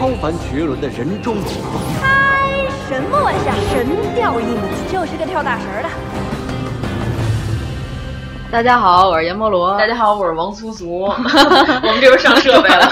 [0.00, 1.44] 超凡绝伦的人中龙。
[2.00, 2.48] 嗨，
[2.88, 3.52] 什么玩笑？
[3.70, 5.88] 神调印记，就是个跳大神的。
[8.50, 9.76] 大家好，我是阎摩罗。
[9.76, 11.02] 大家好，我是王苏苏。
[11.04, 12.90] 我们这边上设备了，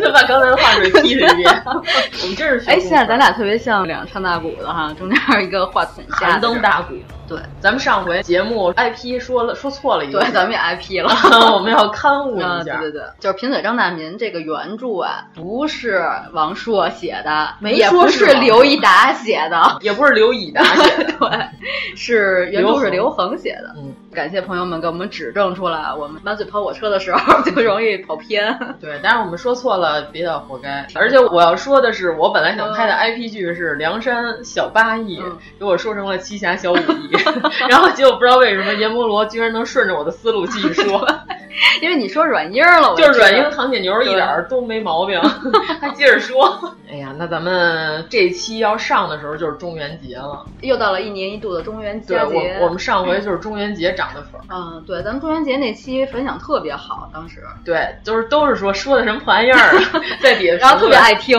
[0.00, 1.62] 就把刚才的话水踢了一遍。
[1.66, 6.94] 我们这是哎，现在咱俩特别像两唱大鼓的哈，中间一个话筒下寒灯大鼓。
[7.28, 11.10] 对，咱们上回节目 IP 说了说错了一个，对，咱们也 IP 了，
[11.54, 12.78] 我们要刊物一下。
[12.78, 16.02] 对对对，就是贫嘴张大民这个原著啊，不是
[16.32, 23.74] 王朔写的，没说是刘一达写的， 也不是刘以达写的， 对，是原著是刘恒写的。
[23.76, 28.56] 嗯，感谢朋友们给我们指正出来，我们满嘴跑火车的时候就容易跑偏。
[28.80, 30.86] 对，但是我们说错了，比较活该。
[30.94, 35.18] 而且我要说的是，我本来想拍的 IP 剧是《梁山小八义》，
[35.58, 37.10] 给我说成了《七侠小五义》。
[37.68, 41.06] 然后结果不知道为什么阎摩罗居然能顺着我的思路继续说，
[41.82, 45.20] 因为你说软音了，就是软音唐姐牛一点都没毛病，
[45.80, 46.74] 还接着说。
[46.88, 52.14] 哎呀，那咱们这期要上的时候就是中元节了，又到了一年一度的中元节。
[52.14, 52.24] 对，
[52.60, 54.40] 我我们上回就是中元节涨的粉。
[54.48, 57.42] 嗯，对，咱们中元节那期反响特别好，当时。
[57.64, 59.74] 对，就是都是说说的什么破玩意儿，
[60.22, 61.36] 在底下，然后特别爱听，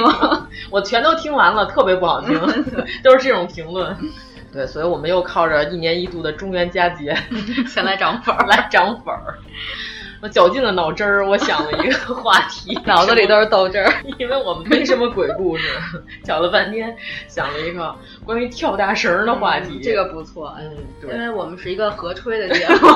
[0.70, 2.38] 我全都听完了，特别不好听，
[3.02, 3.96] 都是这种评论。
[4.52, 7.16] 对，所以我们又靠着一年一度的中元佳节
[7.68, 9.38] 前来涨粉儿， 来涨粉儿。
[10.22, 15.68] 我绞尽了脑汁儿，我想了一个 话题，脑子里都是豆汁儿， 因为我们没什么鬼故事，
[16.24, 16.96] 讲了半天，
[17.28, 17.96] 想了一个
[18.26, 19.80] 关于跳大绳的话题。
[19.82, 22.88] 这个不错，嗯，对，因为我们是一个合吹的节目，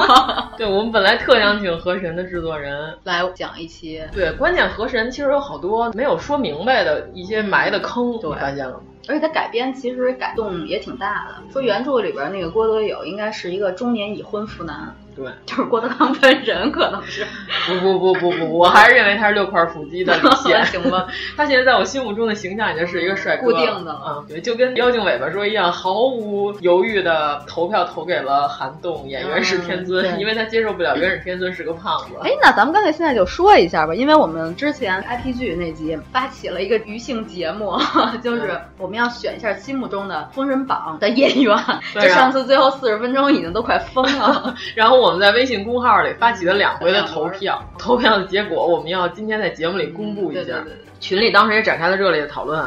[0.57, 4.01] 对，我们本来特想请河神的制作人来讲一期。
[4.11, 8.79] 对，关键河神其实有好多没有说明白的一些埋的坑，你发现了吗？
[9.07, 11.51] 而且它改编其实改动也挺大的。
[11.51, 17.25] 说原著里边那个郭德友应该是一个中年已婚妇男，对，就是郭德纲本人可能是。
[17.67, 21.07] 不不不不不，我还是认为他是六块腹肌的李现，行吧？
[21.37, 24.01] 他现在在我心目中的形象已经是一个帅哥，固定的了。
[24.07, 32.15] 嗯，对，就跟妖精尾巴说一样，毫无犹豫的投票投给了韩栋演袁氏天尊，因为他接受不了元始天尊是个胖子。
[32.23, 37.77] 哎，那咱们干脆现在就说一下吧，因为我们之前 IP 剧那集发起了一个余性节目，
[38.23, 41.55] 就是我们要选一下心目中的《封神榜》的演员。
[41.93, 50.53] 就上次最后四十分钟已经都快疯了， 然后我们在微信公号里发起了两回的投票，投票的结果我们要今天在节目里公布一下。
[50.99, 52.63] 群里当时也展开了热烈的讨论。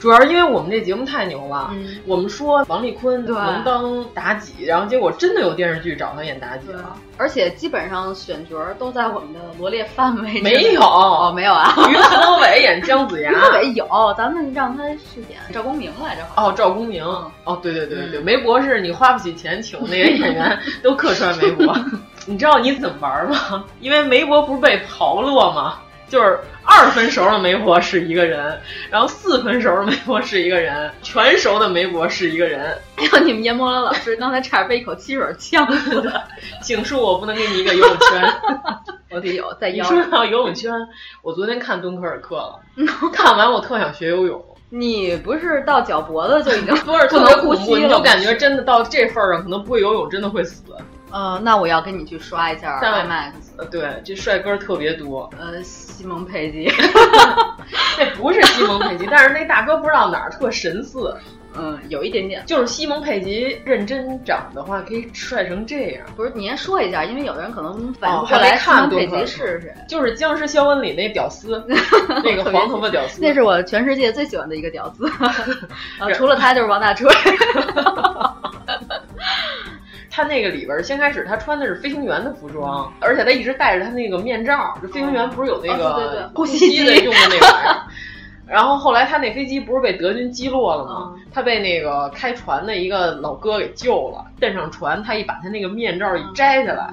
[0.00, 3.84] 主要是因为我们这节目太牛了，嗯、我们说王丽坤能当
[4.14, 10.40] 妲己，然后结果真的有电视剧找他演妲己了，而且基本上选角都在我们的罗列范围。
[10.40, 11.74] 没有，哦，没有啊。
[11.90, 16.22] 于和伟演姜子牙，于和伟有，咱们让他饰演赵公明来着。
[16.34, 21.76] 哦，赵公明，哦，对对对对对，梅博士，你花不起钱请那个演员都客串梅博，
[22.24, 23.64] 你知道你怎么玩吗？
[23.80, 25.74] 因为梅博不是被刨落吗？
[26.10, 28.60] 就是二分熟的媒婆是一个人，
[28.90, 32.76] 然后四分熟的媒婆是一个人，全熟的媒婆是一个人。
[32.96, 36.24] 哎呦，你们阎摩罗老师刚才差点被一口汽水呛死了。
[36.60, 38.34] 请恕我不能给你一个游泳圈。
[39.12, 39.84] 我得有，在腰。
[39.84, 40.72] 说到游泳圈，
[41.22, 42.60] 我昨天看敦刻尔克了，
[43.14, 44.44] 看完我特想学游泳。
[44.72, 50.62] 你不是到脚脖子就已经 不是不能呼吸了，你就感觉真的到这份儿上，可能不会游泳真的会死。
[51.12, 53.32] 呃，那我要跟你去刷一下在 IMAX。
[53.56, 55.28] 呃，对，这帅哥特别多。
[55.38, 56.70] 呃，西蒙佩吉，
[57.98, 61.14] 那不是西蒙佩吉，但是那大哥不知道哪儿特神似。
[61.58, 66.06] 嗯，有一点点，就是西蒙佩吉认真长的话，可以帅成这样。
[66.14, 68.56] 不是，你先说一下，因为有的人可能反应不过来。
[68.56, 69.74] 西蒙佩吉是谁？
[69.88, 71.60] 就是《僵尸肖恩》里那屌丝，
[72.22, 73.20] 那个黄头发屌丝。
[73.20, 75.08] 那是我全世界最喜欢的一个屌丝，
[75.98, 77.08] 啊，除了他就是王大锤。
[80.20, 84.76] 他那个里边先开始他穿的是飞行员的服装，而且他一直戴着他那个面罩。
[84.82, 87.76] 就飞行员不是有那个呼吸机的用的那玩意儿。
[88.46, 91.14] 然后后来他那飞机不是被德军击落了吗？
[91.32, 96.92] 他被那个开船的一个老哥给救了，登上船，他一把他那个面罩一摘下来，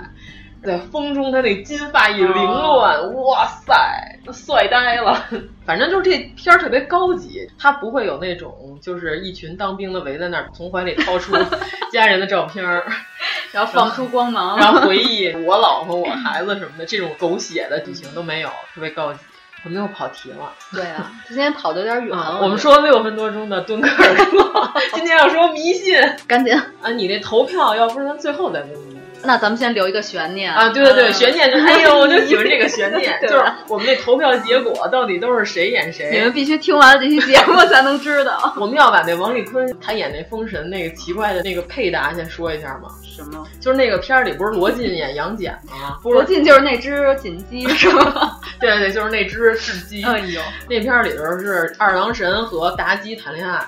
[0.68, 5.24] 在风中他那金发一凌乱，哇塞，帅呆了。
[5.66, 11.34] 反正就是这片儿特别高级，他不会有那种就是一群当兵的围在那儿，从怀里掏出
[11.94, 12.86] 家人的照片儿，
[13.54, 19.20] 然后放出光芒，然后回忆我老婆、我孩子什么的，这种狗血的剧情都没有，特别高级。
[19.64, 22.18] 我们又跑题了，对啊，今天跑的有点远。
[22.18, 25.98] 啊、我们说六分多钟的敦刻尔克， 今天要说迷信，
[26.28, 26.92] 赶紧啊！
[26.92, 28.97] 你那投票，要不然咱最后再问你。
[29.24, 30.70] 那咱们先留一个悬念啊！
[30.70, 38.54] 对对对，悬念就哎呦，我就喜欢这个悬念， 就是我们那投票结果到底都是谁演谁，你们必须听完了这期节目才能知道。
[38.60, 42.90] 我们要把那王丽坤他演那封神那个奇怪的那个配搭先说一下吗？
[43.04, 43.46] 什么？
[43.60, 45.98] 就是那个片儿里不是罗晋演杨戬吗？
[46.04, 48.40] 罗晋就是那只锦鸡是吗？
[48.60, 50.04] 对 对对，就是那只雉鸡。
[50.04, 53.60] 哎呦，那片儿里头是二郎神和妲己谈恋爱。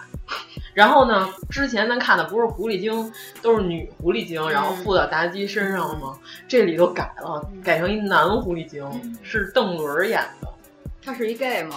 [0.79, 1.27] 然后呢？
[1.49, 3.11] 之前咱看的不是狐狸精，
[3.41, 6.15] 都是女狐狸精，然后附到妲己身上了吗？
[6.47, 8.89] 这里都改了，改成一男狐狸精，
[9.21, 10.47] 是邓伦演的。
[11.03, 11.75] 他是一 gay 吗？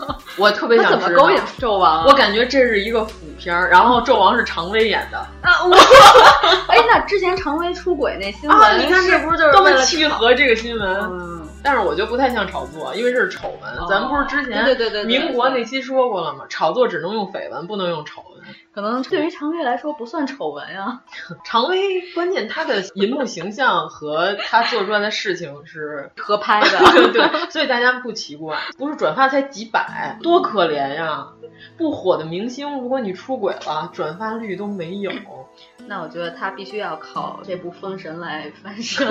[0.36, 2.04] 我特别想怎么勾引纣王？
[2.04, 5.16] 我感觉这是一个腐片儿，然后纣王是常威演的。
[5.40, 5.74] 啊，我
[6.68, 10.96] 哎，那之前常威出轨那新闻，啊、你看这不是就是多么契合这个新闻？
[11.10, 13.72] 嗯，但是我觉得不太像炒作，因为这是丑闻。
[13.78, 16.44] 哦、咱不是之前对对对民国那期说过了吗？
[16.50, 18.31] 炒作只能用绯闻，不能用丑闻。
[18.72, 21.02] 可能对于常威来说不算丑闻啊。
[21.44, 28.58] 常威关键他的银幕形象和他做出来的事情是 合拍的， 对对，所以大家不奇怪。
[28.78, 31.28] 不是转发才几百，多可怜呀！
[31.76, 35.12] 不火的明星，如果你出轨了，转发率都没有。
[35.86, 39.06] 那我觉得他必须要靠这部《封神》来翻身。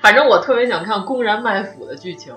[0.00, 2.34] 反正我特别想看公然卖腐的剧情，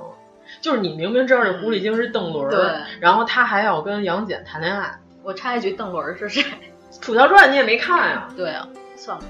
[0.61, 4.99] 就是你明明知道这狐狸精是邓伦，对，然后他还要跟杨戬谈恋爱。
[5.23, 6.41] 我插一句，邓伦是谁？
[7.01, 8.27] 《楚乔传》你也没看呀？
[8.35, 9.23] 对啊，算了，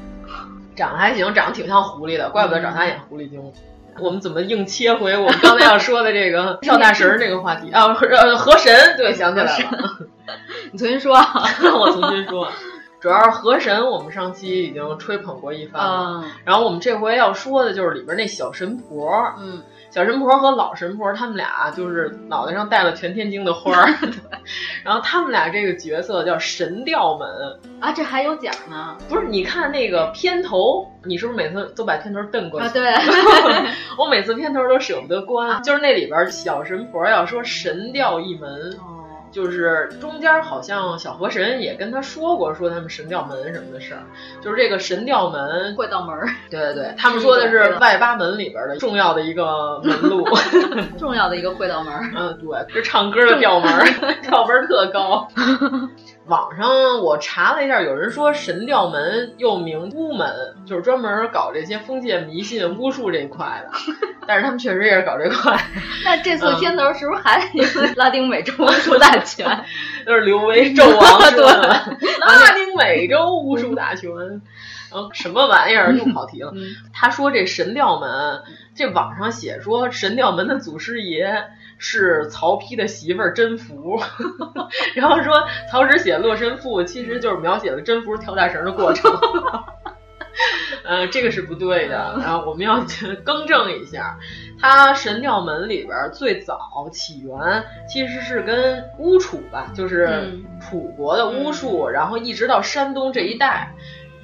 [0.76, 3.52] 长得还行，长得挺像狐狸的，怪不得找他演狐狸精。
[4.00, 7.86] 我们怎么硬切回我们刚才要说的这个 跳大神这个话题啊？
[7.94, 10.08] 呃，河神，对，想起来了。
[10.74, 12.52] 你重新说，我重新说。
[13.00, 16.22] 主要是河神，我们上期已经吹捧过一番了。
[16.24, 19.12] 嗯、然后我们这回要说的就是里边那小神婆。
[19.40, 19.62] 嗯。
[19.94, 23.94] 小神婆和老神婆，他们俩就是脑袋上戴了全天津的花儿，
[24.84, 27.30] 然后他们俩这个角色叫神调门
[27.80, 28.98] 啊，这还有奖呢？
[29.08, 32.66] 不是，你看那个片头，你是不是每次都把片头瞪过去？
[32.66, 32.84] 啊，对，
[33.96, 38.50] 我每次片头都舍不得关，啊、就是那里边小神婆要说神调一门。
[38.80, 39.03] 哦
[39.34, 44.04] 就是中间好像小河神也跟他说过，说他们神调门什么的事儿，
[44.42, 46.30] 就是这个神调门会道门儿。
[46.50, 50.24] 对对对，他们说的是外八门里边的重要的一个门路，
[50.98, 52.10] 重要的一个会道门儿。
[52.16, 53.84] 嗯，对，这唱歌的调门儿，
[54.22, 55.28] 调门特高。
[56.28, 63.78] 网上我查了一下，有人说神调门又名巫门，就是专门搞这些封建迷信、巫术这一块的。
[64.26, 65.60] 但是他们确实也是搞这块。
[66.06, 69.66] 那这次片头是不是还得拉丁美洲巫术大全？
[70.08, 74.10] 就是刘威纣王说的拉丁美洲巫术大全。
[74.92, 76.52] 然后什么玩意儿又跑题了？
[76.56, 76.62] 嗯、
[76.94, 78.42] 他说这神调门，
[78.76, 81.46] 这网上写说神调门的祖师爷
[81.78, 84.02] 是曹丕的媳妇儿甄宓，
[84.96, 85.34] 然后说
[85.72, 89.12] 曹植写《洛神赋》其实就是描写了甄宓跳大绳的过程。
[90.86, 92.84] 呃，这个是不对的，然后我们要
[93.24, 94.18] 更正一下。
[94.60, 103.74] 他神庙门里边最早起源其实是跟巫楚吧，就是楚国的巫术，嗯、然后一直到山东这一带。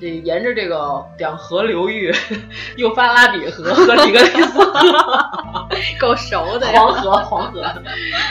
[0.02, 2.10] 这沿着这个两河流域，
[2.78, 5.39] 幼发拉底河和底格里斯河，
[6.00, 7.62] 够熟的黄河，黄河，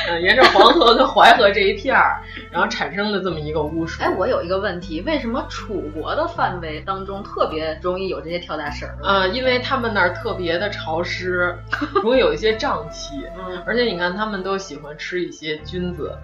[0.08, 4.02] 嗯，沿着黄河跟淮河这一片儿，然后产生的这么一个巫术。
[4.02, 8.88] 哎，我有一个问题，为什么楚国的范围当中特别容易有这些跳大神？
[9.02, 11.56] 嗯，因为他们那儿特别的潮湿，
[12.02, 13.24] 容易有一些瘴气。
[13.38, 16.16] 嗯，而且你看，他们都喜欢吃一些菌子，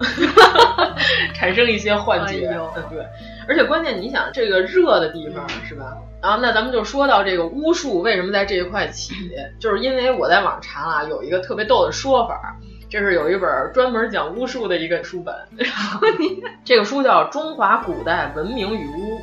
[1.33, 2.47] 产生一些幻觉。
[2.47, 3.05] 哎、嗯，对。
[3.47, 5.45] 而且关键，你想这个热的地方。
[5.65, 5.97] 是吧？
[6.25, 9.13] 然后那咱们就说到这个巫术为什么在这一块起，
[9.59, 12.57] 就是因为我在网上查了有一个特别逗的说法，
[12.89, 19.19] 这是有一本专门讲巫术的一个书本，然后你这个书叫《中华古代文明与巫》，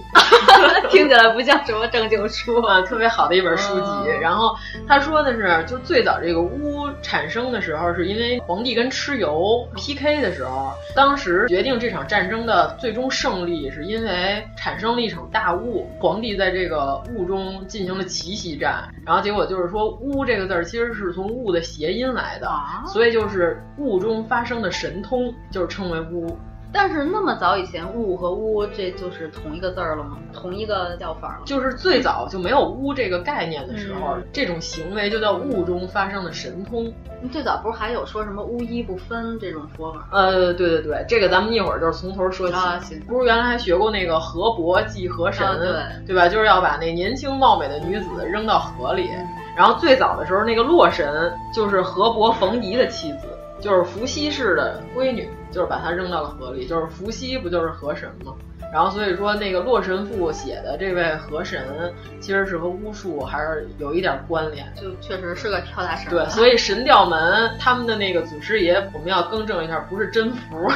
[0.91, 2.53] 听起来不像什么正经书。
[2.63, 4.09] 啊，特别好的一本书籍。
[4.21, 4.55] 然后
[4.87, 22.49] 他说的是，就最早这个巫产生的时候，是因为皇帝跟蚩尤 PK 的时候，当时决定这场战争的最终胜利，是因为产生了一场大雾，皇帝在这个雾中进行了奇袭战，然后结果就是说“巫”这个字儿其实是从雾的谐音来的，
[22.87, 26.37] 所以就是雾中发生的神通，就是称为巫。
[26.75, 30.17] 但是那么早以前，雾和巫这就是同一个字儿了吗？
[30.33, 31.41] 同一个叫法吗？
[31.45, 36.91] 就是最早就没有巫这个概念的时候，这种行为就叫雾中发生的神通。
[37.31, 40.09] 最早不是还有说什么巫医不分这种说法？
[40.13, 42.55] 呃，对对对，这个咱们一会儿就是从头说起。
[42.55, 46.27] 啊、不是原来还学过那个河伯祭河神，啊、对对吧？
[46.27, 49.11] 就是要把那年轻貌美的女子扔到河里。
[49.55, 53.27] 然后最早的时候，那个洛神就是河伯冯迪的妻子，
[53.63, 55.31] 就是伏羲氏的闺女。
[55.53, 58.33] 就是把她扔到了河里，就是伏羲不就是河神吗？
[58.73, 66.11] 然后所以说那个《洛神赋》写的这位河神，其实是和巫术还是有一点关联，就确实是个跳大神。
[66.11, 70.73] 对，所以神调门他们的那个祖师爷，我们要更正一下，不是真福，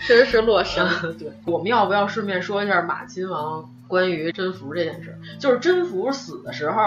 [0.00, 0.88] 确实是洛神。
[1.20, 5.14] 对，我们要不要顺便说一下马亲王关于真福这件事？
[5.38, 6.80] 就是真福死的时候，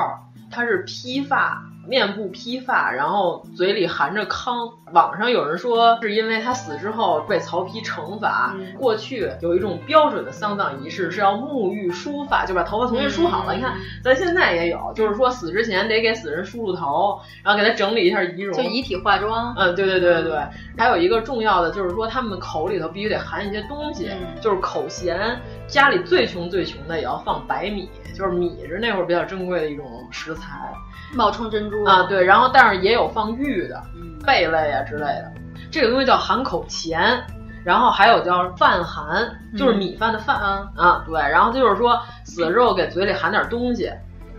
[0.50, 1.64] 他是披发。
[1.88, 4.70] 面部披发，然后嘴里含着糠。
[4.92, 8.56] 网上有人说是因为他死之后被曹丕惩罚。
[8.58, 13.56] 嗯、过去有一种标准的丧葬仪式是要沐浴梳发，就把头发重新梳好了。
[13.56, 19.54] 嗯、你看，咱现在也有，就是说死之前得给死人梳梳头，然后给他整理一下仪容，就遗体化妆。
[19.58, 20.40] 嗯，对对对对对。
[20.76, 25.40] 还有一个重要的就是说，他们口里头必须得含一些东西，嗯、就是口衔。
[25.68, 30.74] 家里最穷最穷的也要放白米，就是米是那会儿比较珍贵的一种食材。
[31.14, 35.32] 冒充珍珠啊，对，然后但是也有放玉的，嗯、贝类啊之类的，
[35.72, 37.22] 这个东西叫含口钱，
[37.64, 43.92] 然后还有叫饭含，就是米饭的饭、嗯、啊，对，然后就是说死了之后给嘴里含点东西，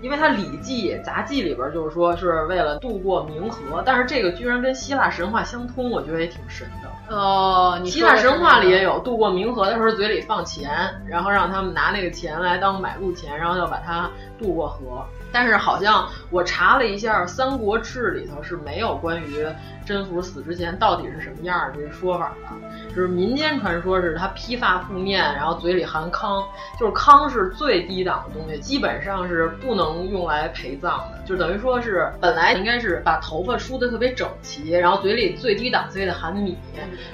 [0.03, 7.15] 因为它《礼记》杂记里边就是说是为了渡过冥河，但是这个居然跟希腊神话相通，我觉得也挺神的。
[7.15, 10.71] 哦，希腊神话里也有渡过冥河的时候嘴里放钱，
[11.09, 14.09] 然后让他们拿那个钱来当买路钱，然后要把它
[14.39, 15.05] 渡过河。
[15.33, 19.47] 但是好像我查了一下，《三国志》里头是没有关于
[19.85, 22.71] 甄宓死之前到底是什么样的这说法的。
[22.89, 26.45] 就是民间传说是他披发覆面，然后嘴里含糠，
[26.79, 31.21] 就是糠是最低档的东西，基本上是不能用来陪葬的。
[31.25, 36.59] 就等于说是本来应该是把头发梳得特别整齐，然后嘴里最低档次也得含米。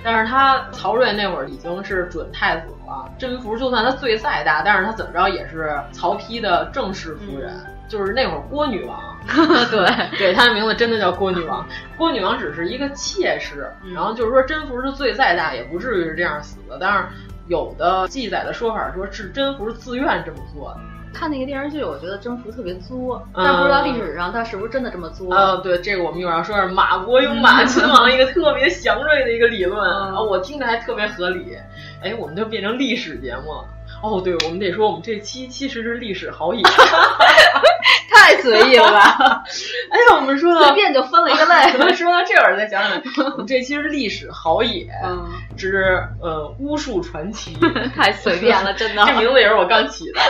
[0.03, 7.55] 但是他曹睿那会儿已经是准太子了，甄宓就算他罪再大，但是他怎么着也是曹丕的正室夫人。
[7.89, 9.17] 就是那会儿郭女王，
[9.71, 11.67] 对对，她的名字真的叫郭女王。
[11.97, 16.79] 郭女王只是一个妾室，然后就是说甄宓是罪再大，也不至于是这样死的。
[16.81, 17.05] 但是
[17.49, 20.81] 有的记载的说法说是甄宓自愿这么做的。
[21.15, 25.33] 看那个电视剧，我觉得甄宓特别作，但不知道历史上他是不是真的这么作。
[25.35, 31.57] 呃，对，这个我们一会儿要说是马国有马亲王一个特别祥瑞的一个理论啊，我听着还特别合理。
[32.03, 33.65] 哎，我们就变成历史节目了。
[34.03, 36.63] 哦，对，我们得说，我们这期其实是历史好野，
[38.13, 39.17] 太随意了吧？
[39.91, 43.01] 哎呀，我们说到随便就分了一个类， 说到这会儿再想想，
[43.33, 45.27] 我们这期是历史好野嗯
[45.57, 47.57] 之呃巫术传奇，
[47.95, 49.05] 太随便了，真的。
[49.07, 50.21] 这名字也是我刚起的。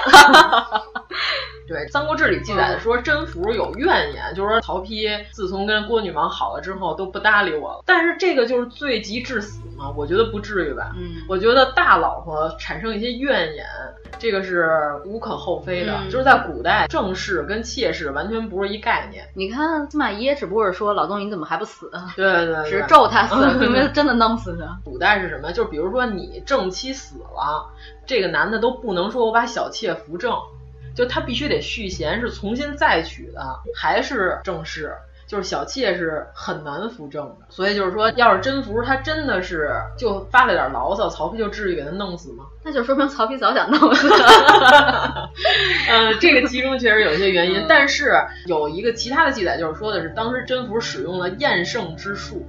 [1.66, 7.82] 对，《三国志》里记载的说，甄宓有怨言，就是说曹丕自从跟郭女王好了之后都不搭理我了。
[7.84, 9.92] 但是这个就是罪及致死嘛？
[9.96, 10.92] 我觉得不至于吧。
[10.96, 13.66] 嗯，我觉得大老婆产生一些怨言，
[14.18, 14.70] 这个是
[15.04, 15.92] 无可厚非的。
[16.04, 19.26] 嗯、就是在古代，正室跟妾室完全不是一概念。
[19.34, 21.90] 你看司马懿只不过是说老东你怎么还不死？
[22.14, 24.78] 对对对，只是咒他死，并没有真的弄死他。
[24.84, 25.52] 古代是什么？
[25.52, 27.66] 就比如说你正妻死了，
[28.06, 30.32] 这个男的都不能说我把小妾扶正。
[30.96, 33.40] 就他必须得续弦，是重新再娶的，
[33.74, 34.92] 还是正室，
[35.28, 37.46] 就是小妾是很难扶正的。
[37.50, 42.44] 所以就是说，要是甄宓他真的是就发了点牢骚，曹丕就至于给他弄死吗？
[42.64, 45.30] 那就说明曹丕早想弄死了。
[45.88, 48.12] 呃，这个其中确实有一些原因，但是
[48.46, 52.44] 有一个其他的记载，就是说的是当时甄宓使用了厌胜之术。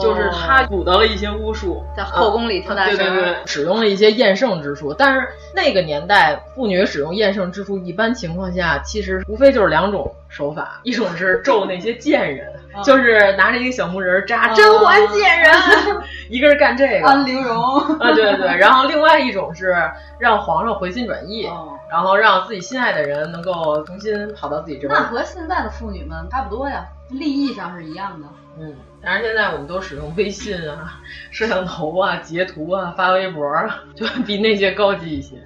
[0.00, 4.92] 就是他补得了一些巫术，在后宫里跳大神、啊，对对对，使用了一些厌圣之术。
[4.92, 12.52] 但是那个年代，妇女使用厌圣之术，一般情况下其实无非就是两种手法，一种是咒那些贱人，
[12.84, 15.52] 就是拿着一个小木人扎甄嬛贱人，
[16.28, 19.74] 一个是干这个安陵容啊，对对对，然后另外一种是
[20.18, 21.48] 让皇上回心转意，
[21.90, 25.00] 然后让自己心爱的人能够重新跑到自己这边。
[25.00, 28.26] 那和现在的妇女们差不多呀，利益上是一样的。
[28.58, 31.00] 嗯，但是现在我们都使用微信啊、
[31.30, 35.36] 摄像头啊、截图啊、发微博啊，就比那些高级一些。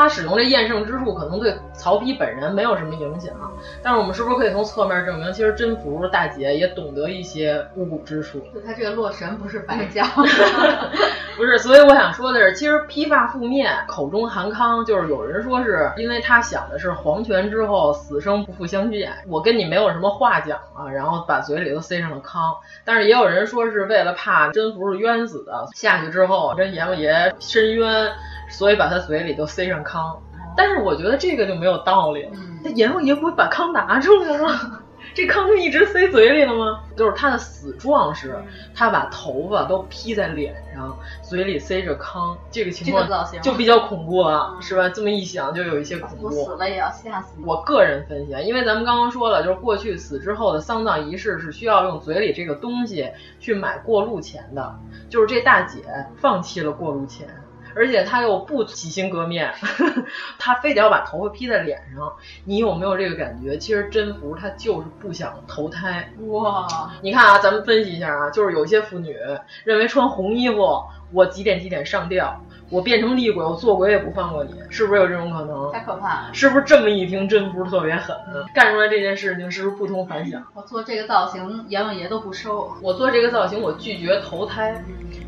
[0.00, 3.34] 他使用这厌胜之术，可能对曹丕本人没有什么影响，
[3.82, 8.40] 但是我们是不是可以从侧面证明，其实甄宓大姐也懂得一些巫蛊之术？
[8.54, 10.02] 就他这个洛神不是白叫，
[11.36, 11.58] 不是。
[11.58, 22.56] 所以我想说的是，其实披发覆面、口中含糠，就是有人说是因为他想的是黄泉之后死生不复相见，我跟你没有什么话讲了，然后把嘴里都塞上了糠。
[22.84, 28.10] 但是也有人说是为了怕甄宓是冤死的，下去之后跟阎王爷申冤。
[28.50, 30.20] 所以把他嘴里都塞上糠，
[30.56, 32.32] 但是我觉得这个就没有道理了。
[32.62, 34.82] 那阎王爷不会把糠拿出来吗？
[35.12, 36.84] 这糠就一直塞嘴里了吗？
[36.94, 38.38] 就是他的死状是，
[38.74, 43.08] 他把头发都披在脸上，嘴里塞着糠，这个情况
[43.42, 44.88] 就比较恐怖了，是吧？
[44.90, 46.26] 这么一想就有一些恐怖。
[46.26, 47.40] 我死了也要吓死。
[47.44, 54.78] 我个人分析，因为咱们刚刚说了，就是过去死之后的丧葬仪式是需要用嘴里这个东西去买过路钱的，
[55.08, 55.82] 就是这大姐
[56.18, 57.26] 放弃了过路钱。
[57.80, 59.50] 而且他又不洗心革面，
[60.38, 62.12] 他非得要把头发披在脸上。
[62.44, 63.56] 你有没有这个感觉？
[63.56, 66.12] 其实甄宓她就是不想投胎。
[66.28, 66.68] 哇！
[67.00, 69.16] 你看啊，咱们分析一下啊，就是有些妇女
[69.64, 75.72] 认为穿红衣服，我几点几点上吊，我变成厉鬼，我做鬼也不放过你，是不是有这种可能？
[75.72, 76.34] 太可怕了！
[76.34, 78.14] 是不是这么一听，真不是特别狠，
[78.54, 80.44] 干出来这件事情是不是不同凡响？
[80.52, 82.70] 我做这个造型，阎王爷都不收。
[82.82, 84.84] 我做这个造型，我拒绝投胎。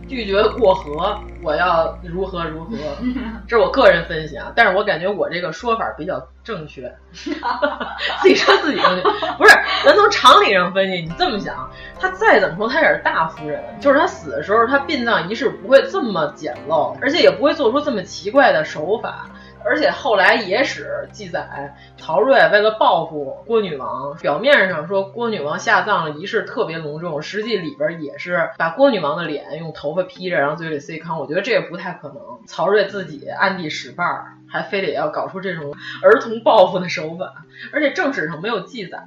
[0.09, 2.77] 拒绝过河，我要如何如何？
[3.49, 6.93] 这是我个人分析啊，但是我感觉我这个说法比较正确。
[7.13, 9.03] 自己说自己正确，
[9.39, 9.55] 不是？
[9.85, 11.69] 咱从常理上分析，你这么想，
[11.99, 19.27] 他再怎么说他也是大夫人，就是他死的时候，他殡葬仪式不会这么简陋，而且也不会做出这么奇怪的手法。
[19.65, 31.19] 而且后来野史记载，曹睿为了报复郭女王，表面上说郭女王下葬的仪式特别隆重，实际里边也是把郭女王的脸用头发披着，然后嘴里塞糠。
[31.19, 32.17] 我觉得这也不太可能，
[32.47, 38.99] 曹睿自己暗地使绊儿，还非得要搞出这种儿童报复的手法，而且正史上没有记载。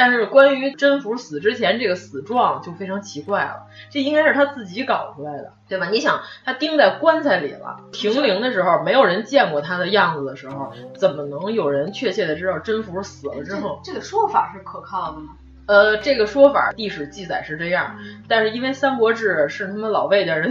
[0.00, 5.88] 但是关于甄宓死之前这个死状就非常奇怪了，这应该是他自己搞出来的，对吧？
[5.90, 13.80] 你想，他钉在棺材里了，停灵的时候没有人见过他的样子的时候，怎么能有人确切的知道甄宓死了之后？
[13.82, 15.32] 这个说法是可靠的吗？
[15.66, 17.96] 呃，这个说法历史记载是这样，
[18.28, 20.48] 但是因为《三国志》是他们老魏家人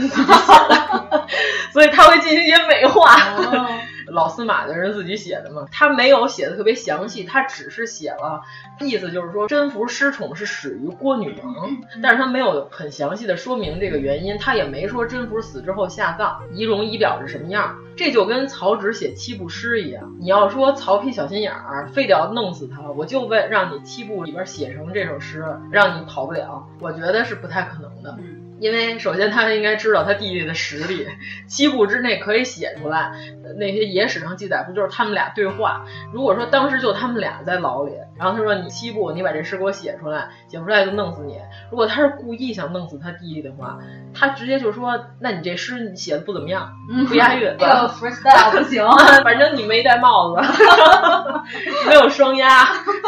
[1.72, 3.16] 所以他会进行一些美化。
[4.08, 8.42] 老司马的人自己写的嘛，他没有写的特别详细，他只是写了
[8.80, 28.18] 意思，就是说甄宓失宠是始于郭女王，但是他没有很详细的说明这个原因，他也没说甄宓死之后下葬仪容仪表是什么样，这就跟曹植写七步诗一样，你要说曹丕小心眼儿，非得要弄死他，我就为让你七步里边写成这首诗，让你跑不了，我觉得是不太可能的。
[28.60, 31.08] 因为首先他应该知道他弟弟的实力，
[31.48, 33.12] 七步之内可以写出来。
[33.58, 35.86] 那些野史上记载不就是他们俩对话？
[36.12, 41.38] 如果说当时就他们俩在牢里，然后他说你七步，你把这诗给我写出来，写不出来就弄死你。
[41.72, 43.78] 如果他是故意想弄死他弟弟的话，
[44.14, 46.74] 他直接就说，那你这诗你写的不怎么样，
[47.08, 48.86] 不押韵，这个 freestyle 不行，
[49.24, 50.42] 反正你没戴帽子，
[51.88, 52.48] 没有双押，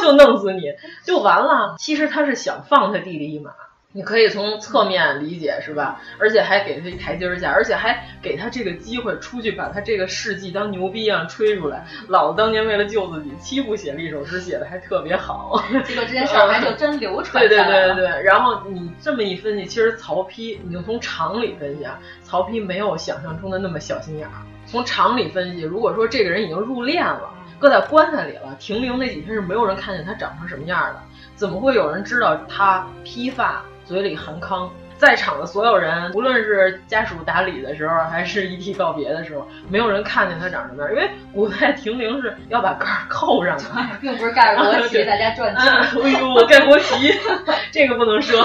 [0.02, 0.62] 就弄死你
[1.04, 1.76] 就完了。
[1.78, 3.52] 其实他是想放他弟弟一马。
[3.92, 6.00] 你可以从侧面理解是吧？
[6.20, 11.84] 而且还给他一台阶下，而且还给他这个机会出去把他这个事迹当牛逼一样吹出来。
[12.08, 15.60] 老子当年为了救自己，七步写了一首诗，写的还特别好。
[15.84, 18.24] 结果这件事儿还就真流传对对对对对。
[18.24, 24.34] 然后你这么一分析，其实曹丕，你就从常理分析啊，曹丕没有想象中的那么小心眼儿。
[24.68, 31.02] 从常理分析，如果说这个人已经入殓了，搁在棺材里了，停灵那几天是没有人看见他长成什么样的，
[31.34, 33.64] 怎么会有人知道他披发？
[33.90, 40.92] 嘴里含糠，在场的所有人，无论是家属打理的时候，还是遗体告别的时候，没有人看见他长什么样。
[40.94, 43.64] 因为古代 停灵是要把盖儿扣上的，
[44.00, 45.68] 并不是盖着国旗，大家转起。
[45.68, 47.12] 哎呦，盖国旗，
[47.74, 48.40] 这个不能说。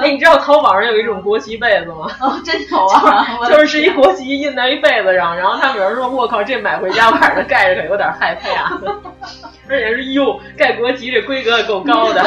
[0.00, 2.10] 哎，你知道淘宝上有一种国旗被子吗？
[2.20, 3.24] 哦，真有啊！
[3.48, 8.74] 就是是一国旗印在一被子上，然后他们有人说：“我靠，这买回家晚上盖着可有点害怕。
[9.68, 12.24] ”而且是哟，盖国旗这规格也够高的。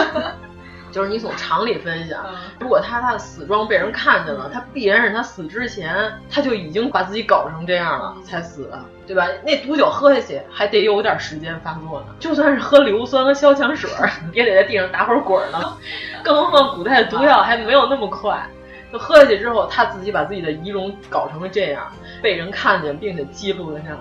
[0.96, 2.16] 就是你从常理分析，
[2.58, 9.28] 如果他他的死状被人看见了，他必然是他死之前他就已经把自己搞成这样了才死的，对吧？
[9.44, 13.90] 那毒酒喝下去还得有点时间发作呢，就算是喝硫酸和消强水，
[14.32, 15.78] 也得在地上打会儿滚呢。
[16.24, 18.48] 更何况古代的毒药还没有那么快，
[18.94, 23.98] 就喝下去之后，他自己把自己的仪容搞成了这样，被人看见并且记录了下来。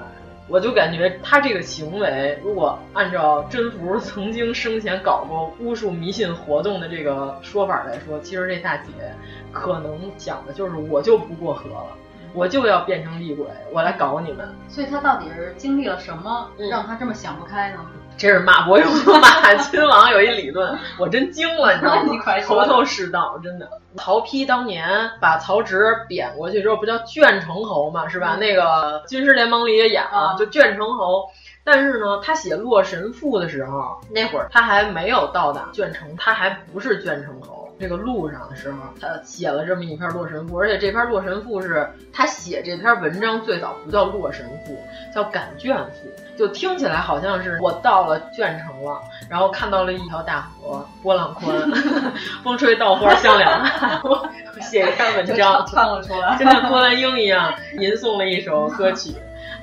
[0.46, 8.92] 我就感觉他这个行为，如果按照甄宓曾经生前搞过巫术迷信活动的这个说法来说，其实这大姐
[9.50, 11.96] 可能想的就是我就不过河了，
[12.34, 14.46] 我就要变成厉鬼，我来搞你们。
[14.68, 17.80] 所以她到底是经历了什么，让她这么想不开呢？
[18.16, 22.40] 这是马伯庸马亲王有一理论，我真惊了，你知道吗？
[22.46, 23.68] 头头是道，真的。
[23.96, 24.88] 曹丕当年
[25.20, 28.36] 把曹植贬过去之后，不叫卷城侯嘛，是吧？
[28.36, 31.28] 那个《军师联盟》里也演了，就卷城侯。
[31.64, 37.63] 但是呢，他写《洛神赋》的时候，那会儿他还没有到达卷城，他还不是卷城侯。
[37.78, 44.74] 这个路上的时候，他写了这么一篇《洛神赋》，而且这篇《洛神赋》是他写这篇文章最早不叫《洛神赋》，
[45.14, 46.08] 叫《感卷赋》，
[46.38, 51.54] 就听起来好像是我到了卷城了，然后看到了一条大河，波浪宽，
[52.44, 54.28] 风吹稻花香两岸，我
[54.60, 59.14] 写一篇文章唱了出来，就像郭兰英一样吟诵了一首歌曲，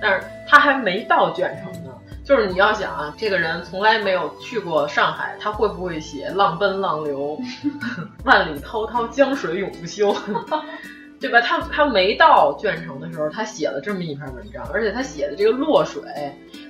[0.02, 1.91] 但是他还没到卷城呢。
[2.32, 7.38] 就是你要想啊，这个人从来没有去过上海，他会不会写“浪奔浪流，
[8.24, 10.16] 万里滔滔江水永不休
[11.20, 11.42] ”，对吧？
[11.42, 16.02] 他他没到鄄城的时候，他写了这么一篇文章，而且他写的这个洛水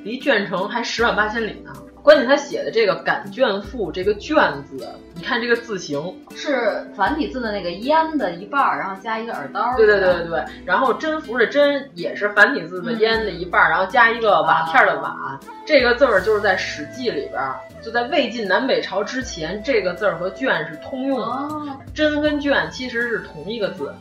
[0.04, 1.72] 离鄄城还十万八千里呢。
[2.04, 4.36] 关键他写的这个《感卷赋》这个“卷”
[4.66, 6.02] 字，你看这个字形
[6.36, 9.76] 是繁体字的那个“烟”的一半，然后加一个耳刀。
[9.78, 10.44] 对对对对对。
[10.66, 15.40] 然后甄宓的“真”也是繁体字的“烟”的一半，然后加一个瓦片的“瓦”。
[15.64, 17.40] 这个字儿就是在《史记》里边，
[17.84, 21.78] 就在魏晋南北朝之前，这个字儿和“卷”是通用的。
[21.94, 23.94] 真跟卷其实是同一个字。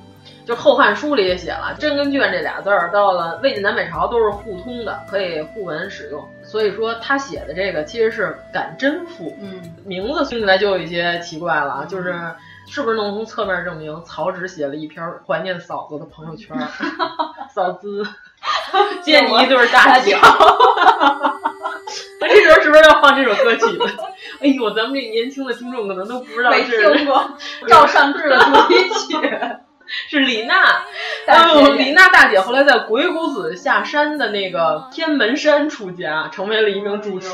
[0.51, 6.29] 就《后汉书》里也写了“甄”跟“卷”这俩字儿，到了魏晋南北朝都是互通的，可以互文使用。
[6.43, 12.13] 所以说他写的这个其实是《感甄赋》，嗯，名字听起来就有一些奇怪了，就是
[12.67, 16.59] 是不是能从侧面证明曹植写了一篇怀念嫂子的朋友圈？
[17.55, 18.05] 嫂子，
[19.05, 20.19] 借你一对大脚。
[22.21, 23.87] 那这时候是不是要放这首歌曲了？
[24.41, 27.25] 哎呦，咱们这年轻的听众可能都不知道没听过
[27.69, 29.17] 赵尚志的主题曲。
[30.09, 30.55] 是李娜，
[31.26, 37.31] 嗯，李娜大姐后来在鬼谷子下山的那个天门山出家，成为了一名住持。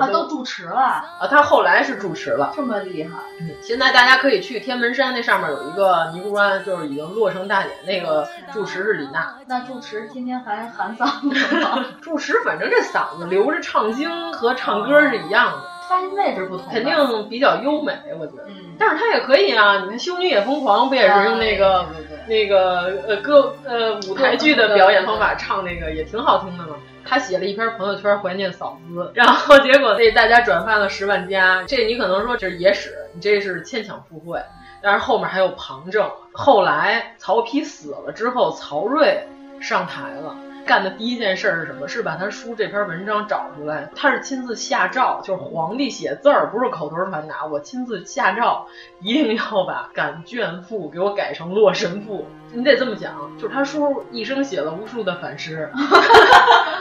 [0.00, 1.26] 啊，都住持了啊！
[1.30, 3.10] 她后来是住持了，这么厉害。
[3.40, 9.34] 嗯，现在大家可以去天门山，那上面有一个尼姑庵，就是已经落成大典，那个住持是李娜。
[9.46, 11.84] 那住持天天还喊嗓子 吗？
[12.00, 15.71] 住持反正这嗓子留着唱经和唱歌是一样的。
[15.92, 18.44] 发音位置不同，肯定比较优美，我觉得。
[18.48, 19.80] 嗯，但是他也可以啊。
[19.82, 21.84] 你看《修女也疯狂》不也是用那个
[22.26, 26.76] 那个呃歌呃舞台剧的表演方法唱那个，也挺好听的嘛。
[27.04, 31.62] 他写了一篇朋友圈怀念嫂子， 然后结果被大家转发了十万加。
[31.64, 34.40] 这你可能说这是野史，你这是牵强附会。
[34.80, 36.10] 但是后面还有旁证。
[36.32, 39.22] 后来曹丕死了之后，曹睿
[39.60, 40.34] 上台了。
[40.64, 41.88] 干的第一件事是什么？
[41.88, 43.90] 是把他叔这篇文章找出来。
[43.94, 47.44] 他是亲自下诏，就是皇帝写字儿，不是口头传达。
[47.46, 48.66] 我亲自下诏，
[49.00, 52.20] 一定要把《感卷赋》给我改成《洛神赋》。
[52.52, 55.70] 你得这么想，就是他叔一生写了无数的反诗，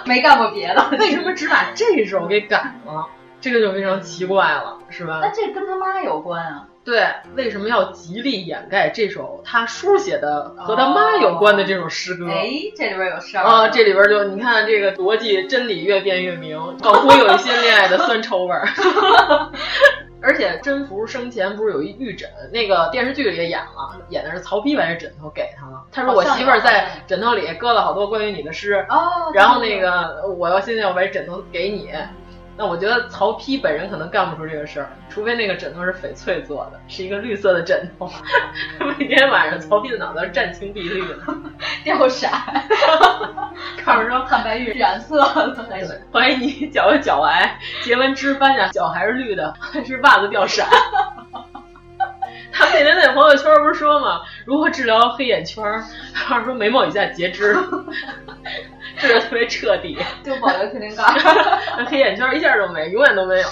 [0.05, 3.07] 没干过别的，为什么只把这首给改了？
[3.39, 5.19] 这个就非常奇怪了，是吧？
[5.23, 6.67] 那这跟他妈有关啊？
[6.83, 12.27] 对，为什么要极力掩盖这首他书写的和他妈有关的这首诗歌？
[12.27, 13.67] 哎，这里边有事儿啊！
[13.67, 18.67] 这里边就你看这个逻辑真理越辩越明，仿佛有一些恋爱的酸臭味儿。
[20.23, 25.83] 而且甄宓生前不是有一玉枕，那个电视剧里也演了，演的是曹丕把这枕头给他了。
[25.91, 31.91] 他说我媳妇儿在枕头里搁了好多关于你的诗，哦，然后那个我要现在要把这枕头给你。
[32.57, 38.11] 那我觉得曹丕本人可能干不出这个事儿，除非那个枕头是翡翠做的，是一个绿色的枕头。
[38.99, 41.17] 每天晚上曹丕的脑袋湛青碧绿的，
[41.83, 42.27] 掉色，
[43.77, 45.55] 看着说汉白玉染色了。
[46.13, 50.63] 怀疑你脚有脚癌，结完脂斑呀，脚还是绿的，还是袜子掉色。
[52.51, 54.21] 他那天在朋友圈不是说吗？
[54.45, 55.63] 如何治疗黑眼圈？
[56.13, 57.55] 他说眉毛以下截肢。
[58.97, 61.03] 治的特别彻底，就保留天灵盖，
[61.77, 63.47] 那黑眼圈一下都没，永远都没有。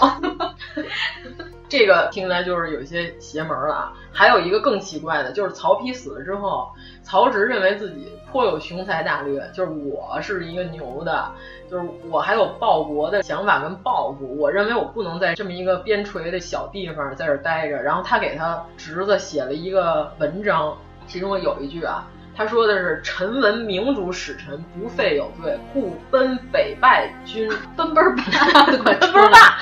[1.67, 3.93] 这个听起来就是有些邪门了啊。
[4.11, 6.69] 还有一个更奇怪的，就是曹丕死了之后，
[7.01, 11.31] 曹植认为自己颇有雄才大略，就是我是一个牛的，
[11.69, 14.37] 就是我还有报国的想法跟抱负。
[14.37, 17.81] 我认为我不能在这么一个边陲的小地方在这待着。
[17.81, 20.77] 然后他给他侄子写了一个文章，
[21.07, 22.07] 其中有一句啊。
[22.39, 28.23] 他说的是：“臣闻明主使臣不废有罪，故奔北败军，奔奔吧，
[28.65, 29.57] 奔奔吧，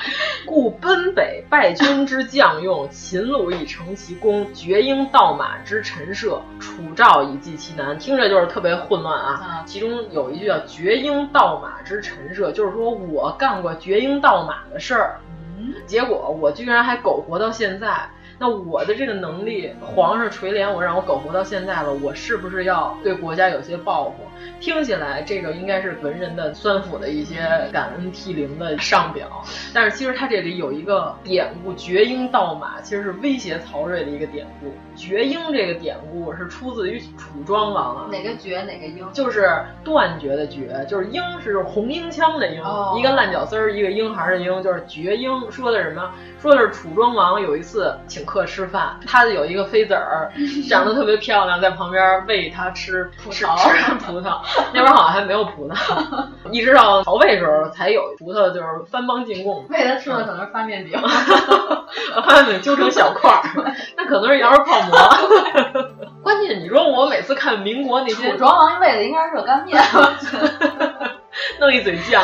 [0.46, 9.64] 故奔北败军之将用，秦鲁以成其功，绝缨盗马之陈设，楚赵以济其难。”听着就是特别混乱啊！
[9.66, 15.18] 其中有一句叫“绝缨盗马之陈设”，就是说我干过绝缨盗马的事儿，
[15.58, 18.08] 嗯，结果我居然还苟活到现在。
[18.38, 24.16] 那我的这个能力，皇上垂怜我，让我苟活到现在了，我是不是要对国家有些报复？
[24.60, 27.36] 听起来这个应该是文人的酸腐的一些
[27.72, 34.72] 感恩涕零的上表，但是其实他这里有一个典故“绝缨盗马”，其实是威胁曹睿的一个典故。
[34.98, 39.08] 绝缨这个典故是出自于楚庄王啊，哪个绝哪个缨？
[39.12, 39.48] 就是
[39.84, 45.48] 断绝的绝，就是缨是红缨枪的缨，哦、一个烂脚丝儿，一个婴孩的婴，就是绝缨。
[45.50, 46.10] 说的什么？
[46.42, 50.30] 说的是楚庄王有一次请客吃饭，他有一个妃子儿，
[50.68, 54.40] 长得特别漂亮，在旁边喂他吃葡萄，吃葡萄。
[54.72, 55.74] 那边好像还没有葡萄，
[56.50, 59.64] 一直到曹魏时候才有葡萄，就是番邦进贡。
[59.70, 61.00] 喂他吃的可能是发面饼，
[62.14, 63.42] 把发面饼揪成小块儿，
[63.96, 64.87] 那可能是羊肉泡馍。
[66.22, 69.82] 关键你说我每次看民国那些楚庄王喂的应该是热干面，
[71.60, 72.22] 弄一嘴酱。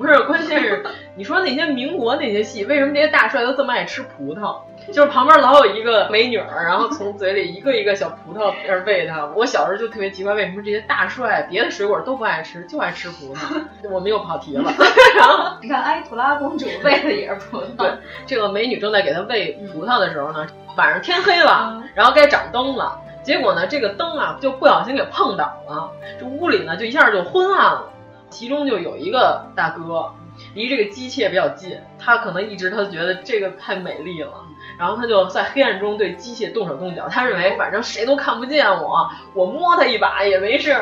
[0.00, 0.82] 不是，关键是
[1.14, 4.56] 你说那些民国那些戏，为什么这些大帅都这么爱吃葡萄？
[4.90, 8.50] 就是旁边老有一个美女儿，然后从嘴里一个一个小葡萄
[8.86, 9.26] 喂他。
[9.36, 13.62] 我小时候就特别奇怪，为什么这些大帅别的水果都不爱吃，就爱吃葡萄？
[13.90, 14.72] 我们又跑题了。
[15.18, 17.76] 然后你看埃图拉公主喂的也是葡萄。
[17.76, 17.90] 对，
[18.24, 20.46] 这个美女正在给他喂葡萄的时候呢，
[20.78, 22.98] 晚上天黑了，然后该掌灯了。
[23.22, 27.84] 结果呢，这个灯啊就不小心给碰倒了，这屋里呢就一下就昏暗了。
[28.30, 30.14] 其中就有一个大哥，
[30.54, 34.32] 离这个姬妾比较近，他可能一直他觉得这个太美丽了，
[34.78, 40.74] 然后他就在黑暗中对机械动手动脚，他认为反正谁都看不见我，我摸他一把也没事。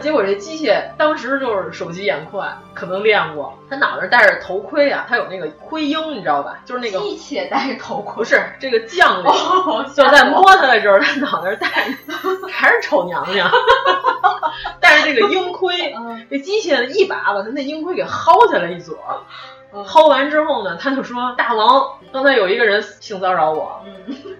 [0.00, 6.58] 结果这机械当时就是手疾眼快，可能练过，他脑袋戴着头盔啊，他有那个盔缨，你知道吧？
[6.64, 13.50] 就是那个机械戴着头盔，不是这个将领，哦、就在摸他的时候，他脑袋戴着，还是丑娘娘。
[14.80, 15.94] 戴着这个鹰盔，
[16.30, 18.96] 这机械一把把他那鹰盔给薅下来一撮。
[18.96, 23.80] 儿，薅完之后呢，他就说：“大王，刚才有一个人性骚扰我，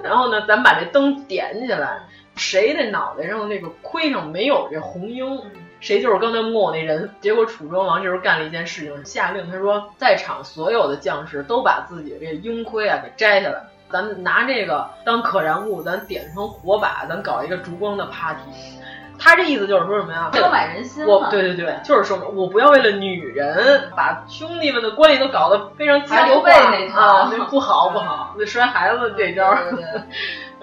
[0.02, 2.02] 然后呢，咱们把这灯点起来，
[2.36, 5.42] 谁的脑袋上那个盔上没有这红缨，
[5.80, 13.62] 谁就是刚才摸我那人。”结果楚庄王这时候干了一件事情，下令他说，在场所有的将士都把自己这缨盔啊给摘下来。
[13.90, 18.40] 咱们拿这个当可燃物，咱点成火把，咱搞一个烛光的 party。
[19.16, 20.28] 他这意思就是说什么呀？
[20.32, 21.06] 收买人心。
[21.06, 26.50] 我对对对，就是说我不要为了女人把兄弟们的关系都搞得非常家刘备
[27.30, 29.56] 那不好不好，那摔孩子这招。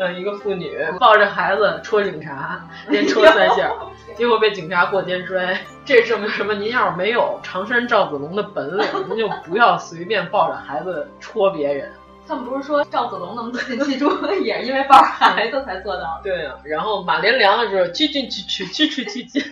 [0.09, 3.71] 一个妇女 抱着孩子戳警察连戳三下
[4.15, 5.59] 结果被警察过肩摔。
[5.83, 6.53] 这证明什么？
[6.55, 11.91] 您要是没有常山赵子龙的本领您就不要随便抱着孩子戳别人。
[12.27, 14.09] 他们不是说赵子龙能坐己记住
[14.43, 16.21] 也是因为抱着孩子才做到的。
[16.23, 19.51] 对呀然后马连良就是去去去去去去去去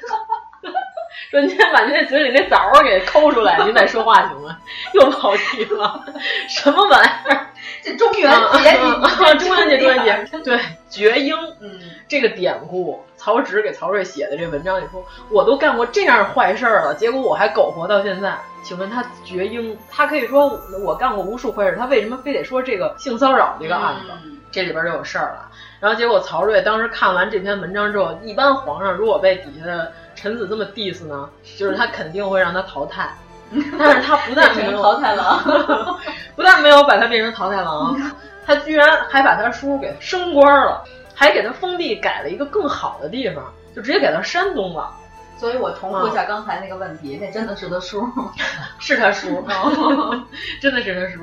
[1.32, 4.58] 说您把您那嘴里那枣儿给抠出来，您再说话行吗？
[4.94, 6.04] 又跑题了，
[6.48, 7.48] 什么玩意儿？
[7.84, 18.38] 这中元节，啊，中元节，中元节，对，绝缨，嗯，这个典故，曹植给曹睿写的这文章里说，我都干过这样坏事儿了，结果我还苟活到现在。
[18.62, 24.12] 请问他绝缨，他可以说我干过无数坏事，他为什么非得说这个性骚扰这个案子？
[24.26, 25.50] 嗯、这里边就有事儿了。
[25.80, 33.10] 然后结果曹睿当时看完这篇文章之后，一般皇上如果被底下的臣子这么 diss 呢，就是他肯定会让他淘汰。
[33.80, 35.42] 但是他不但没有淘汰狼，
[36.36, 38.00] 不但没有把他变成淘汰狼，
[38.46, 40.84] 他居然还把他叔给升官了，
[41.16, 43.44] 还给他封地改了一个更好的地方，
[43.76, 44.92] 就直接给到山东了。
[45.36, 48.06] 所以我重复一下刚才那个问题，那真的是他叔，
[48.78, 49.44] 是他叔，
[50.62, 51.22] 真的是他叔。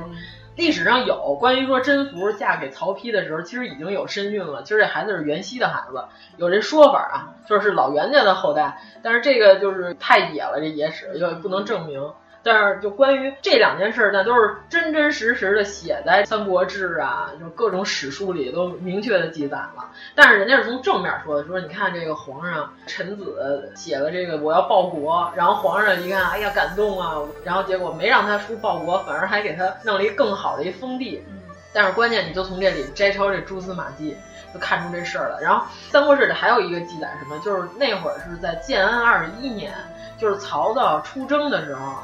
[0.57, 4.62] 历史上有关于说甄宓嫁给曹丕的时候，其实已经有身孕了。
[4.62, 6.05] 其实这孩子是袁熙的孩子，
[6.38, 7.16] 有这说法啊，
[7.47, 8.81] 就是老袁家的后代。
[9.03, 12.11] 但是这个就是太野了，这野史又不能证明。
[12.46, 19.90] 但是就关于这两件事，那都是真真实实的写在《三国志》啊，就各种史书里都明确的记载了。
[20.14, 31.24] 但是人家是从正面说的，说你看这个皇上臣子写了这个我要报国，然后皇上一看，哎呀感动啊，然后结果没让他出报国，反而还给他弄了一更好的一封地。
[31.72, 34.16] 但是关键你就从这里摘抄这蛛丝马迹。
[34.54, 35.40] 就看出这事儿了。
[35.42, 37.37] 然后《三国志》里还有一个记载，什么？
[37.40, 39.74] 就是那会儿是在建安二十一年，
[40.16, 41.96] 就是曹操出征的时候，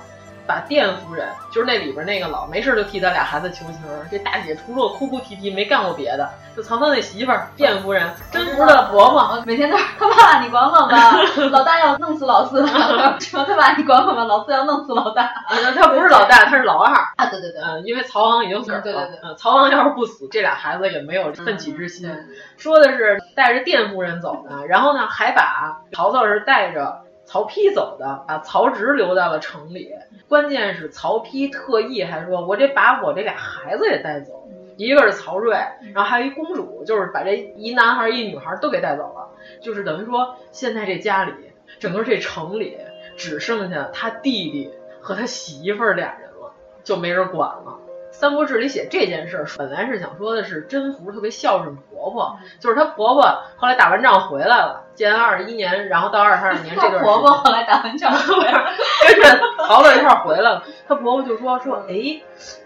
[0.46, 3.78] 把店夫人，就是那里边那个老没事就替他俩孩子求情，
[4.11, 6.28] 这大姐除了哭哭啼啼没干过别的。
[6.55, 11.12] 就曹操那媳妇儿店夫人，甄宓的伯母，每天都是他爸，你管管吧，
[11.50, 15.33] 老大要弄死老四，说他爸，你管管吧，老四要弄死老大。
[15.74, 17.24] 他不是老大，他是老二啊。
[17.31, 18.83] 对对对，嗯，因为曹昂已经死了。
[18.83, 22.14] 对对对，嗯，曹昂要是不死，这俩孩子也没有奋起之心。
[22.59, 29.88] 说的是带着店夫人走的，然后呢，还把曹操是带着曹丕走的，把曹植留在了城里。
[30.33, 34.49] 关键是曹丕特意还说，我得把我这俩孩子也带走。
[34.79, 35.55] 一个是曹睿，
[35.92, 39.29] 然后还有一公主，就是把这一男孩一女孩都给带走了，
[39.61, 41.35] 就是等于说现在这家里，
[41.79, 42.79] 整个这城里
[43.14, 44.71] 只剩下他弟弟
[45.03, 47.79] 和他媳妇儿俩人了，就没人管了。
[48.14, 53.23] 《三国志》里写这件事，本来是想说的是甄宓特别孝顺婆婆，就是她婆婆
[53.59, 62.22] 后来打完仗回来了，建安二十一年，然后到二十二年这段， 婆婆后来打完仗跟着逃了一趟回来了，她婆婆就说说，哎。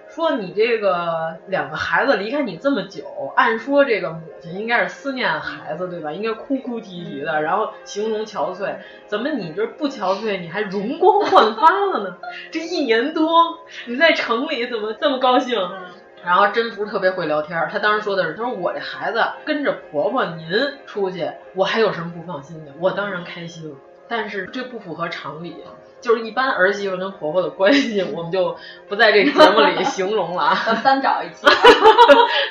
[0.09, 6.11] 说你这个两个孩子离开你这么久，按说这个母亲应该是思念孩子对吧？
[6.11, 8.77] 应该哭哭啼啼的，然后形容憔悴。
[9.07, 12.17] 怎么你这不憔悴，你还容光焕发了呢？
[12.51, 15.55] 这一年多你在城里怎么这么高兴？
[16.27, 20.51] 然后真不是特别会聊天，他当时说的是，他说我这孩子跟着婆婆您
[20.85, 22.73] 出去，我还有什么不放心的？
[22.81, 23.77] 我当然开心了，
[24.09, 25.55] 但是这不符合常理。
[26.01, 28.57] 就是一般儿媳妇跟婆婆的关系，我们就
[28.89, 30.57] 不在这节目里形容了啊。
[30.83, 31.47] 单找一期，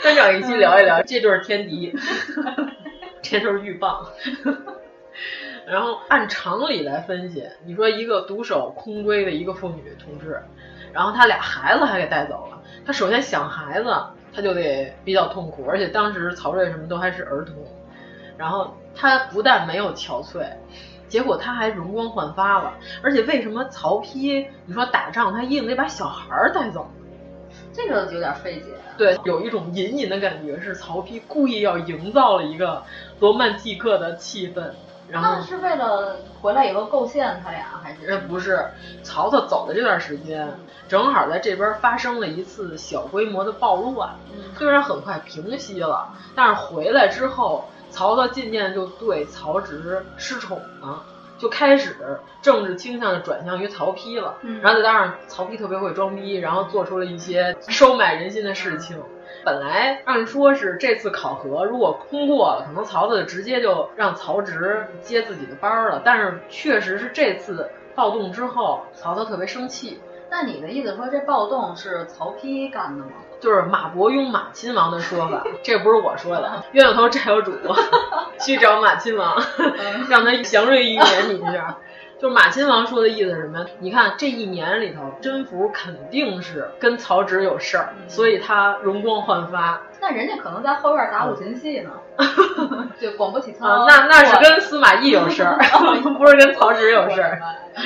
[0.02, 1.94] 单找一期聊一聊这对天敌，
[3.22, 4.08] 这就是鹬蚌。
[5.68, 10.42] 然后按常理来分析，你说一个独守空闺的一个妇女同志，
[10.94, 12.55] 然后她俩孩子还给带走了，
[12.86, 13.90] 她首先想孩子，
[14.34, 17.56] 他就得比较痛苦，而且当时曹睿什么都还是儿童，
[18.38, 20.46] 然后他不但没有憔悴。
[21.08, 26.88] 结果他还容光焕发了，而且为什么曹丕你说打仗他硬得把小孩带走？
[27.72, 28.72] 这个有点费解。
[28.98, 32.84] 对，有一种隐隐的感觉是曹丕故意要营造了一个
[33.20, 34.72] 罗曼蒂克的气氛，
[35.10, 38.12] 然后那是为了回来以后构陷他俩还是？
[38.12, 38.66] 呃，不是，
[39.04, 40.52] 曹操走的这段时间，
[40.88, 44.16] 正好在这边发生了一次小规模的暴乱，
[44.58, 47.66] 虽然很快平息了，但是回来之后。
[47.92, 51.02] 曹操渐渐就对曹植失宠了，
[51.38, 51.96] 就开始
[52.42, 54.38] 政治倾向就转向于曹丕了。
[54.62, 59.02] 然后再加上曹丕特别会装逼，然后做出了一些收买人心的事情。
[59.44, 66.02] 本来按说是这次考核如果通过了，可能曹操就直接就让曹植接自己的班了。
[66.04, 70.00] 但是确实是这次暴动之后，曹操特别生气。
[70.32, 73.12] 那你的意思说这暴动是曹丕干的吗？
[73.40, 76.64] 就是马伯庸马亲王的说法，这不是我说的。
[76.72, 77.52] 冤有头债有主，
[78.40, 79.36] 去找马亲王，
[80.10, 81.78] 让他祥瑞一年你一下。
[82.18, 83.66] 就是马亲王说的意思是什么？
[83.80, 89.82] 你看这一年里头，甄宓肯定是跟曹植有事儿，所以他容光焕发。
[90.00, 91.92] 那人家可能在后院打五禽戏呢，
[93.00, 93.86] 就广播体操。
[93.86, 95.60] 那那是跟司马懿有事儿，
[96.18, 97.38] 不是跟曹植有事儿，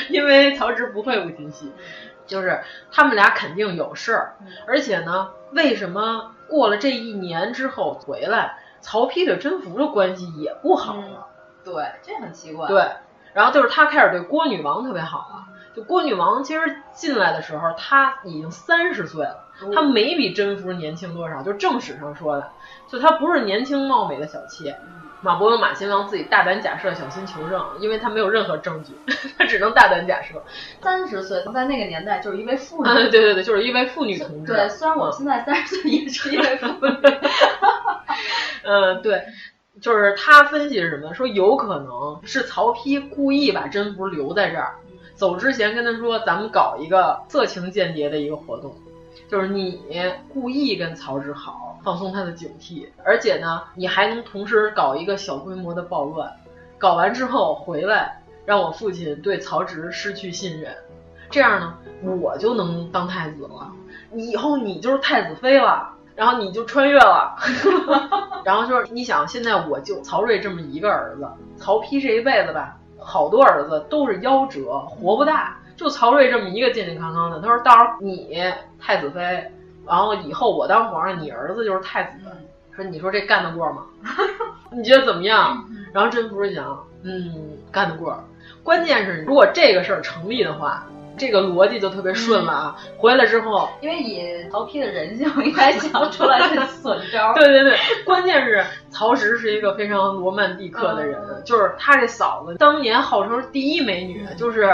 [0.09, 1.73] 因为曹植不会五禽戏。
[2.29, 2.61] 就是
[2.91, 11.27] 他们俩肯定有事儿，而且呢，为什么过了这一年之后回来，曹丕对甄宓的关系也不好了？
[11.65, 12.67] 对，这很奇怪。
[12.67, 12.89] 对，
[13.33, 15.45] 然后就是他开始对郭女王特别好了。
[15.75, 21.43] 就郭女王其实进来的时候，她已经三十岁了，她没比甄宓年轻多少。
[21.43, 22.49] 就正史上说的，
[22.87, 24.79] 就她不是年轻貌美的小妾。
[25.21, 28.93] 马伯庸马亲王自己大胆假设，小心求证，因为他没有任何证据，
[29.37, 30.41] 他只能大胆假设。
[30.81, 34.53] 三十岁在那个年代就是一位妇女，对对对，就是一位妇女同志。
[34.53, 36.97] 对，虽然我现在三十岁也是一位妇女。
[38.63, 39.23] 嗯， 对，
[39.81, 41.13] 就是他分析是什么？
[41.13, 44.75] 说有可能是曹丕故意把甄宓留在这儿，
[45.15, 48.73] 走之前跟他说，咱们搞一个色情间谍的一个活动。
[49.29, 49.79] 就是你
[50.33, 56.35] 故意跟曹植好，放松他的警惕，而且呢，你还能同时搞一个小规模的暴乱，
[56.79, 60.75] 搞完之后回来，让我父亲对曹植失去信任，
[61.29, 61.75] 这样呢，
[62.19, 63.71] 我就能当太子了，
[64.11, 67.35] 你以后你就是太子妃了，然后你就穿越了，
[68.43, 75.55] 然后就是你想，现在我就曹睿这么一个儿子，曹丕这一辈子吧，好多儿子都是夭折，活不大。
[75.79, 77.39] 就曹睿这么一个健健康康的。
[77.39, 78.35] 他说到时候你
[78.77, 79.21] 太子妃，
[79.87, 82.09] 然后以后我当皇上，你儿子就是太子。
[82.75, 83.85] 说你说这干得过吗？
[84.71, 85.63] 你觉得怎么样？
[85.93, 87.33] 然后甄宓一想，嗯，
[87.71, 88.21] 干得过。
[88.61, 90.85] 关键是如果这个事儿成立的话。
[91.17, 92.77] 这个逻辑就特别顺了啊！
[92.87, 97.33] 嗯、回来之后，因为以曹丕的人性，应该想出来这损招。
[97.35, 104.69] 对对对，关键是曹植是一个非常罗曼蒂克的人，嗯、就是他这嫂子当年号称第一美女，嗯、就是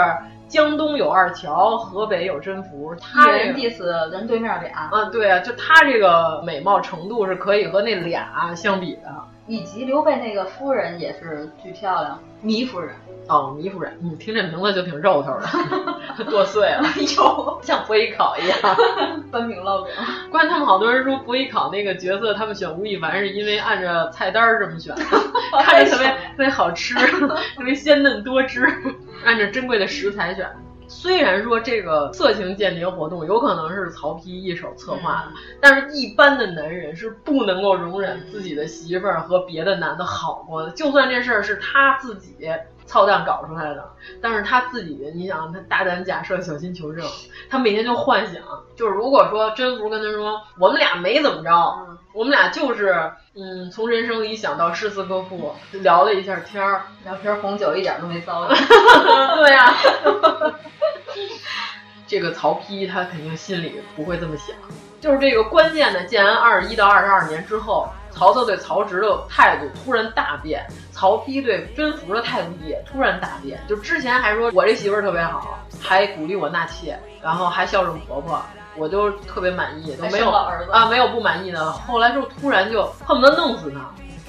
[0.48, 4.88] 江东有二乔，河北有甄宓，他人 diss 人对面俩。
[4.90, 9.12] 啊，对啊，就他这个美貌程度是可以和那俩相比的。
[9.46, 12.94] 以及刘备那个夫人也是巨漂亮，糜夫人。
[13.28, 16.82] 哦，糜夫人，嗯听这名字就挺肉头的， 剁碎了，
[17.16, 18.58] 有像伯邑考一样，
[19.32, 19.92] 翻饼烙饼。
[20.30, 25.02] 关键他们好多人说伯邑考那个角色，他们选吴亦凡是因为按照菜单这么选的，
[25.64, 26.94] 看着特别特别好吃，
[27.56, 28.64] 特别鲜嫩多汁，
[29.24, 30.48] 按照珍贵的食材选。
[30.88, 42.34] 虽然说这个色情间谍活动有可能是曹丕一手策划的，但是一般的男人是不能够容忍自己的媳妇儿和别的男的好过的，就算这事儿是他自己
[42.86, 43.90] 操蛋搞出来的，
[44.22, 47.04] 但是他自己，你想他大胆假设，小心求证，
[47.50, 48.42] 他每天就幻想，
[48.76, 51.50] 就是如果说甄宓跟他说我们俩没怎么着，
[52.12, 58.56] 我们俩就是嗯从人生理想到诗词歌赋聊了一下天儿，聊瓶红酒一点都没糟践，
[59.36, 59.74] 对呀、啊。
[62.08, 64.54] 这个曹丕他肯定心里不会这么想，
[65.00, 73.60] 就是这个关键的建安二十一到二十二年之后，曹操对曹植的态度突然大变，曹丕对甄宓的态度也突然大变。
[73.68, 78.40] 就之前还说我这媳妇儿特别好，还鼓励我纳妾，然后还孝顺婆婆，
[78.76, 81.70] 我就特别满意，都没有啊没有不满意的。
[81.72, 83.80] 后来就突然就恨不得弄死他。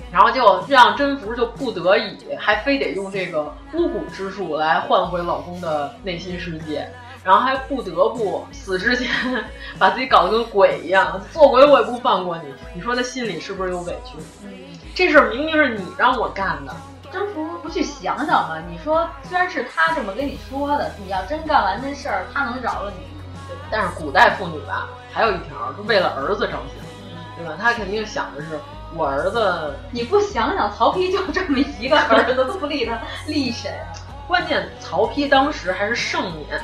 [0.10, 6.90] 然后就让甄宓就不得已，还非得用这个巫蛊之术来换回老公的内心世界，
[7.28, 9.10] 然后还不得不死之前
[9.78, 12.44] 把自己搞得跟鬼一样，做鬼我也不放过你。
[12.74, 14.16] 你说他心里是不是有委屈？
[14.46, 14.50] 嗯，
[14.96, 16.74] 这事儿明明是你让我干的，
[17.12, 18.56] 甄宓不去想想吗？
[18.72, 23.22] 你说虽然是他这么跟你说的，你要真干完这事儿，他能饶了你吗？
[23.70, 26.62] 但是古代妇女吧，还有一条是为了儿子着想，
[27.36, 27.58] 对吧？
[27.60, 28.58] 她肯定想的是。
[28.96, 32.98] 我儿子，你不想想，曹丕就这么一个儿子，都不立他，
[33.28, 33.70] 立谁？
[34.30, 36.58] 关键曹丕当时还是盛年，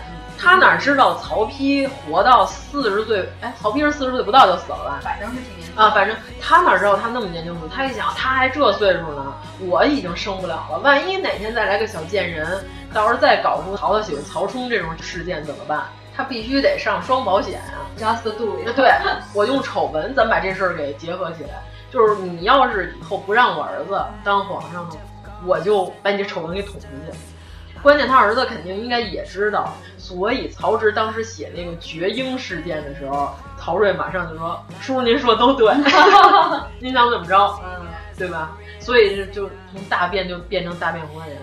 [0.43, 3.29] 他哪知道曹丕活到四十岁？
[3.39, 4.99] 哎，曹丕是四十岁不到就死了吧？
[5.01, 7.69] 反正是挺年轻啊，反正他哪知道他那么年轻死？
[7.73, 12.45] 他一想，他还这岁数呢，我已经生不了了，万一哪天再来个小贱人，
[12.93, 15.81] 到时候再搞出曹操喜欢曹冲这种事件怎么办？
[16.13, 18.69] 他必须得上双保险啊，just do it。
[18.75, 18.91] 对，
[19.33, 21.61] 我用丑闻，咱把这事儿给结合起来。
[21.89, 24.95] 就是你要是以后不让我儿子当皇上呢，
[25.45, 27.17] 我就把你这丑闻给捅出去。
[27.83, 35.71] 关键他儿子肯定应该也知道，所以曹植当时写那个绝婴事件的时候，曹睿马上就说：“叔叔您说的都对，
[36.79, 37.35] 您想怎么着？
[37.63, 37.85] 嗯，
[38.17, 41.37] 对吧？”所以就就从大变就变成大变活人。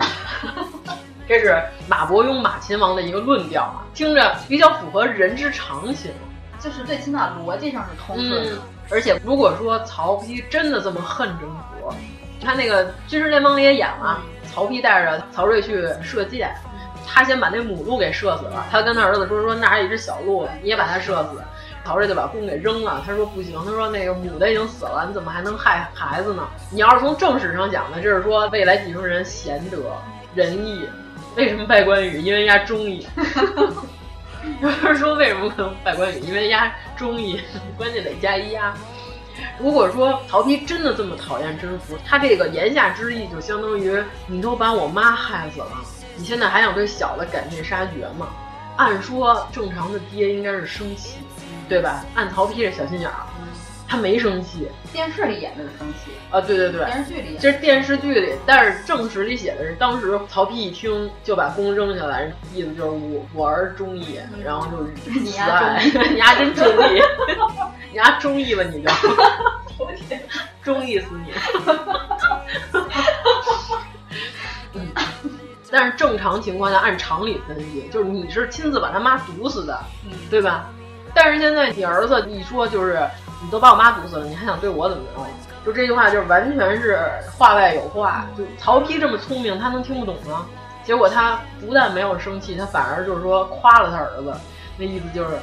[1.29, 6.11] 这是马伯庸马秦王的一个论调啊，听着比较符合人之常情，
[6.59, 8.53] 就是最起码逻辑上是通顺的。
[8.55, 8.59] 嗯
[8.93, 11.95] 而且如果说曹丕真的这么恨甄宓，
[12.41, 14.21] 你看那个《军事联盟》里也演了，
[14.53, 16.55] 曹丕带着曹睿去射箭，
[17.07, 21.43] 他先把那母鹿给射死了，他跟他儿子说说那儿有一只小鹿，你也把它射死。
[21.83, 26.47] 曹睿就把弓给扔了，他说不行，他说那个母的已经死了，你怎么还能害孩子呢？
[26.71, 29.97] 你要是从正史上讲呢，这是说未来继承人贤德
[30.35, 30.87] 仁义。
[31.37, 32.21] 为什么拜关羽？
[32.21, 33.07] 因为压忠义。
[34.61, 36.21] 有人说为什么可能拜关羽？
[36.21, 37.41] 因为压忠义，
[37.79, 38.75] 关键得加一压。
[39.63, 45.73] 如果说曹丕真的这么讨厌甄宓，他这个言下之意就相当于你都把我妈害死了，
[46.17, 48.29] 你现在还想对小的赶尽杀绝吗？
[48.77, 51.19] 按说正常的爹应该是生气，
[51.69, 52.05] 对吧？
[52.15, 53.27] 按曹丕这小心眼儿，
[53.91, 54.69] 他没生气。
[54.93, 67.01] 电视里演的是生气啊，对对对，电视剧里这是电视剧里，但是正史里写的是当时曹丕一听就把弓扔下来，意思就是我我儿忠义，然后就是你丫忠义， 你丫真忠义，
[67.91, 68.91] 你丫忠义吧你就，
[70.63, 71.33] 忠义死你。
[74.75, 74.87] 嗯，
[75.69, 80.67] 但是正常情况下，按常理分析，就是你是亲自把他妈毒死的，嗯、对吧？
[81.13, 83.01] 但是现在你儿子一说就是
[83.43, 85.27] 你都把我妈毒死了，你还想对我怎么着？
[85.65, 86.99] 就这句话就是完全是
[87.37, 88.27] 话外有话。
[88.37, 90.47] 就曹丕这么聪明，他能听不懂吗？
[90.85, 94.35] 结果他不但没有生气，他反而就是说夸了他儿子，
[94.77, 95.39] 那意思就是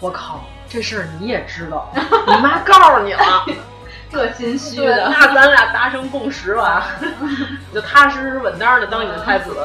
[0.00, 1.90] 我靠，这事儿你也知道，
[2.26, 3.22] 你妈告诉你了。
[4.12, 6.86] 特心虚的，那咱俩达成共识吧，
[7.72, 9.56] 就踏实实稳当的当你的太子。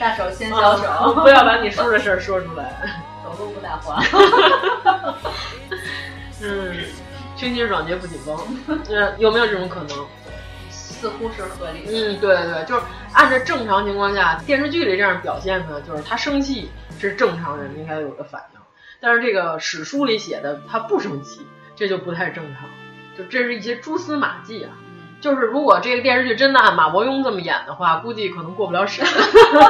[0.00, 2.72] 大手牵小手，不要把你叔的事儿说出来，
[3.22, 4.02] 走路不带滑。
[6.42, 6.74] 嗯，
[7.44, 8.34] 青筋爽洁不紧绷，
[8.88, 10.06] 嗯， 有没有这种可能？
[10.70, 11.80] 似乎是合理。
[11.86, 12.80] 嗯，对对，就是
[13.12, 18.60] 按照正常情况下，电视剧里这样表现呢，就是他生气是正常人应该有的反应，
[18.98, 21.42] 但是这个史书里写的他不生气，
[21.76, 22.64] 这就不太正常，
[23.18, 24.72] 就这是一些蛛丝马迹啊。
[25.24, 29.02] 就是如果这个电视剧真的按马伯庸这么演的话，估计可能过不了审。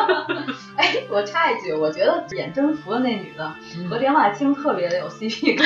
[0.76, 3.55] 哎，我插一句，我觉得演征服的那女的
[3.88, 5.64] 和连华清特别的有 CP 感，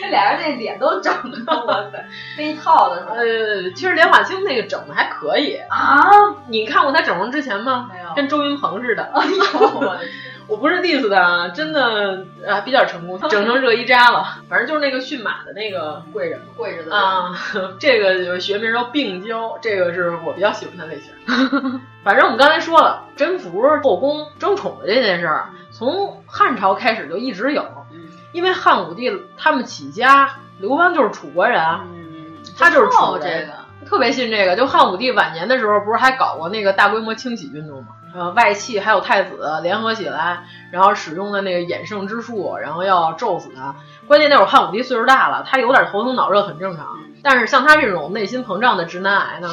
[0.00, 2.06] 那俩人那脸都整的，哇塞，
[2.38, 3.04] 那一套的。
[3.10, 6.00] 呃，其实连华清那个整的还可以啊。
[6.48, 7.90] 你看过她整容之前吗？
[7.92, 9.02] 没有，跟周云鹏似的。
[9.12, 10.10] 哎呦，我的天！
[10.48, 14.42] 我不是 diss 他啊，真的啊比较成功，整成热依扎了。
[14.48, 17.34] 反正就是那个驯马的那个贵人，贵人的啊，
[17.80, 21.12] 这个学名叫病娇，这个是我比较喜欢的类型。
[22.04, 27.66] 反正我们刚才说了，甄宓后宫争宠的这件事儿，从汉朝开始就一直有。
[28.32, 31.58] 因为汉武帝他们起家，刘邦就是楚国人，
[32.58, 33.48] 他就是楚人，
[33.86, 34.54] 特别信这个。
[34.54, 37.88] 就汉武帝晚年的时候，不是还搞过那个大规模清洗运动吗？
[38.16, 43.74] 呃，外戚还有太子联合起来，然后使用的那个衍圣之术，然后要咒死他。
[44.06, 46.86] 关键那会儿汉武帝岁数大了，他有点头疼脑热很正常。
[47.22, 49.48] 但是像他这种内心膨胀的直男癌呢，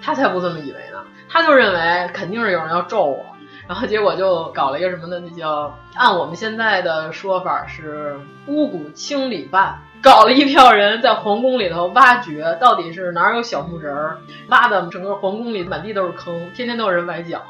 [0.00, 1.04] 他才不这么以为呢。
[1.28, 3.26] 他就认为肯定是有人要咒我，
[3.66, 5.20] 然后结果就搞了一个什么呢？
[5.20, 17.42] 那叫按我们现在的说法是巫蛊清理办，搞了一票人在皇宫里头挖掘，到底是哪有小木人儿，挖的整个皇宫里满地都是坑，天天都有人崴脚。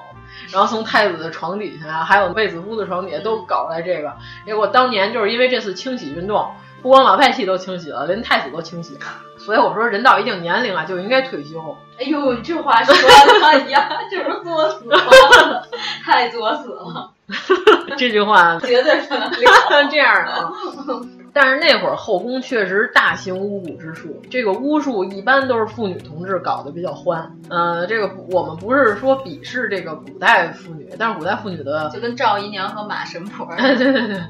[0.53, 4.13] 然后从太子的床底下，还有卫子夫的床底下都搞来这个。
[4.45, 6.51] 结果当年就是因为这次清洗运动，
[6.83, 9.01] 不光老派系都清洗了，连太子都清洗了。
[9.39, 11.77] 所以我说，人到一定年龄啊，就应该退休。
[11.99, 15.67] 哎呦，你这话说的呀，就是作死了，
[16.05, 17.11] 太作死了。
[17.97, 19.15] 这句话绝对 不
[19.71, 20.51] 能这样的。
[21.41, 27.33] 但是那会儿后宫确实大行巫蛊之术，这个巫术一般都是妇女同志搞得比较欢。
[27.49, 34.21] 呃，这个我们不是说鄙视这个古代妇女，但是古代妇女的就跟赵姨娘和马神婆， 对对对，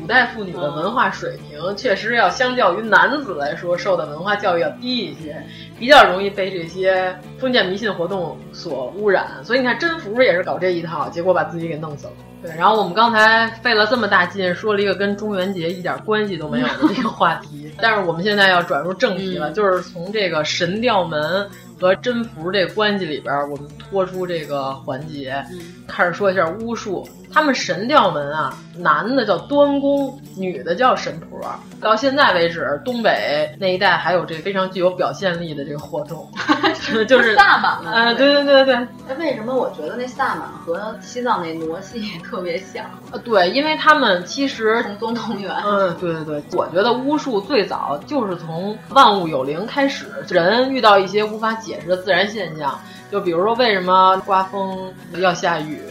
[0.00, 5.44] 古代妇女的文化水平确实要相较于男子来说，受的文化教育要低一些，
[5.82, 9.26] 比较容易被这些封建迷信活动所污染。
[9.42, 12.12] 所以你看甄宓也是搞这一套，结果把自己给弄死了。
[12.40, 21.50] 对，然后我们刚才费了这么大劲说了一个跟中元节一点关系都没有的这个话题， 但是我们现在要转入正题了，就是从这个神调门
[21.82, 25.44] 和甄宓这关系里边，我们拖出这个环节，
[25.88, 27.06] 开始说一下巫术。
[27.34, 31.40] 他们神调门啊，男的叫端公，女的叫神婆。
[31.80, 36.30] 到现在为止，东北那一带还有这非常具有表现力的这个活动
[37.08, 37.90] 就是萨满嘛。
[37.90, 38.74] 啊，对对对对。
[38.74, 42.84] 哎，为什么我觉得那萨满和西藏那傩戏特别像？
[43.10, 45.50] 啊，对，因为他们其实同宗同源。
[45.64, 46.42] 嗯，对对对。
[46.52, 52.78] 我觉得巫术最早就是从万物有灵开始，人遇到一些无法解释的自然现象。
[53.10, 55.82] 就比如说，为什么刮风要下雨，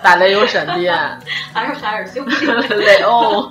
[0.00, 0.94] 打雷有闪电，
[1.52, 3.50] 还是海尔兄弟雷欧，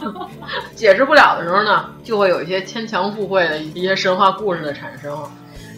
[0.73, 5.13] 解释不了的时候呢，就会有一些牵强附会的一些神话故事的产生。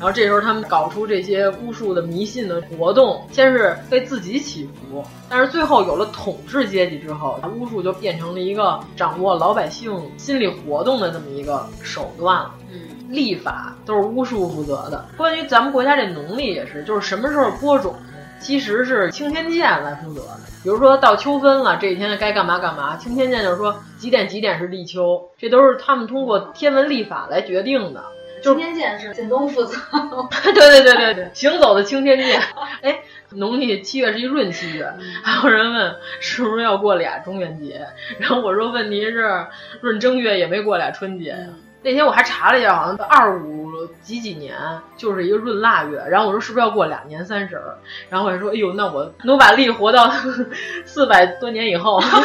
[0.03, 12.53] 然后这时候他们搞出这些巫术的迷信的活动，先是为自己祈福，但是最后有了统治阶级之后，巫术就变成了一个掌握老百姓心理活动的这么一个手段了。
[12.69, 12.81] 嗯。
[13.07, 15.05] 历法都是巫术负责的。
[15.15, 17.95] 关于咱们国家这农历也是，就是什么时候播种，
[18.41, 20.39] 其实是青天剑来负责的。
[20.63, 28.03] 比如说到秋分了，这一天该干嘛干嘛，青天剑就是说几点几点是立秋，这都是他们通过天文历法来决定的。
[28.43, 29.77] 青天剑是靳东负责。
[30.43, 32.41] 对对对对对，行走的青天剑。
[32.81, 32.99] 哎，
[33.31, 34.91] 农历七月是一闰七月，
[35.23, 37.87] 还有人问是不是要过俩中元节，
[38.19, 39.47] 然后我说问题是
[39.81, 41.47] 闰正月也没过俩春节呀。
[41.81, 43.62] 那天我还查了一下，好像二五
[44.01, 44.55] 几几年
[44.97, 47.77] 就是一个闰腊月，然后我说是不是要过两年三十儿？
[48.09, 50.09] 然后我就说，哎呦，那我努把力活到
[50.85, 52.21] 四百多年以后， 看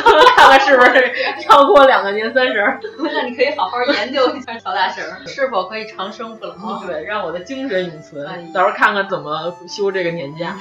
[0.50, 1.12] 看是不是
[1.48, 2.80] 要过两个年三十儿？
[2.98, 8.52] 那你可以好好研究一下乔大神 是否可以长生不老，对，让我的精神永存。
[8.52, 10.56] 到时候看看怎么休这个年假，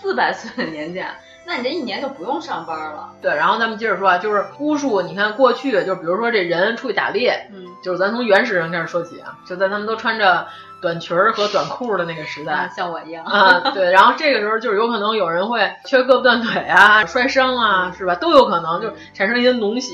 [0.00, 1.14] 四百岁的年假。
[1.50, 3.10] 那你这一年就不用上班了。
[3.20, 10.46] 对，然后咱们接着说啊，就是巫术，你看过去就比如说这人出去打猎，嗯，就是咱从原始人开始说起啊，就在他们都穿着
[10.80, 18.14] 短裙儿和短裤的那个时代，像我一样啊，对，然后这个时候就是有可能有人会缺胳膊断腿啊、摔伤啊，是吧？
[18.14, 19.92] 都有可能就产生一些脓血。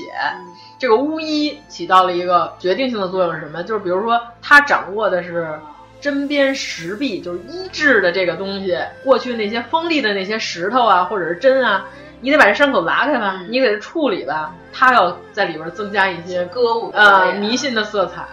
[0.77, 3.63] 这个巫医起到了一个决定性的作用是什么？
[3.63, 5.59] 就是比如说他掌握的是
[5.99, 8.77] 针砭时弊，就是医治的这个东西。
[9.03, 11.87] 过去那些锋利的那些石头啊，或者是针啊，
[12.21, 14.53] 你得把这伤口拉开吧，你给它处理吧。
[14.71, 18.25] 它要在里边增加一些歌舞呃迷信的色彩。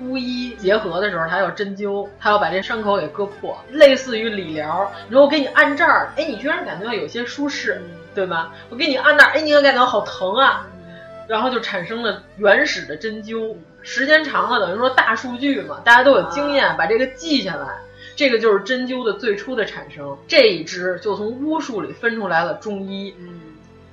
[0.00, 4.90] 巫医结合的时候，他要针灸，他要把这伤口给割破，类似于理疗。
[5.06, 7.80] 你说我给你按这儿，哎，你居然感觉到有些舒适，
[8.12, 8.52] 对吧？
[8.70, 10.66] 我给你按那儿，哎，你感觉到好疼啊，
[11.28, 13.54] 然后就产生了原始的针灸。
[13.84, 17.68] 时间长了，等于说大数据嘛，大家都有经验，把这个记下来，
[18.16, 20.16] 这个就是针灸的最初的产生。
[20.26, 23.40] 这一支就从巫术里分出来了中医，嗯，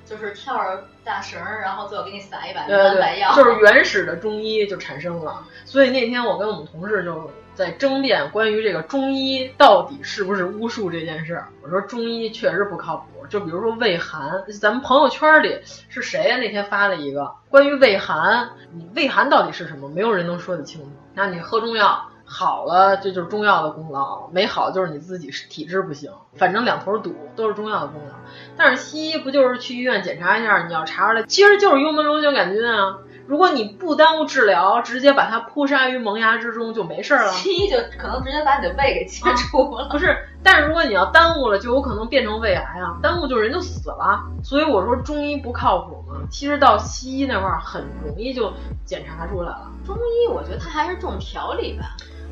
[0.06, 5.46] 就是跳着大绳，然后最后给你撒一把对白药，就是原始的中医就产生了。
[5.66, 7.30] 所以那天我跟我们同事就
[7.62, 11.48] 在争辩关于这个中医到底是不是巫术这件事儿。
[11.62, 13.06] 我说中医确实不靠谱。
[13.30, 16.38] 就比如说胃寒，咱们朋友圈里是谁呀？
[16.38, 19.88] 那天发了一个关于胃寒，你胃寒到底是什么？
[19.90, 20.88] 没有人能说得清楚。
[21.14, 26.12] 那你喝中药好了，这就是中药的功劳；没好就是你自己体质不行。
[26.36, 28.16] 反正两头堵，都是中药的功劳。
[28.58, 32.98] 但是西医不就是去医院检查一下，你要查出来，其实就是幽门螺旋杆菌啊。
[33.32, 37.32] 如果你不耽误治疗，直接把它扑杀于萌芽之中就没事了。
[37.32, 39.88] 西医就可能直接把你的胃给切除了。
[39.90, 43.00] 不是，但是如果你要耽误了，就有可能变成胃癌啊！
[43.02, 44.22] 耽误就人就死了。
[44.44, 46.20] 所以我说中医不靠谱嘛。
[46.30, 48.52] 其实到西医那块儿很容易就
[48.84, 49.72] 检查出来了。
[49.86, 51.86] 中医我觉得它还是重调理吧，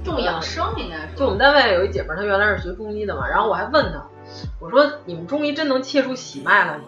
[0.03, 1.15] 重养生应该是。
[1.15, 4.03] 就我们单位有一姐们儿，她原来是学中医的嘛，然后我还问她，
[4.59, 6.87] 我说你们中医真能切出喜脉来吗？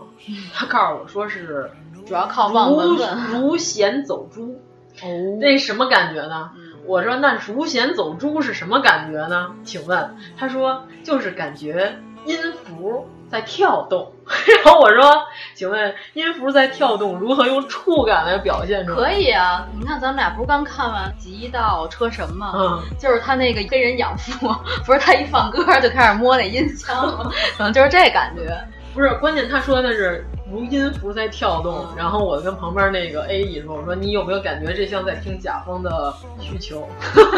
[0.53, 1.71] 她告诉我说是。
[2.11, 4.59] 主要靠望闻问，如弦走珠，
[5.01, 5.07] 哦，
[5.39, 6.49] 那什么感觉呢？
[6.85, 9.51] 我说那如弦走珠是什么感觉呢？
[9.63, 14.11] 请问，他说就是感觉音符在跳动。
[14.65, 15.21] 然后我说，
[15.55, 18.97] 请问音符在跳动，如何用触感来表现出来？
[18.97, 22.51] 可以啊，你看咱们俩不是刚看完《极道车神》吗？
[22.53, 24.53] 嗯，就是他那个跟人养父，
[24.85, 27.31] 不是他一放歌就开始摸那音箱吗？
[27.57, 28.61] 可 能就是这感觉。
[28.93, 30.25] 不是，关键他说的是。
[30.51, 36.85] 如音符在跳动，然后我跟旁边那个 A E 说：“我说你有没有感觉这像在听甲方的需求？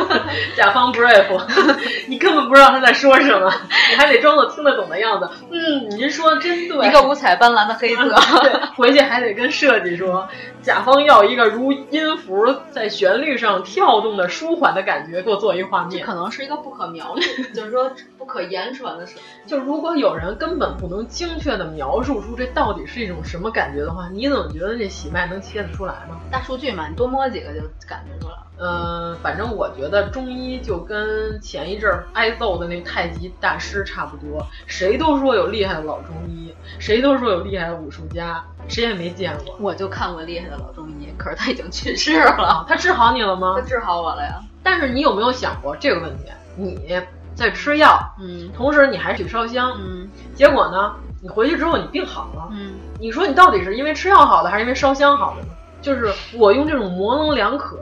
[0.57, 1.27] 甲方 brief，
[2.09, 3.53] 你根本不知道他在说什么，
[3.91, 5.29] 你还得装作听得懂的样子。
[5.51, 8.09] 嗯，您说的真对，一个五彩斑斓的黑色，
[8.41, 10.27] 对，回去还得跟设计说，
[10.63, 16.03] 甲方要一个如音符在旋律上跳动的舒缓的感觉，给我做一画面。
[16.03, 17.91] 可能是一个不可描述，就是说
[18.23, 19.19] 不可言传的事。
[19.45, 26.17] 就如果有人根本不能精确的描述出这到底是。”一种什么感觉的话，你怎么觉得这喜脉能切得出来呢？
[26.31, 28.47] 大数据嘛，你多摸几个就感觉出来了。
[28.57, 39.57] 嗯，反正我觉得中医就跟前一阵儿挨揍的那太极大师差不多，谁都说有厉害的老中医，谁都说有厉害的武术家，谁也没见过。
[39.59, 42.65] 我就看过厉害的老中医，可是他已经去世了。
[42.69, 43.55] 他治好你了吗？
[43.59, 44.41] 他治好我了呀。
[44.63, 46.31] 但是你有没有想过这个问题？
[46.55, 47.01] 你
[47.35, 50.95] 在吃药，嗯，同时你还去烧香，嗯，结果呢？
[51.21, 55.47] 你回去之后你病好了，嗯，你说你到底是因为吃药好的，还是因为烧香好的呢？
[55.81, 57.77] 就是我用这种模棱两可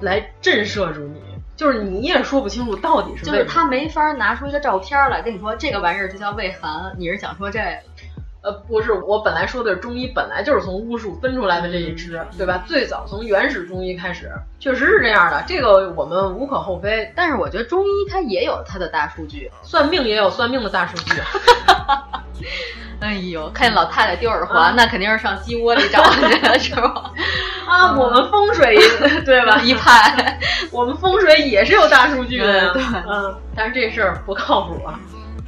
[0.00, 1.20] 来震慑住你，
[1.56, 3.24] 就是你也说不清楚到底是。
[3.24, 7.66] 就是他没法拿出一个照片来跟你说这个玩意儿就叫胃寒，你是想说这个？
[8.44, 12.62] 呃，不是，我本来说的是中医本来就是从巫术分出来的这一支，对吧？
[12.66, 14.30] 最早从原始中医开始，
[14.60, 17.10] 确实是这样的，这个我们无可厚非。
[17.16, 21.14] 但是我觉得中医它也有它的大数据，算命也有算命的大数据。
[23.00, 27.10] 哎呦，看见老太太丢耳环，那肯定是上鸡窝里找去了，是吧？
[27.66, 28.76] 啊，我们风水
[29.24, 29.58] 对吧？
[29.62, 30.38] 一派，
[30.70, 33.34] 我们风水也是有大数据的，对，嗯。
[33.56, 35.00] 但是这事儿不靠谱啊，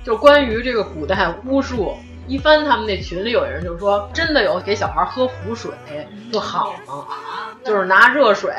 [0.03, 1.97] 就关于这个古代巫术，
[2.27, 5.71] 一帆他们那群里有人就说，真的有给小孩喝符水
[6.33, 7.07] 就好了，
[7.65, 8.53] 就是拿热水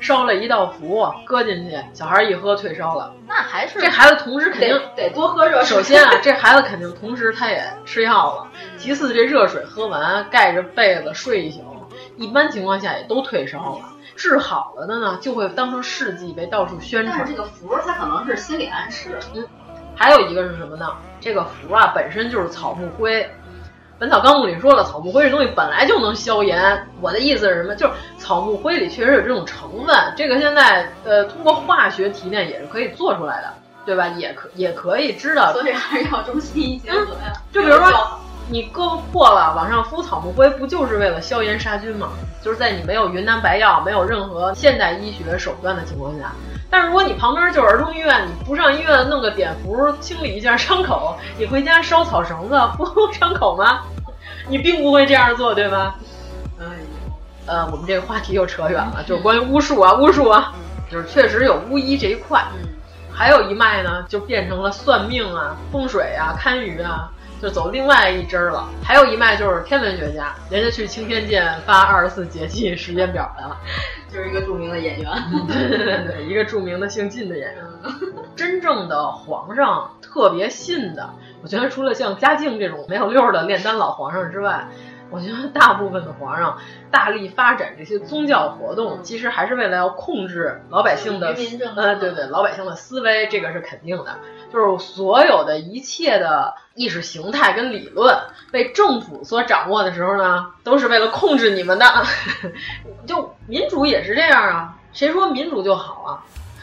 [0.00, 3.14] 烧了一道符，搁进去，小孩一喝退烧了。
[3.26, 5.76] 那还是这孩子同时肯定得多喝热水。
[5.76, 8.48] 首先啊，这孩子肯定同时他也吃药了。
[8.76, 11.60] 其次，这热水喝完，盖着被子睡一宿，
[12.16, 13.90] 一般情况下也都退烧了。
[14.16, 17.16] 治好了的呢，就会当成事迹被到处宣传。
[17.18, 19.18] 但是这个符它可能是心理暗示。
[19.34, 19.44] 嗯，
[19.96, 20.86] 还有一个是什么呢？
[21.20, 23.22] 这个符啊本身就是草木灰。
[23.96, 26.84] 《本草纲目》里说了，草木灰这东西本来就能消炎。
[27.00, 27.76] 我的意思是什么？
[27.76, 33.54] 就是草木灰里确实有这种成分，这个现在呃通过化学提炼也是可以做出来的，
[33.86, 34.08] 对吧？
[34.08, 35.52] 也可也可以知道。
[35.52, 37.32] 所以还是要中西医结合呀。
[37.52, 38.18] 就比如说
[38.50, 42.08] 你胳膊破了，往上敷草木灰，不就是为了消炎杀菌吗？
[42.42, 46.32] 就是在你没有云南白药、没有任何现代医学手段的情况下。
[46.74, 53.82] 但是如果你旁边就是儿童医院，你不上医院弄个碘伏清理一下伤口，你回家烧草绳子敷伤口吗？
[54.48, 55.94] 你并不会这样做，对吧？
[56.58, 56.64] 哎，
[57.46, 60.52] 呃，我们这个话题又扯远了，就是关于巫术啊，巫术啊，
[60.90, 62.44] 就是确实有巫医这一块。
[62.56, 62.68] 嗯，
[63.08, 67.08] 还有一脉呢，就变成了算命啊、风水啊、堪舆啊，
[67.44, 68.66] 就走另外一支了。
[68.82, 73.54] 还有一脉就是天文学家，人家去青天剑发二十四节气时间表来了，
[74.10, 75.12] 就是一个著名的演员。
[75.46, 77.64] 对对对对，一个著名的姓靳的演员。
[78.34, 81.10] 真正的皇上特别信的，
[81.42, 84.66] 我觉得除了像嘉靖这种没有溜的炼丹老皇上之外。
[85.14, 86.58] 我觉得大部分的皇上
[86.90, 91.32] 大力发展这些宗教活动，其实还是为了要控制老百姓的，
[91.76, 94.16] 呃，对对，老百姓的思维，这个是肯定的。
[94.52, 98.16] 就是所有的一切的意识形态跟理论
[98.50, 101.86] 被政府所掌握的时候呢，都是为了控制你们的。
[103.06, 106.22] 就民主也是这样啊，谁说民主就好啊？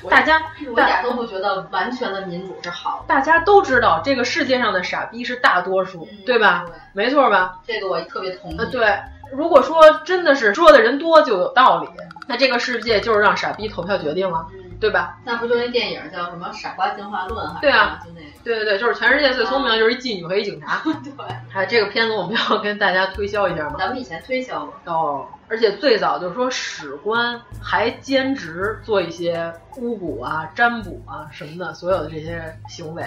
[0.10, 3.06] 大家我一点都不觉得完全的民主是好。
[3.08, 6.66] 大家都知道这个世界上的傻逼是大多数，对吧？
[6.94, 7.60] 没错吧？
[7.66, 8.58] 这个我特别同意。
[8.58, 9.00] 呃，对。
[9.32, 11.88] 如果说真的是说的人多就有道理，
[12.28, 14.46] 那这个世界就是让傻逼投票决定了，
[14.82, 15.18] 对吧？
[15.24, 17.48] 那不就那电影叫什么《傻瓜进化论》？
[17.62, 18.26] 对啊，就那个。
[18.44, 20.82] 对对对，就是全世界最聪明的就是一妓女和一警察。
[20.84, 21.14] 对。
[21.50, 23.76] 还有这个片子我们要跟大家推销一下吗？
[23.78, 24.74] 咱们以前推销过。
[24.92, 25.28] 哦。
[25.48, 33.04] 而且最早就是说史官还兼职做一些巫蛊啊、占卜啊什么的，所有的这些行为。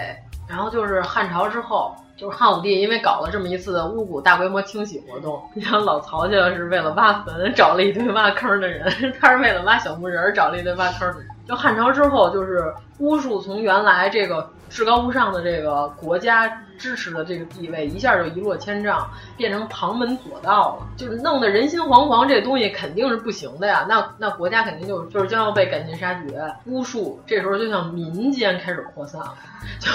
[0.47, 8.87] 然后就是汉朝之后，就是汉武帝因为搞了这么一次巫蛊大规模清洗活动， 你看老曹家是为了挖坟找了一堆挖坑的人，
[9.19, 11.27] 他是为了挖小木人找了一堆挖坑的人。
[11.47, 22.27] 就汉朝之后，就是巫术从原来这个至高无上的这个国家支持的这个地位，一下就一落千丈，变成旁门左道了，就是弄得人心惶惶。
[22.27, 26.53] 这东西肯定是不行的呀，那那国家肯定就就是将要被赶尽杀绝。
[26.65, 29.33] 巫术这时候就向民间开始扩散了，
[29.79, 29.91] 就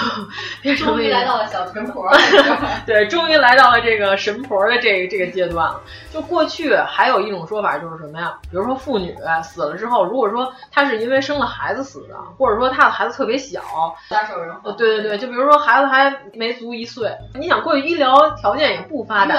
[0.61, 2.09] 变成终于来到了小神婆。
[2.85, 5.81] 对，终于来到了这个神婆的这这个阶段了。
[6.13, 8.37] 就过去还有一种说法就是什么呀？
[8.43, 13.61] 比如说妇女死了之后，如果说她是因为生了孩子死的，或者说她的孩子特别小，
[14.09, 19.35] 撒手人呃，对对对，就比如说孩子还没足一岁，你想过去医疗条件也不发达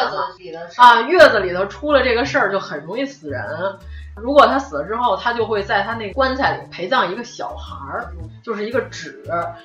[0.76, 3.42] 啊，月子里头出了这个事儿就很容易死人。
[4.14, 8.12] 如果他死了之后，他就会在他那棺材里陪葬一个小孩儿，
[8.44, 9.24] 就是一个纸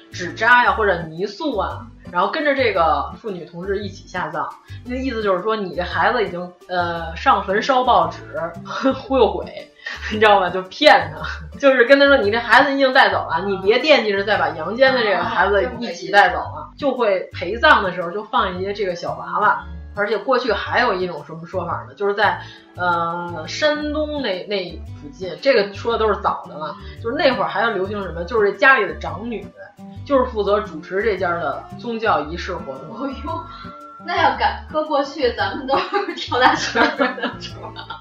[0.09, 4.49] 纸扎呀或者泥塑啊，然后跟着这个妇女同志一起下葬。
[4.86, 8.22] 那意思就是说，你这孩子已经呃上坟烧报纸
[8.95, 9.70] 忽悠鬼，
[10.12, 10.50] 你知道吧？
[10.50, 19.64] 就骗他，就是跟他说你这孩子已经带走了，你别惦记着再把阳间的这个孩子一起带走了，就会陪葬的时候就放一些这个小娃娃。
[19.96, 21.96] 而且过去还有一种什么说法呢？
[21.96, 22.40] 就是在，
[22.76, 24.72] 呃，山东那那
[25.02, 26.76] 附近，这个说的都是早的了。
[27.02, 28.24] 就是那会儿还要流行什么？
[28.24, 29.44] 就是家里的长女，
[30.06, 33.08] 就是负责主持这家的宗教仪式活动。
[33.08, 33.44] 哎呦，
[34.06, 38.00] 那要赶搁过去，咱们都是跳大绳的，是吧？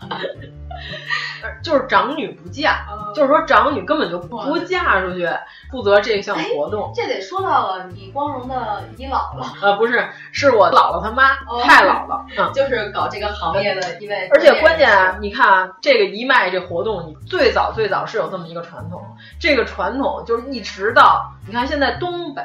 [1.62, 5.28] 就是长女不嫁，就是说长女根本就不嫁出去，
[5.70, 6.92] 负责这项活动。
[6.94, 9.46] 这得说到了你光荣的姨姥姥。
[9.62, 14.28] 呃，不是，是我姥姥他妈，太姥姥，嗯，就是搞这个行业的一位。
[14.32, 19.02] 而且关键啊，你看啊，这个一脉这活动，你最早最早是有这么一个传统，
[19.38, 22.42] 这个传统就是一直到你看现在东北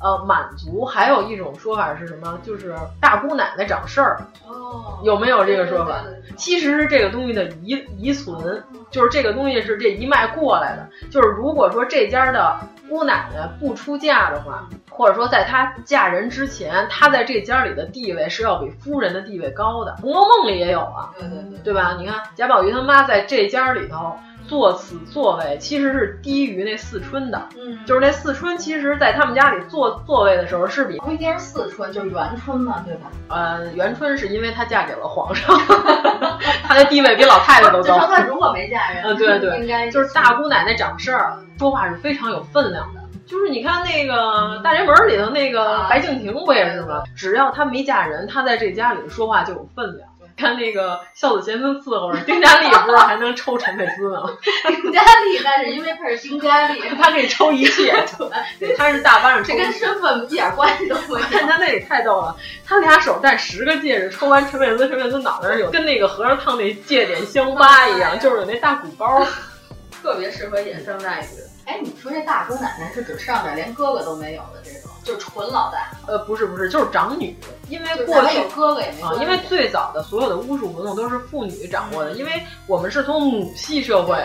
[0.00, 2.38] 呃满族还有一种说法是什么？
[2.42, 4.20] 就是大姑奶奶长事儿。
[4.46, 6.02] 哦，有没有这个说法？
[6.36, 8.62] 其实是这个东西的遗遗存。
[8.90, 12.56] 就是这个东西是这一脉过来的，就是如果说这家的
[12.88, 21.96] 姑奶奶不出嫁的话，或者说在她嫁人之前，她在这家里的地位是要比夫人的地位高的，《红楼梦》里也有啊，对对对，对吧？
[21.98, 24.16] 你看贾宝玉他妈在这家里头。
[24.46, 33.10] 坐此座位其实是低于那四春的，嗯，就是那四春，其实在他们家里坐座位的时候是比不一定是四春，就是元春嘛，对吧？
[33.28, 35.56] 呃，元春是因为她嫁给了皇上，
[36.62, 37.98] 她的地位比老太太都 高。
[38.06, 43.00] 她如果没嫁人，嗯，对对，应该就是大姑奶奶掌事儿，说话是非常有分量的。
[43.26, 47.02] 就是你看那个大宅门里头那个白敬亭不也是吗？
[47.16, 50.06] 只要她没嫁人，她在这家里说话就有分量。
[50.36, 54.20] 看那个孝子贤孙伺候着丁嘉丽，不是还能抽陈佩斯呢？
[54.82, 57.94] 丁嘉丽那是因为他是丁嘉丽，他可以抽一切。
[58.58, 61.26] 对，他是大班上抽，这跟身份一点关系都没有。
[61.26, 69.24] 看他那也太逗了，他俩手戴十个戒指，抽完陈佩斯，陈佩斯脑袋上有跟那个和尚烫那戒点香疤一样， 就是有那大鼓包，
[70.02, 71.36] 特别适合演张大夫。
[71.66, 74.90] 哎，你说这大哥奶奶是指上面连哥哥都没有的这种？
[75.02, 77.36] 就是纯老大，呃，不是不是，就是长女，
[77.68, 84.16] 因为过去有哥哥也没啊，因为最早的所有的巫术活动都是妇女掌握的，因为我们是从母系社会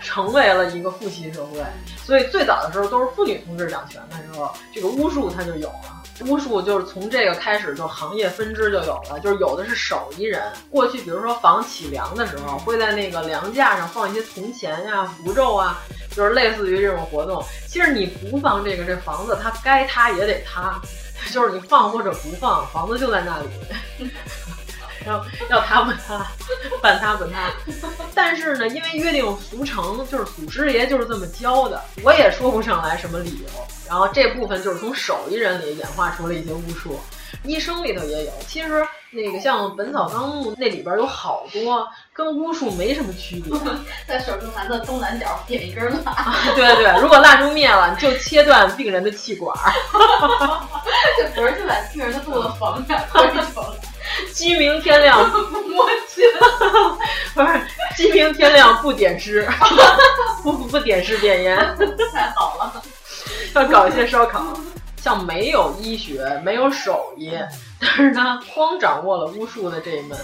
[0.00, 1.60] 成为了一个父系社会，
[2.04, 6.02] 所以最早的时候都是妇女同志掌权的时候，这个巫术它就有了。
[6.26, 15.78] 巫术就是从这个开始，就行业分支就有了，就是有的是手艺人，过去比如说房起梁的时候，会在那个梁架上放一些铜钱呀、符咒啊，
[16.10, 17.42] 就是类似于这种活动。
[17.66, 20.80] 其实你不放这个，这房子它该塌也得塌，
[21.32, 24.10] 就是你放或者不放，房子就在那里。
[25.06, 26.26] 要要他不塌，
[26.82, 27.50] 半塌不他。
[28.14, 33.48] 但是呢，因为约定俗成，就是祖师爷就是这么教的，我也说不上来什么理由。
[33.88, 37.00] 然后这部分就是从手艺人里演化出了一些巫术，
[37.42, 38.32] 医生里头也有。
[38.46, 43.50] 其实那个像《本草纲目》那里边有好多跟巫术没什么区别。
[44.06, 49.56] 在手术台的东南角点一根蜡，对对对，如果蜡烛灭了，就切断病人的气管。
[51.16, 52.98] 这不是就把病人的肚子缝上，
[53.54, 53.64] 缝。
[54.32, 56.24] 鸡鸣天亮不摸金，
[57.34, 57.60] 不是
[57.96, 59.48] 鸡鸣天亮不点尸，
[60.42, 61.56] 不不不点尸点烟，
[62.12, 62.82] 太好了。
[63.54, 64.58] 要搞一些烧烤，
[65.02, 67.32] 像没有医学，没有手艺，
[67.80, 70.18] 但是呢，光掌握了巫术的这一门，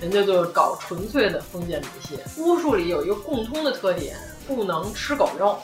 [0.00, 2.18] 人家就搞纯粹的封建迷信。
[2.36, 4.16] 巫术里有一个共通的特点，
[4.46, 5.60] 不能吃狗肉。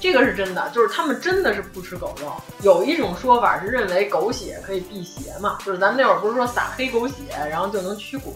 [0.00, 2.32] 这个是真的，就是他们真的是不吃狗肉。
[2.62, 7.14] 有一种说法是认为狗血可以辟邪嘛，就是咱们那会儿不是说撒黑狗血，
[7.50, 8.32] 然后就能驱鬼，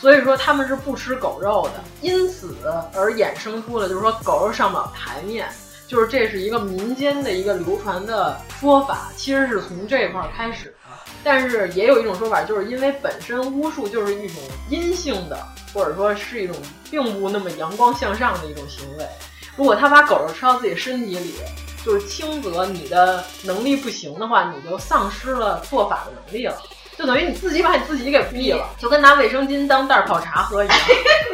[0.00, 2.56] 所以说他们是不吃狗肉的，因此
[2.94, 5.48] 而衍生出了就是说狗肉上不了台面，
[5.86, 10.74] 就是这是一个民间的一个流传的说法，其实是从这块儿开始的。
[11.22, 14.36] 但是也有一种说法，就是因为本身巫术就是一种
[14.70, 15.38] 阴性的，
[15.72, 16.56] 或者说是一种
[16.90, 19.06] 并不那么阳光向上的一种行为。
[19.60, 21.34] 如果他把狗肉吃到自己身体里，
[21.84, 26.56] 就是轻则你的能力不行的话，你就丧失了做法的能力了，
[26.96, 30.76] 就等于你自己把你自己给毙了，就跟拿卫生巾当袋泡茶喝一样。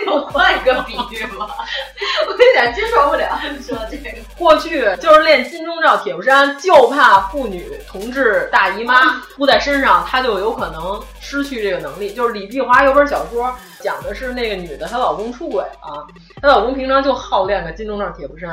[0.10, 1.46] 我换一个比喻吧，
[2.26, 4.10] 我有点接受不了你说这个。
[4.36, 12.12] 过去就是练金钟罩铁布衫，就怕妇女同志大姨妈敷在身上，他就有可能失去这个能力。
[12.12, 13.54] 就是李碧华有本小说。
[13.80, 16.06] 讲的是那个女的，她老公出轨了，
[16.40, 18.50] 她老公平常就好练个金钟罩铁布衫，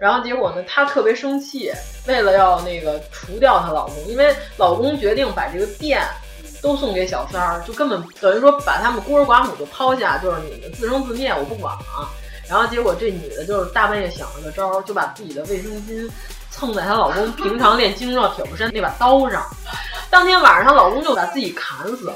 [0.00, 1.72] 然后结果呢，她特别生气，
[2.06, 6.02] 为了要那个除掉她老公，因为老公决定把这个店
[6.62, 12.08] 都送给小三儿，就根本等于说把他们孤儿寡母就抛下，就是你们自生自灭，我不管了。
[12.48, 16.08] 然后结果这女的就是大半夜想了个招儿，就把自己的卫生巾
[16.52, 19.42] 蹭在她老公平常练金钟罩铁布衫那把刀上。
[20.10, 22.14] 当天晚上，她老公就把自己砍死了，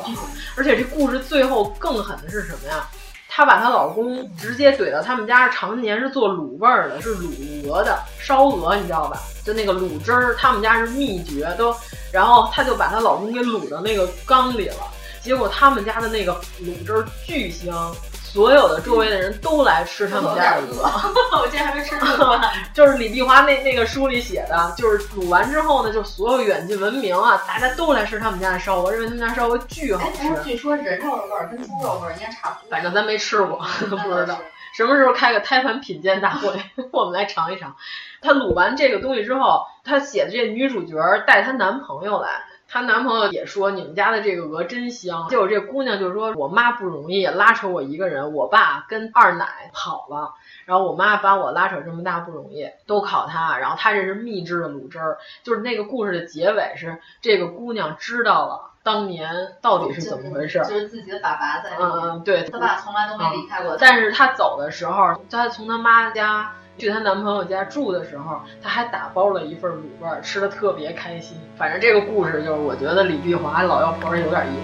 [0.55, 2.87] 而且这故事最后更狠的是什么呀？
[3.29, 9.19] 她把她老公直接怼到他们家，常年是做卤味儿的，是卤鹅的烧鹅，你知道吧？
[9.45, 11.75] 就那个卤汁儿，他们家是秘诀都。
[12.13, 14.77] 然后她就把她老公给卤到那个缸里了，
[15.23, 17.95] 结果他们家的那个卤汁儿巨香。
[18.37, 20.85] 所有的周围的人都来吃他们家的鹅，
[21.41, 22.39] 我今天还没吃过。
[22.75, 30.23] 就是李碧华那那个书里写的，就是卤完之后呢，就所有远近闻名啊，大家都来吃他们家的烧鹅，认为他们家烧鹅巨好吃。
[30.45, 33.59] 据说人肉的味儿跟猪肉味儿应该差不多，反正咱没吃过，
[33.89, 34.39] 不知道。
[34.75, 36.61] 什么时候开个胎盘品鉴大会，
[36.93, 37.75] 我们来尝一尝。
[38.21, 40.95] 他卤完这个东西之后，他写的这女主角
[41.27, 42.29] 带她男朋友来。
[42.69, 66.53] 她男朋友也说你们家的这个鹅真香，结果这姑娘就说我妈不容易，拉扯我一个人，我爸跟二奶跑了，然后我妈把我拉扯这么大不容易，都靠她，然后她这是秘制的卤汁儿，就是那个故事的结尾是这个姑娘知道了当年到底是怎么回事，就是自己的爸爸在，嗯嗯对，他爸从来都没离开过，但是他走的时候，他从他妈家。
[66.79, 71.37] 去她男朋友家住的时候，她还打包了一份卤味，吃的特别开心。
[71.57, 74.61] 反正这个故事就是，我觉得李碧华老妖婆有点意思。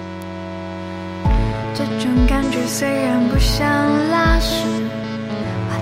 [1.75, 3.67] 这种感觉虽然不像
[4.11, 4.67] 拉屎，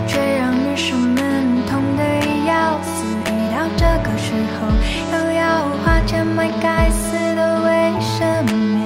[0.06, 2.02] 却让女生们痛得
[2.46, 3.04] 要死。
[3.26, 4.68] 一到这个时候，
[5.12, 8.78] 又要花钱买该死的卫生棉。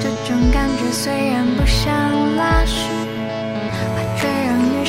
[0.00, 1.92] 这种感觉虽然不像
[2.36, 2.97] 拉屎。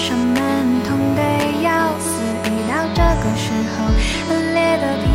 [0.10, 1.22] 上门，痛得
[1.62, 3.86] 要死，逼到这个时候，
[4.34, 5.09] 恶劣的。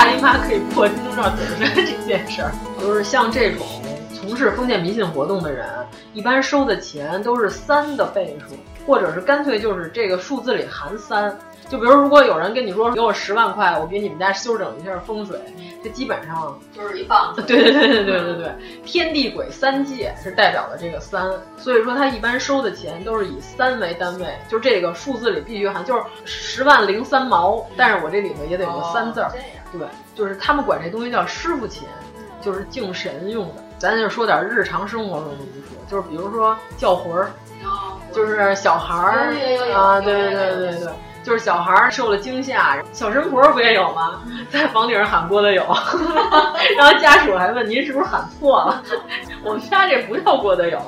[0.00, 3.66] 大姨妈可以破金钟罩铁布衫这件事儿，就是像这种
[4.14, 5.68] 从事封建迷信活动的人，
[6.14, 11.38] 一般收的钱都是三的倍数，或者是干脆就是这个数字里含三。
[11.68, 15.38] 就比如，如果有人跟你说给我十万块，我给你们家修整一下风水，
[15.84, 17.42] 这基本上就是一棒子。
[17.42, 29.30] 对对对对对对对，天地鬼三界是代表了这个三，所以说他一般收的钱都是以三为单位，就这个数字里必须含，就是十万零三毛，但是我这里头也得有个三字儿。
[29.72, 29.80] 对，
[30.14, 31.86] 就是他们管这东西叫师傅琴，
[32.40, 33.62] 就是敬神用的。
[33.78, 37.30] 咱就说点日常生活中的巫术，就是比如说叫魂儿，
[38.12, 39.34] 就是小孩儿
[39.74, 40.92] 啊，对对对对对。
[41.22, 44.22] 就是小孩儿受了惊吓，小神婆不也有吗？
[44.50, 45.62] 在房顶上喊郭德友，
[46.78, 48.82] 然后家属还问您是不是喊错了？
[49.44, 50.80] 我们家这不叫郭德友。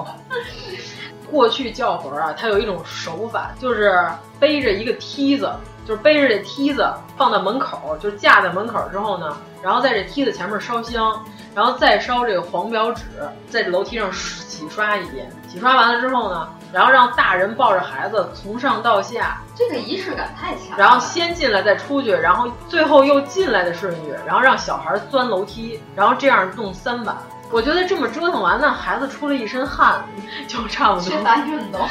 [1.31, 4.03] 过去叫魂儿啊，它有一种手法，就是
[4.41, 5.51] 背着一个梯子，
[5.87, 11.25] 就是背着这梯子放到门口，就架在门口之后呢，然后在这梯子前面烧香，
[11.55, 13.03] 然后再烧这个黄表纸，
[13.49, 15.31] 在这楼梯上洗刷一遍。
[15.49, 20.79] 洗刷完了之后呢，然后让大人抱着孩子从上到下，这个仪式感太强。
[20.79, 27.19] 然后先进来再出去，然后最后又进来的顺序，然后让小孩钻楼梯，然后这样动三把。
[27.51, 30.03] 我觉得这么折腾完，呢孩子出了一身汗，
[30.49, 31.03] 就差不多。
[31.03, 31.87] 缺乏运动。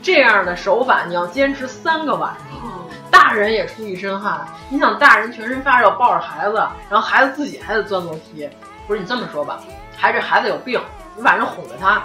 [0.00, 2.83] 这样的手法你要坚持三个晚上，
[3.14, 4.44] 大人也出一身汗。
[4.68, 6.56] 你想，大人全身发热抱着孩子，
[6.90, 8.50] 然后孩子自己还得钻楼梯。
[8.88, 9.60] 不是你这么说吧？
[9.96, 10.80] 还这孩子有病，
[11.14, 12.02] 你晚上哄着他。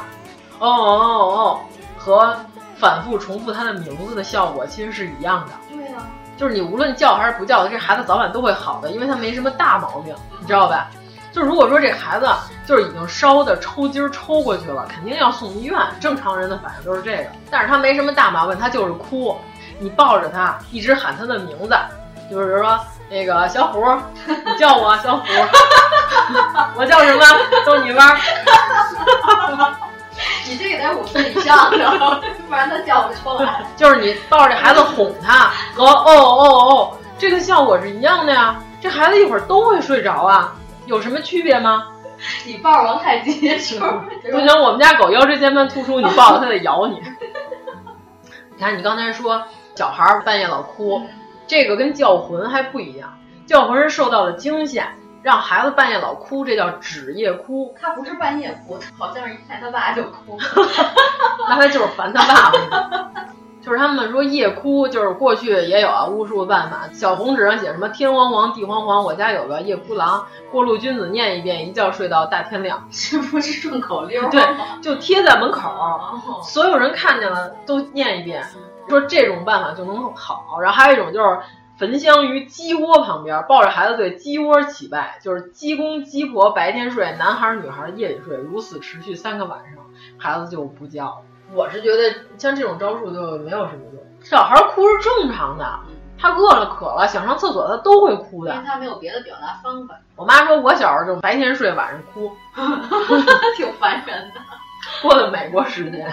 [0.60, 1.60] 哦哦哦，
[1.98, 2.36] 和
[2.78, 5.54] 反复重复他的名字的效果其实是一样的。
[5.76, 5.98] 对呀、
[6.38, 10.92] 就是你无论叫还是不叫，这孩子早晚都会好的，因为他没什么大毛病，你知道吧？
[11.32, 12.28] 就如果说这孩子
[12.68, 15.80] 就是已经烧的抽筋儿抽过去了，肯定要送医院。
[16.00, 19.36] 正常人的反应都是这个，但是他没什么大毛病，他就是哭。
[19.80, 21.76] 你抱着他，一直喊他的名字，
[22.30, 23.82] 就是说那个小虎，
[24.28, 25.26] 你叫我小虎，
[26.76, 27.26] 我叫什么？
[27.66, 28.18] 逗你玩。
[30.46, 33.64] 你这个得五岁以上的，不然他叫不出来。
[33.78, 38.60] 就是你抱着孩子哄他，和哦哦哦，这个效果是一样的呀。
[38.82, 40.54] 这孩子一会儿都会睡着啊，
[40.88, 41.88] 有什么区别吗？
[42.46, 43.92] 你抱着王太极时候
[44.24, 47.02] 不行，我们家狗腰椎间盘突出，你抱着它得咬你。
[48.56, 49.42] 你看，你刚才说
[49.80, 51.02] 小孩半夜老哭，
[51.48, 53.18] 这个跟叫魂还不一样。
[53.46, 54.90] 叫魂是受到了惊吓。
[55.24, 57.74] 让孩子半夜老哭，这叫纸夜哭。
[57.80, 60.38] 他不是半夜哭，好像是一看他爸就哭。
[61.48, 63.10] 那他就是烦他爸爸。
[63.62, 66.90] 就是他们说夜哭，就是过去也有啊巫术的办法。
[66.92, 72.86] 小红纸上写什么天黄黄地黄黄，我家有个夜哭郎，过路君子念一遍，一觉睡到大天亮。
[72.92, 74.30] 这不是顺口溜吗？
[74.30, 74.42] 对，
[74.82, 75.70] 就贴在门口，
[76.44, 78.44] 所有人看见了都念一遍，
[78.90, 80.60] 说这种办法就能好。
[80.62, 81.40] 然后还有一种就是。
[81.80, 89.86] 焚香于鸡窝旁边，抱着孩子对鸡窝祈拜，就是鸡公鸡婆白天睡，男孩女孩夜里睡，如此持续三个晚上，
[90.18, 91.22] 孩子就不叫了。
[91.54, 95.80] 我是觉得像这种招数就没有什么用，小孩哭是正常的，
[96.18, 99.96] 他饿了渴了想上厕所他都会哭的，因为他没有别的表达方法。
[100.18, 102.30] 我妈说我小时候就白天睡，晚上哭，
[103.56, 104.42] 挺烦人的，
[105.02, 106.12] 过了美国时间。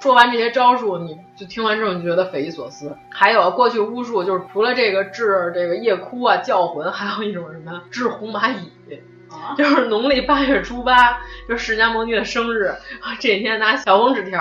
[0.00, 2.96] 说完这些招数，你就听完之后你觉得匪夷所思。
[3.10, 8.70] 还有过去巫术，就是除了这个治这个夜哭啊、叫魂，还有一种什么治红蚂蚁，
[9.28, 11.18] 啊、就是农历八月初八，
[11.48, 12.72] 就是释迦牟尼的生日，
[13.18, 14.38] 这天拿小红纸条，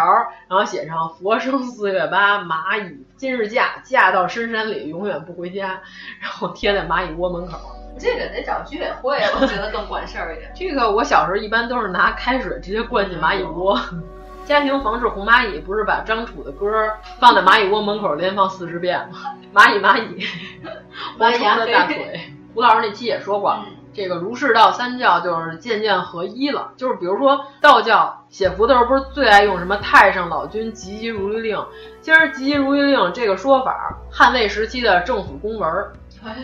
[0.47, 5.81] 然后写上“佛生四月八，蚂蚁今日嫁，嫁到深山里，永远不回家”，
[6.21, 7.57] 然后贴在蚂蚁窝门口。
[7.99, 10.51] 这个得找居委会，我觉得更管事儿一点。
[10.55, 13.75] 这个我小时候一般都是拿开水直接灌进蚂蚁窝。
[14.47, 16.89] 家庭防治红蚂蚁不是把张楚的歌
[17.19, 19.35] 放在蚂蚁窝门口连放四十遍吗？
[19.53, 20.25] 蚂 蚁蚂蚁，
[21.19, 22.33] 黄虫的大腿。
[22.55, 23.59] 胡老师那期也说过，
[23.93, 26.71] 这个儒释道三教就是渐渐合一了。
[26.77, 31.65] 就是比如说道教写符的时候，不是最爱用什么太上老君急急如律令？
[31.99, 35.69] 其实急急如律令这个说法，汉魏时期的政府公文。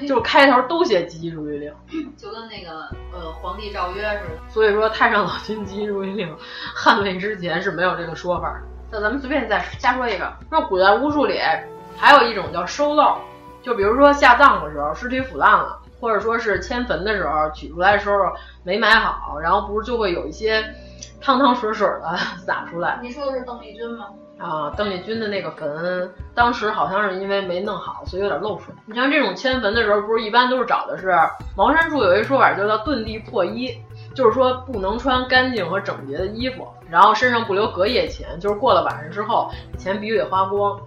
[0.08, 1.74] 就是开头都写急急如律令，
[2.18, 4.50] 就跟那个呃皇帝诏曰似的。
[4.50, 6.36] 所以说太上老君急急如律令，
[6.76, 8.60] 汉魏之前是没有这个说法。
[8.92, 11.40] 那咱们随便再瞎说一个，说古代巫术里
[11.98, 13.18] 还有一种叫收漏，
[13.62, 18.18] 就比如说下葬的时候尸体腐烂了，或者说是迁坟的时候取出来的时候
[18.64, 20.64] 没埋好，然后不是就会有一些
[21.20, 22.16] 汤汤水水的
[22.46, 23.00] 洒出来。
[23.02, 24.08] 你说的是邓丽君吗？
[24.44, 28.74] 啊，邓丽君的那个坟，当时好像是因为没弄好，所以有点漏水。
[28.86, 31.18] 你像这种迁坟的时候，不是一般都是找的是
[31.56, 33.74] 茅山术有一说法，就叫遁地破衣，
[34.14, 40.78] 就是说不能穿干净和整洁的衣服，然后身上不留隔夜钱，就是过了晚上之后，钱必须得花光。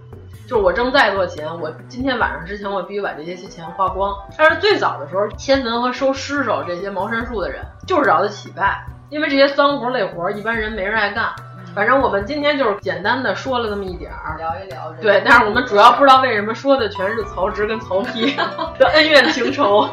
[0.47, 4.15] 就是我挣再多钱，我今天晚上之前我必须把这些钱花光。
[4.37, 8.75] 但是最早的时候，迁坟和收尸首这些茅山术的人，就是找的乞丐。
[9.09, 11.33] 因为这些脏活累活一般人没人爱干。
[11.77, 14.91] 反正我们今天就是简单的说了那么一点儿，聊一聊。
[14.99, 18.35] 对，但是我们主要不知道为什么说的全是曹植跟曹丕
[18.79, 19.87] 的恩怨情仇，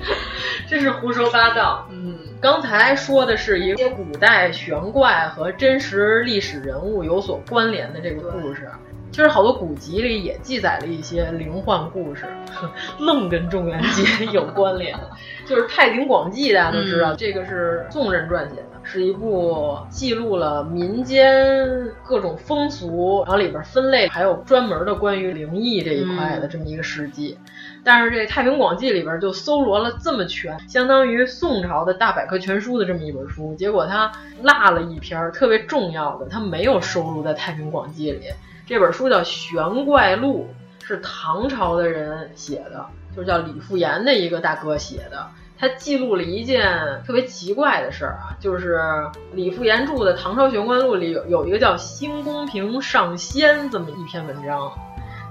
[0.66, 1.86] 真是胡说八道。
[1.90, 8.66] 嗯，刚才说的是一些古代玄怪和真实历史人物有所关联的这个故事。
[9.12, 12.24] 其实好多古籍里也记载了一些灵幻故事，
[12.98, 14.96] 愣跟中元节有关联。
[15.44, 21.68] 就是《太平广记》，大家都知道，嗯、这个是宋人撰写的，是一部记录了民间
[22.04, 27.38] 各种风俗，然后里边分类还有专门的关于灵异这一块的这么一个史记。
[27.40, 27.50] 嗯、
[27.84, 34.10] 但是这《太平广记》里边就搜罗了这么全，相当于宋朝的大百科全书的这么一本书，结果它
[34.42, 38.26] 落了一篇特别重要的，它没有收录在《太平广记》里。
[38.66, 40.48] 这本书叫《玄怪录》，
[40.86, 45.26] 是唐朝的人写的，就是叫李复言的一个大哥写的。
[45.60, 46.66] 他记录了一件
[47.06, 48.80] 特别奇怪的事儿啊，就是
[49.32, 54.72] 李复言著的《唐朝玄关录》里有有一个叫《新宫平上仙》这么一篇文章，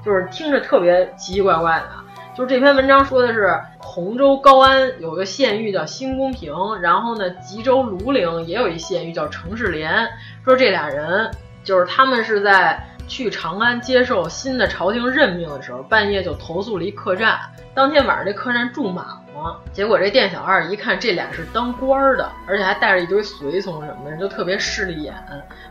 [0.05, 1.89] 就是听着特别奇奇怪怪的。
[2.38, 10.07] 就是这篇文章说的是洪州高安有个县域叫新宫平，然后呢，吉州庐陵也有一县域叫城市连，
[10.45, 11.32] 说这俩人
[11.63, 12.86] 就是他们是在。
[13.07, 17.39] 去长安接受新的朝廷任命的时候，半夜就投宿了一客栈。
[17.73, 19.03] 当天晚上这客栈住满
[19.41, 25.13] 了，结果这店小二一看这俩是当官的，而且还带着一堆随从什么的，就特别势利眼，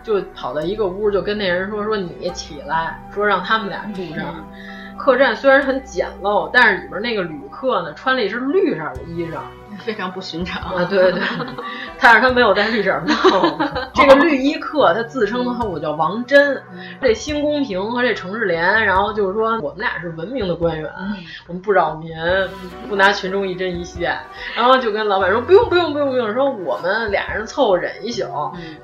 [0.02, 4.34] 就跑到一个屋就跟那人说：“说你起来，说让他们俩住这儿。”
[4.98, 9.38] 客栈虽然很简陋，但是里边那个旅客呢，穿了一身绿色的衣裳。
[9.78, 10.84] 非常不寻常啊！
[10.84, 11.22] 对对对，
[12.00, 13.72] 但是 他没有戴绿色帽子。
[13.94, 16.62] 这个绿衣客他自称他我叫王真，
[17.00, 20.90] 这新宫平和这城市连，然后就是说我们俩是文明的官员，
[21.46, 22.10] 我们不扰民，
[22.88, 24.16] 不拿群众一针一线。
[24.54, 28.26] 然后就跟老板说不用不用不用不用，说我们俩人凑合忍一宿，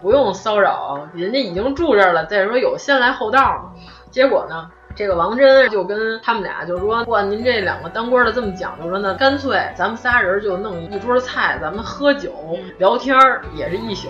[0.01, 2.25] 不用骚扰，人家已经住这儿了。
[2.27, 3.73] 再说有先来后到嘛。
[4.11, 4.71] 结果呢？
[4.97, 13.17] 这个王真就跟他们俩就说：“哇，您这两个当官的这么讲究，说那干脆咱们仨人就弄一桌菜，咱们喝酒聊天
[13.57, 14.09] 也是一宿，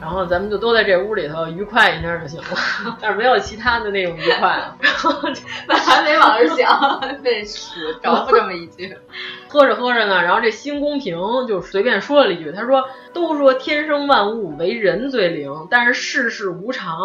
[0.00, 2.96] 然后咱们就都在这屋里头愉快一下就行了。
[2.98, 4.74] 但是没有其他的那种愉快了。
[4.80, 5.12] 然后
[5.68, 8.96] 那还没往这想， 被数着不这么一句。
[9.48, 16.96] 喝着喝着呢，然后这新宫平就随便说了一句，他说：都说天生万物为人最灵，但是世事无常。”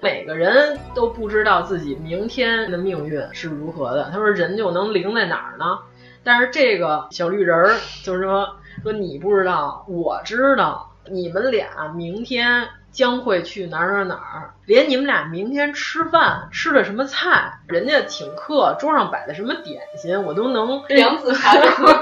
[0.00, 4.10] 每个人都不知道自己明天的命运是如何的。
[4.10, 5.78] 他说：“人就能灵在哪儿呢？”
[6.22, 10.92] 但是这个小绿人儿就是说：“说你不知道，我知道。
[11.10, 21.54] 你们俩明天将会去哪儿哪儿哪儿，连你们俩明天吃饭吃的什么菜，人家请客桌上摆的什么点心，我都能两子茶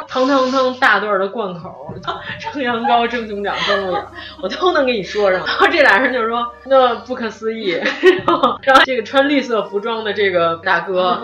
[0.07, 1.93] 汤汤汤大段的贯口，
[2.53, 4.05] 蒸羊羔、蒸熊掌、蒸鹿眼，
[4.43, 5.45] 我都能给你说上。
[5.45, 7.73] 然后这俩人就说：“那不可思议。
[8.63, 11.23] ”然后这个穿绿色服装的这个大哥。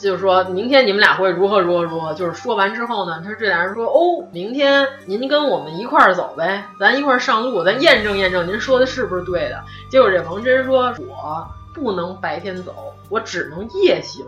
[0.00, 9.62] 就是说明天你们俩会如何如何如何，就是说完之后呢，他说这俩人说哦，明天您跟我们一块儿走呗，咱一块儿上路，咱验证验证您说的是不是对的。
[9.90, 14.24] 结果这王真说，我不能白天走，我只能夜行，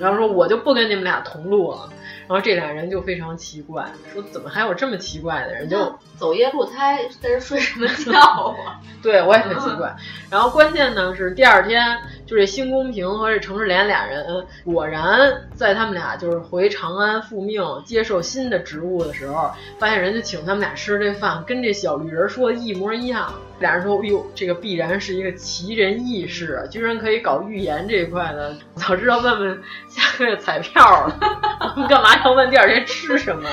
[0.00, 1.88] 然后说我就不跟你们俩同路了。
[2.28, 5.68] 然后这俩人就非常奇怪，说怎么还有这么奇怪的人？
[5.68, 8.82] 就走夜路，他还在这睡什么觉啊？
[9.00, 9.94] 对我也很奇怪。
[10.28, 11.96] 然后关键呢是第二天，
[12.26, 23.32] 就这新宫平和这程世莲俩人，果然在他们俩就是回长安复命、接受新的职务的时候，发现人家请他们俩吃这饭，跟这小绿人说的一模一样。
[23.58, 28.54] 俩人说：“哎呦，这个必然是一个奇人异事，居然可以搞预言这一块的。
[28.74, 31.18] 早知道问问下个月彩票了，
[31.88, 33.48] 干嘛要问第二天吃什么？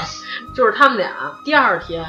[0.53, 1.09] 就是他们俩
[1.45, 2.03] 第二天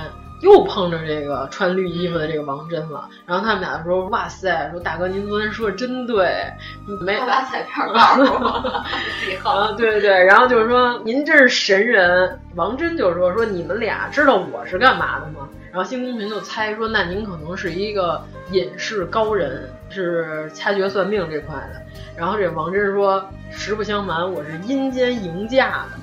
[0.45, 3.09] 又碰着这个穿绿衣服的这个王真了。
[3.27, 6.53] 然后他们俩说：‘哇塞，说大哥您昨天说的真对，
[7.01, 8.85] 没把彩票告诉我。’
[9.25, 10.25] 记号啊，对对对。
[10.25, 12.39] 然后就是说您真是神人。
[12.57, 18.23] 王真就说：‘说你们俩知道我是干嘛的吗？’然后新公平就猜说，那您可能是一个
[18.53, 21.83] 隐士高人，是掐诀算命这块的。
[22.17, 25.99] 然后这王真说，实不相瞒，我是阴间迎驾的。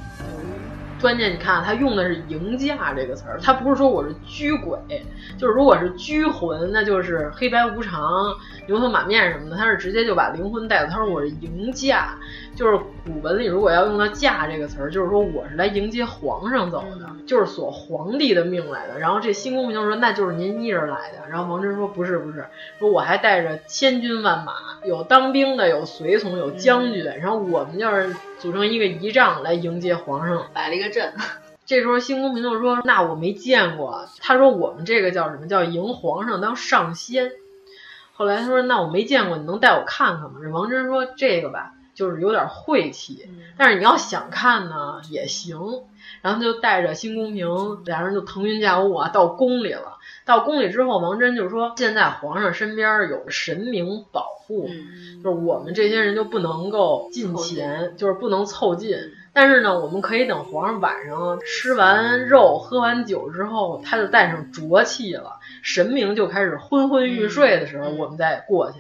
[1.02, 4.78] 关键你看，他用的是“迎驾”这个词儿，他不是说我是拘鬼，
[5.36, 8.02] 就是如果是拘魂，那就是黑白无常、
[8.68, 10.92] 牛头马面什么的，他是直接就把灵魂带走。
[10.92, 12.16] 他说我是迎驾，
[12.56, 19.00] 就是古文里如果要用到“驾”这个词儿，就是说我是来迎接皇上走的，就是索皇帝的命来的。
[19.00, 21.30] 然后这新公平说，那就是您一人来的。
[21.30, 22.46] 然后王真说不是不是，
[22.80, 24.54] 说我还带着千军万马，
[24.86, 31.14] 有当兵的，有随从，有将军，然后我们就是组成一个仪仗来迎接皇上，摆了一个阵。
[31.66, 35.48] 这时候新公平就说：“那我没见过。”他说：“我们这个叫什么？
[35.48, 37.32] 叫迎皇上当上仙。”
[38.14, 45.60] 后来他说：“那我没见过，你能带我看看吗？”这王真说：“这个吧，就是有点晦气，但是你要想看呢也行。”
[46.22, 49.98] 然后就带着新公平俩人就腾云驾雾啊到宫里了。
[50.26, 58.98] 到宫里之后，王真就说：“现在皇上身边有神明保护，嗯、就是我们这些人就不能够近前，就是不能凑近。
[59.34, 68.78] 但是呢，我们可以等皇上晚上吃完肉、喝完酒之后，他就带上浊气了，神明就开始昏昏欲睡的时候，嗯、我们再过去。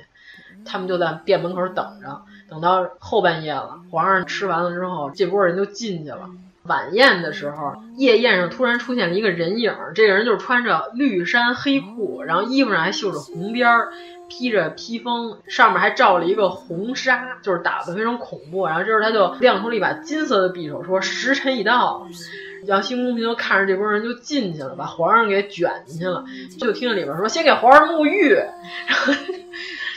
[0.64, 2.22] 他们就在店门口等着，
[2.52, 6.30] 等到后半夜了，皇上吃完了之后，这波人就进去了。”
[6.64, 13.90] 晚宴的时候，夜宴上突然出现了一个人影，这个人就是穿着绿衫黑裤，然后衣服上还绣着红边儿，
[14.30, 18.68] 披着披风，上面还罩了一个红纱，就是打得非常恐怖。
[18.68, 22.06] 然后这时候他就亮出了一把金色的匕首，说：“时辰已到。”
[22.68, 26.26] 然后新公平就看着这波人就进去了，把皇上给卷进去了。
[26.60, 28.36] 就听着里边说：“先给皇上沐浴。”
[28.86, 29.14] 然后。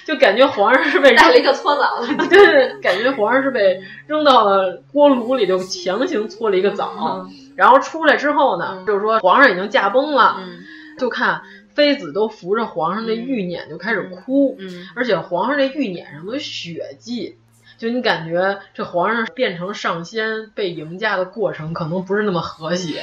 [0.06, 6.92] 就感觉皇上是被带了一个搓澡的， 对对，感觉皇上是被扔到了锅炉里，就强行搓了一个澡。
[7.00, 10.58] 嗯、然后出来之后呢，嗯、就是说皇上已经驾崩了，嗯、
[10.98, 11.40] 就看
[11.74, 17.38] 妃子都扶着皇上的玉辇就开始哭，嗯、而且皇上这玉辇上的血迹，
[17.78, 23.02] 就你感觉这皇上变成上仙被迎驾的过程可能不是那么和谐，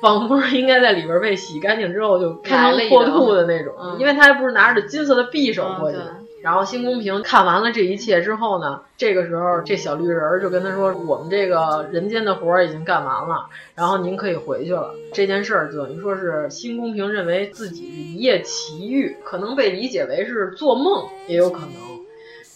[0.00, 5.98] 仿佛是应该在里边被洗干净之后就开膛破肚的那种，因为他还不是拿着金色的匕首过去。
[6.46, 21.72] 然后新公平看完了这一切之后呢，这个时候这小绿人就跟他说：“我们这个人间的活儿已经干完了，然后您可以回去了。”这件事儿等于说是新公平认为自己是一夜奇遇，可能被理解为是做梦，也有可能。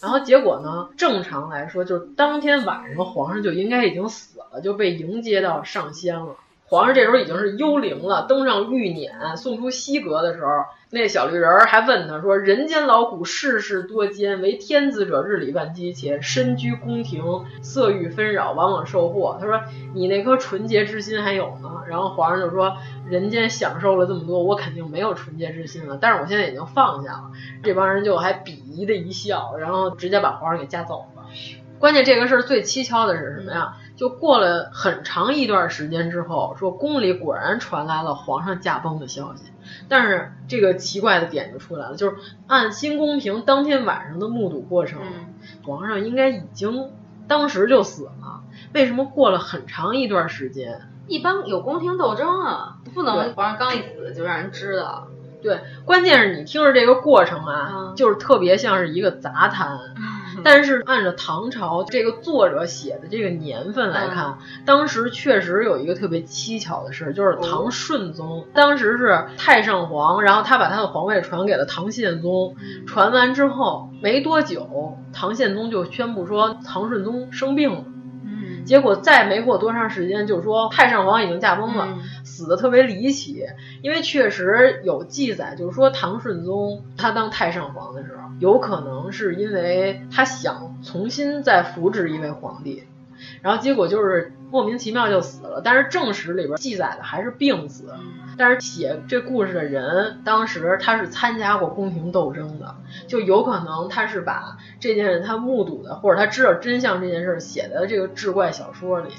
[0.00, 6.36] 然后结果呢，正常来说就是当天晚上皇上就应该已经死了，就被迎接到上仙了。
[6.64, 10.52] 皇上这时候已经是幽灵了，登上玉辇，送出西阁的时候，
[10.92, 17.22] 那小绿人还问他说：“人间劳苦，世事多艰，为天子者日理万机，且身居宫廷，
[17.62, 19.60] 色欲纷扰，往往受祸。”他说
[19.94, 22.76] ：“你那颗纯洁之心还有呢？”然后皇上就说
[23.08, 27.30] ：“人间享受了这么多，我肯定没有纯洁之心了，但是我现在已经放下了。”
[27.62, 31.22] 这帮人就还鄙夷的一笑，然后直接把皇上给架走了。
[31.78, 33.76] 关键这个事儿最蹊跷的是什么呀？
[33.96, 39.44] 就过了很长一段时间之后，说宫里果然传来了皇上驾崩的消息。
[39.90, 45.34] 但是这个奇怪的点就出来了，就是按新宫廷当天晚上的目睹过程，嗯、
[45.64, 46.90] 皇上应该已经
[47.26, 48.44] 当时就死了。
[48.72, 50.80] 为什么过了很长一段时间？
[51.08, 55.08] 一般有宫廷斗争啊，不能皇上刚一死就让人知道。
[55.42, 59.76] 对，关键是你听着这个过程啊，嗯、就是特别像是一个杂谈。
[60.44, 77.85] 但是按照唐朝这个作者写的这个年份来看，嗯、当时确实有一个特别蹊跷的事，就是唐顺宗、嗯、当时是太上皇，然后他把他的皇位传给了唐宪宗，嗯、传完之后没多久，唐宪宗就宣布说唐顺宗生病了。
[78.60, 81.86] 嗯，结果再没过多长时间，就说太上皇已经驾崩了。
[81.88, 83.44] 嗯死的特别离奇，
[83.82, 92.84] 因为确实有记载，就是说唐顺宗他当太上皇的时候，有可能是因为他想重新再扶植一位皇帝，
[93.42, 95.60] 然后结果就是莫名其妙就死了。
[95.62, 97.92] 但是正史里边记载的还是病死，
[98.40, 102.74] 但是写这故事的人当时他是参加过宫廷斗争的，
[103.06, 109.10] 就有可能他是把这件事他目睹的或者他知道真相这件事写在这个志怪小说里。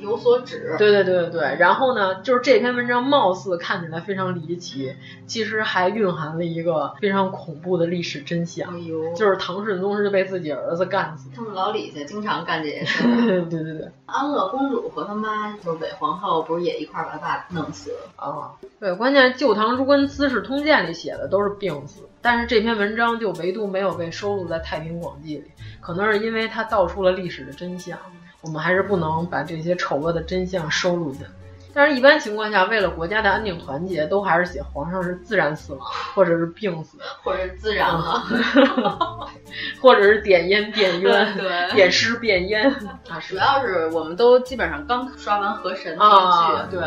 [0.00, 4.94] 有所指，对对对对对，然后呢，就是这篇文章貌似看起来非常离奇，
[5.26, 11.30] 其实还蕴含了一个非常恐怖的历史真相，哎呦，就是唐顺宗是被自己儿子干死。
[11.34, 13.02] 他们老李家经常干这些事。
[13.04, 18.52] 对对对对，安乐公主和他妈就是韦皇后，不是也一块把她爸弄死了啊？
[18.78, 25.50] 对，关键《旧唐书跟资治通鉴》里写的都是病死，但是这篇文章就唯独没有被收录在《太平广记》里，
[25.80, 27.98] 可能是因为它道出了历史的真相。
[28.42, 31.28] 我们还是不能把这些丑恶的真相收录进来。
[31.72, 38.24] 但是，一般情况下，为了国家的安定团结，都还是写皇上是自然死亡，或者是病死，或者是自然了
[39.80, 42.68] 或者是点烟变冤， 对，点尸变烟
[43.08, 43.20] 啊。
[43.20, 46.80] 主要是我们都基本上刚刷完《河神》那啊，对。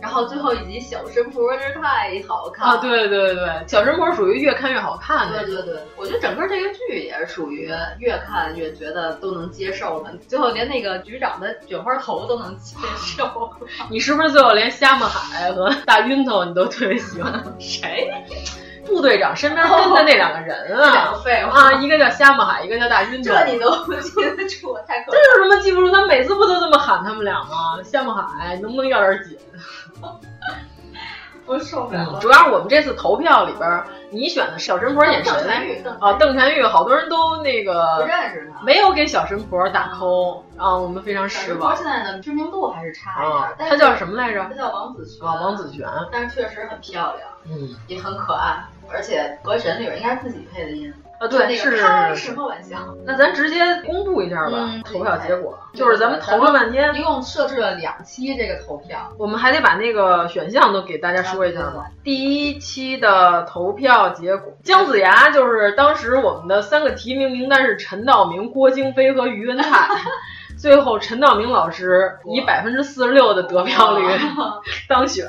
[0.00, 2.76] 然后最后一集小神婆真是太好看了啊！
[2.78, 5.44] 对对对，小神婆属于越看越好看的。
[5.44, 13.50] 对对对，我觉得整个这个剧也是属于越看越觉得都能接受的，最后连那个局长的卷花头都能接 受。
[13.90, 17.42] 你是不是最后连虾米海和大晕头你都特别喜欢？
[17.58, 18.10] 谁？
[18.86, 23.30] 副队长身边跟的那两个人啊，两个废话啊，一个叫夏木海，一个叫大晕头。
[23.30, 23.70] 这你都
[24.00, 25.92] 记得住，太可这有什么记不住？
[25.92, 27.78] 他每次不都这么喊他们俩吗？
[27.84, 29.38] 夏木海，能不能要点紧？
[31.46, 32.18] 我受不了、了。
[32.20, 35.82] 主要是我们这次投票里边，你选的小神婆演谁？
[35.98, 41.74] 啊，邓婵玉，好多人都那个不认识他，没有给小神婆打 call 啊，我们非常失望。
[41.74, 43.36] 现在的知名度还是差一点。
[43.36, 44.44] 啊、他叫什么来着？
[44.48, 45.26] 他叫王子璇。
[45.26, 45.88] 啊，王子璇。
[46.12, 48.62] 但是确实很漂亮，嗯，也很可爱，
[48.92, 50.92] 而且《河神》里边应该是自己配的音。
[51.20, 52.78] 啊，对，是开什么玩笑？
[53.04, 61.90] 那咱直接公布一下吧，嗯、投票结果就是咱们投了半天，一共设置了两期这个投票，我们还得把那个选项都给大家说一下吧。
[62.02, 69.88] 第一期的投票结果，姜子牙就是当时我们的三个提名名单是陈道明、郭京飞和于文泰。
[70.60, 74.04] 最后，陈道明老师以百分之四十六的得票率
[74.88, 75.26] 当选，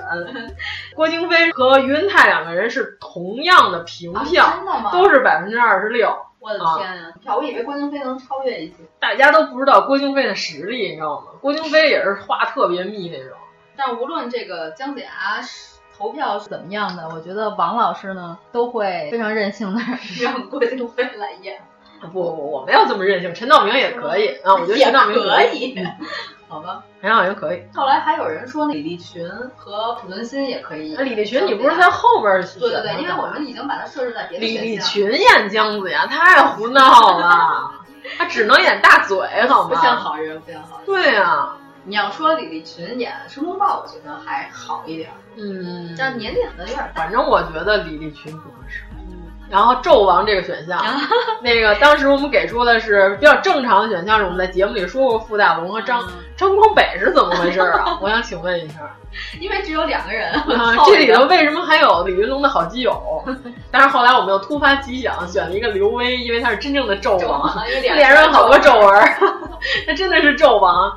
[0.93, 6.13] 郭京飞和于文泰两个人是同样的平票，啊、都是百分之二十六。
[6.39, 7.11] 我的天呀！
[7.21, 11.27] 票、啊，我以为郭京飞能超越一些，大家都不知道郭京飞的实力，你知道吗？
[11.39, 13.37] 郭京飞也是话特别密那种。
[13.77, 15.09] 但无论这个姜子牙
[15.97, 19.79] 投票是怎么样的，我觉得王老师呢都会非常任性的
[20.21, 21.61] 让郭京飞来演。
[22.01, 25.79] 不不，我没有这么任性，陈道明也可以啊，我觉得陈道明可以。
[26.47, 27.63] 好吧，陈道明可以。
[27.73, 29.25] 后来还有人说李立群
[29.55, 30.93] 和濮存昕也可以。
[30.97, 37.71] 那李立群，你不是在后边对对对，因为我们已经把它设置在别的李立群演姜子牙太胡闹了，
[38.17, 39.17] 他只能演大嘴，
[39.47, 39.69] 好吗？
[39.69, 40.85] 不像好人，不像好人。
[40.85, 45.09] 对呀、啊，你要说李立群演《申公豹》，我觉得还好一点。
[45.37, 47.03] 嗯，但年龄可能有点大。
[47.03, 48.83] 反正我觉得李立群不合适。
[49.51, 50.81] 然后纣王这个选项，
[51.43, 56.01] 那个当时我们给出的是比较正常的选项，是我们在节目里说过傅大龙和张
[56.37, 57.97] 张光北是怎么回事啊？
[58.01, 58.75] 我想请问一下，
[59.41, 63.23] 因为只有两个人啊，这里头为什么还有李云龙的好基友？
[63.69, 69.03] 但是后来我们又突发奇想，选了一个刘威，因为他是真正的纣王， 脸上有好多皱纹，
[69.85, 70.91] 他真的是纣王。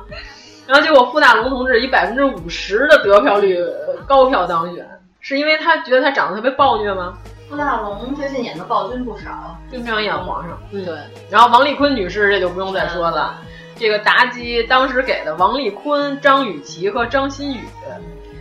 [0.65, 3.59] 然后结果傅大龙同志以百分之五十的得票率
[4.07, 4.83] 高票当选，
[5.19, 7.13] 是因为他觉得他长得特别暴虐吗？
[7.47, 10.57] 傅大龙最近演的暴君不少，经常演皇上。
[10.71, 10.97] 嗯，对。
[11.29, 13.35] 然后王丽坤女士这就不用再说了，
[13.75, 17.59] 这个妲己当时给的王丽坤、张雨绮和张馨予，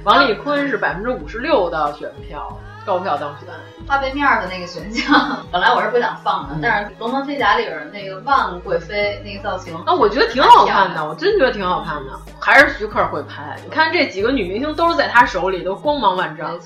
[0.05, 3.48] 王丽坤是百分之五十六的选票，高票当选。
[3.86, 12.12] 花背面的那个选项， 本来我是不想放的，嗯、但是《龙门飞甲》里边那个万贵妃那个造型，啊，我觉得挺好看的，我真觉得挺好看的。
[12.40, 16.59] 还是徐克会拍，你看这几个女明星都是在他手里，都光芒万丈。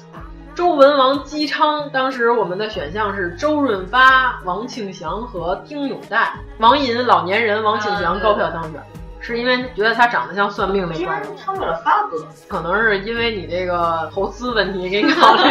[0.59, 6.27] 周文王姬昌，当时我们的选项是周润发、王庆祥和丁永岱。
[6.59, 8.83] 王寅老年人王庆祥高票当选，
[9.21, 11.37] 是因为觉得他长得像算命那怪物。
[11.37, 15.43] 超越了发哥， 可能是因为你这个投资问题给你考虑，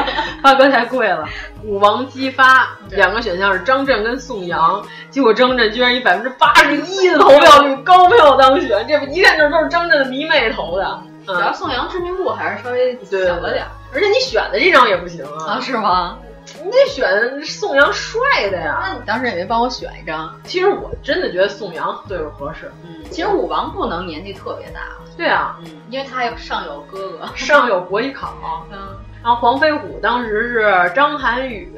[0.44, 1.26] 发哥太贵了。
[1.64, 11.00] 武王姬发，两个选项是张震跟宋阳，结果张震居然以百分之八十一的投票率高票当选，这不一看就都是张震的迷妹投的。
[11.26, 16.18] 主要宋阳知名度还是稍微小了点，而且你选的这张也不行啊，啊是吗？
[16.64, 18.80] 你得选宋阳帅的呀。
[18.82, 20.34] 那你当时也没帮我选一张？
[20.46, 22.72] 其实我真的觉得宋阳对我合适。
[22.86, 24.80] 嗯，其实武王不能年纪特别大。
[25.18, 28.34] 对啊，嗯，因为他有上有哥哥， 上有伯邑考。
[28.72, 28.78] 嗯，
[29.24, 31.70] 然后黄飞虎当时是张涵予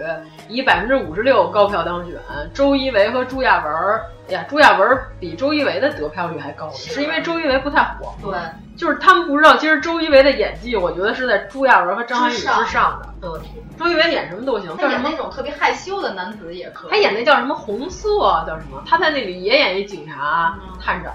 [0.47, 2.15] 以百分之五十六高票当选，
[2.53, 3.99] 周一围和朱亚文，
[4.29, 8.13] 哎呀，朱亚文比周一围的得票率还高，是因为周一围不太火。
[8.21, 8.39] 对。
[8.77, 13.09] 就是他们不知道，其实周一围的演技，我觉得是在朱亚文和张涵予之上的。
[13.21, 13.41] 嗯，
[13.77, 16.91] 周一围演什么都行，他演那种特别害羞的男子也可以。
[16.91, 18.07] 他演那叫什么红色，
[18.47, 18.81] 叫什么？
[18.87, 21.11] 他在那里也演一警察、嗯、探长。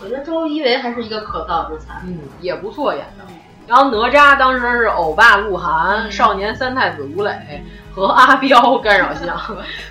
[0.00, 3.24] 我觉得周一围还是一个可造之才，嗯，也不错演的。
[3.66, 7.62] 然后哪吒当时是欧巴鹿晗、嗯、少年三太子吴磊
[7.96, 9.34] 和阿彪干扰项，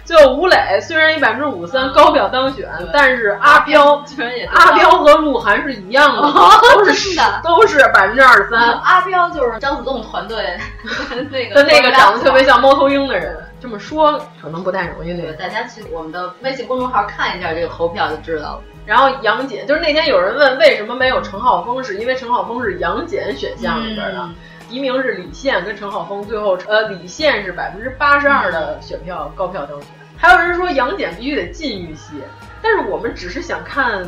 [0.03, 8.73] 最后吴磊虽然以百分之五三高票当选，但是阿彪居然也阿彪和鹿晗是一样的，哦、都是的，都是百分之二十三。
[8.81, 10.55] 阿彪就是张子栋团队
[11.31, 13.35] 那个的那个长得特别像猫头鹰的人。
[13.59, 18.61] 这么说可能不太容易，那个大家去我们的微信公众号看一下这个投票就知道了。
[18.85, 24.19] 然后杨戬就是那天有人问为什么没有陈浩峰，是因为陈浩峰是杨戬选项里边的。
[24.19, 24.35] 嗯
[24.67, 29.89] 提名是李现跟陈浩峰，最后呃李现是百分之八十二的选票高票当选。
[30.17, 32.13] 还有人说杨戬必须得禁欲系，
[32.61, 34.01] 但是我们只是想看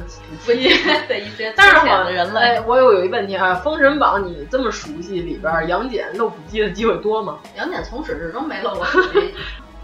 [0.45, 0.69] 主题
[1.07, 2.39] 的一些但是好的人类。
[2.39, 7.39] 哎，我有有一问题啊，《封神榜》你这么熟悉，里边杨戬露腹肌的机会多吗？
[7.57, 9.34] 杨戬从始至终没露过腹肌。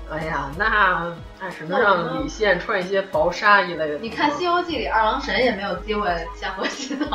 [0.10, 1.12] 哎呀，那
[1.42, 3.98] 那什么让李现穿一些薄纱一类的。
[3.98, 6.08] 你看《西游记》里二郎神也没有机会
[6.40, 7.06] 下河洗澡，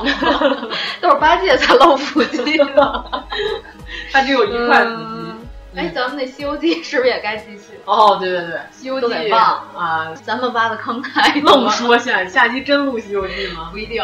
[1.00, 3.22] 都是八戒才露腹肌的。
[4.12, 5.28] 他只有一块腹肌。
[5.76, 7.78] 哎，咱们那《西游记》是不是也该继续？
[7.84, 9.06] 哦，对对对，《西游记》
[9.36, 10.12] 啊！
[10.24, 13.68] 咱们挖的坑太 愣说下下期真录《西游记》吗？
[13.70, 14.02] 不一定。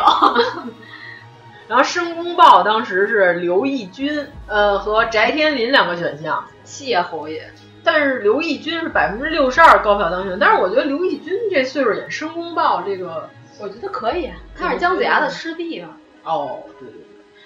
[1.66, 7.50] 然后《申公豹》当时是刘义军，呃，和翟天临两个选项，谢侯爷。
[7.84, 13.28] 但是刘义军是百分之六十二高票当选，但是我觉得刘义军这岁数演申公豹这个，
[13.60, 15.96] 我觉得可以，他是姜子牙的师弟嘛。
[16.24, 17.00] 哦，对对对，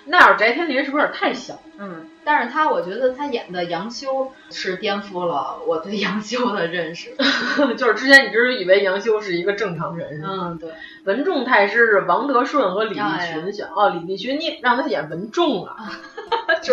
[0.06, 1.60] 那要是翟天临是不是有点太小？
[1.78, 7.08] 嗯，但是他我觉得他演的杨修是颠覆了我对杨修的认识，
[7.78, 10.70] 就是之前你只是以为杨修是一个正常人，嗯，对。
[11.04, 13.00] 文仲太师是王德顺和李立
[13.32, 15.88] 群选，哦，李立群你让他演文仲啊，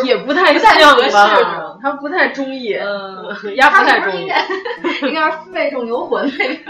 [0.03, 0.76] 也不太像
[1.14, 1.77] 吧？
[1.82, 4.30] 他不太中意，嗯，丫不太中意，
[5.07, 6.61] 应该是废仲游魂那边。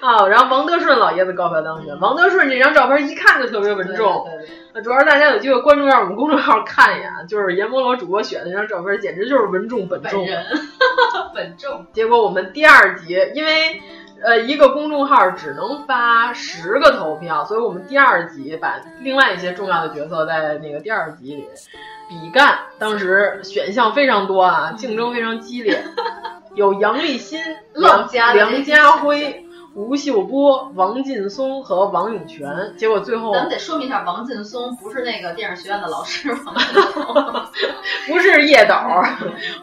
[0.00, 1.98] 啊，然后王德顺老爷子高票当选。
[1.98, 4.24] 王德顺这张照片一看就特别稳重，
[4.84, 10.26] 主要是大家有机会关注一下我们公众号看一眼，就是阎摩罗主播选的那张照片，简直就是稳重本重。
[11.34, 11.86] 本重。
[11.92, 13.80] 结果我们第二集，因为
[14.22, 21.46] 呃一个公众号只能发十个投票，所以我们第二集把另外一些重要的角色在那个第二集里
[22.08, 22.58] 比干。
[22.78, 25.82] 当时选项非常多啊，竞争非常激烈，
[26.54, 27.40] 有杨立新、
[27.72, 29.43] 梁梁家辉。
[29.74, 36.54] 吴秀波、王劲松和王永泉，结果最后咱们得说明一下，王劲松不是那个电影学院的老师，王
[38.06, 38.74] 不是叶斗，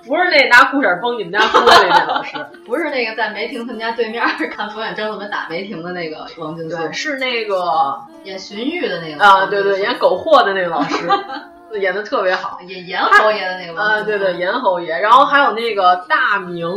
[0.05, 2.35] 不是那拿裤衩崩你们家玻璃那老师，
[2.67, 4.21] 不是那个在梅婷他们家对面
[4.51, 11.07] 看冯远征怎么打梅婷的那个王劲松，是那个演荀彧的那个啊，对对，演苟货的那个老师。
[11.79, 16.67] 演的特别好，演严侯爷的那个啊，对对，严侯爷，然后还有那个大明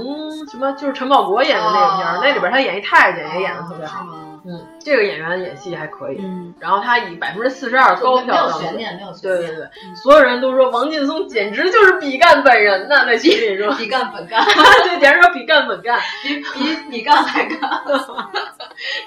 [0.50, 4.04] 什么，就是陈宝国演的那个片儿，那里边他演一太监也演的特别好，
[4.46, 13.72] 嗯，这个演员演戏还可以，嗯，然后他以百分之四十二高票当选，没有悬念，没有对对对，所有人都说王劲松简直就是比干本人呐，在群里说。
[13.74, 14.44] 比干本干，
[14.84, 17.58] 对，简直说比干本干，比比比干还干。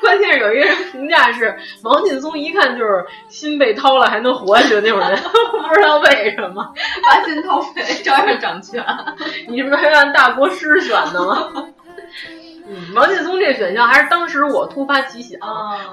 [0.02, 6.74] 关键是有一个人评价是王劲松一看就是心被掏了还能活下去的那种人，不知道为什么
[7.04, 8.84] 挖心掏肺照样掌权。
[9.48, 11.52] 你是不是还按大国师选的吗？
[12.70, 15.40] 嗯，王劲松这个选项还是当时我突发奇想，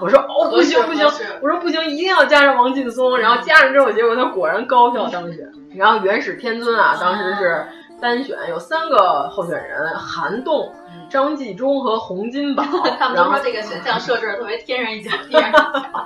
[0.01, 1.06] 我说哦不行不行，
[1.40, 3.16] 我说不行，一定要加上王劲松。
[3.16, 5.48] 然后加上之后，结果他果然高票当选。
[5.76, 7.64] 然后元始天尊啊，当时是
[8.01, 10.74] 单选，有三个候选人：韩栋。
[11.15, 12.65] 张纪中和洪金宝，
[12.99, 15.61] 他们都说这个选项设置的特别天然一脚地上一脚，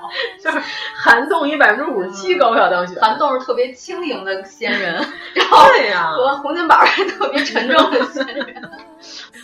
[0.45, 0.61] 就是
[0.95, 3.01] 韩栋以百分之五十七高票当选。
[3.01, 4.97] 韩栋是特别轻盈的仙人，
[5.35, 8.71] 然后对呀，和洪金宝是特别沉重的仙人。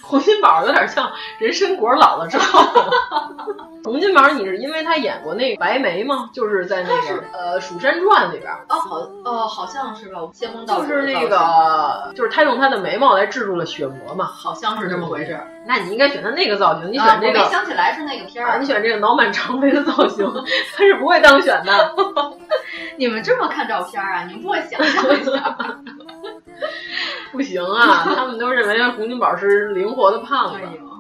[0.03, 2.63] 洪金宝有点像人参果老了之后。
[3.85, 6.29] 洪金宝，你是因为他演过那个白眉吗？
[6.35, 8.53] 就是在那个呃《蜀山传》里边。
[8.69, 10.21] 哦，好哦，好像是吧。
[10.33, 15.39] 仙风道就是那个，就是他用他的眉毛来制住了血魔嘛，好像是这么回事。
[15.67, 17.41] 那你应该选择那个造型，你选这个。
[17.41, 18.59] 我没想起来是那个片儿。
[18.59, 20.27] 你选这个脑满肠肥的造型，
[20.77, 21.95] 他是不会当选的。
[22.97, 24.25] 你们这么看照片啊？
[24.27, 25.57] 你们不会想象一下？
[27.33, 30.61] 不行啊，他们都认为洪金宝是灵活的胖子。
[30.63, 30.94] 嗯，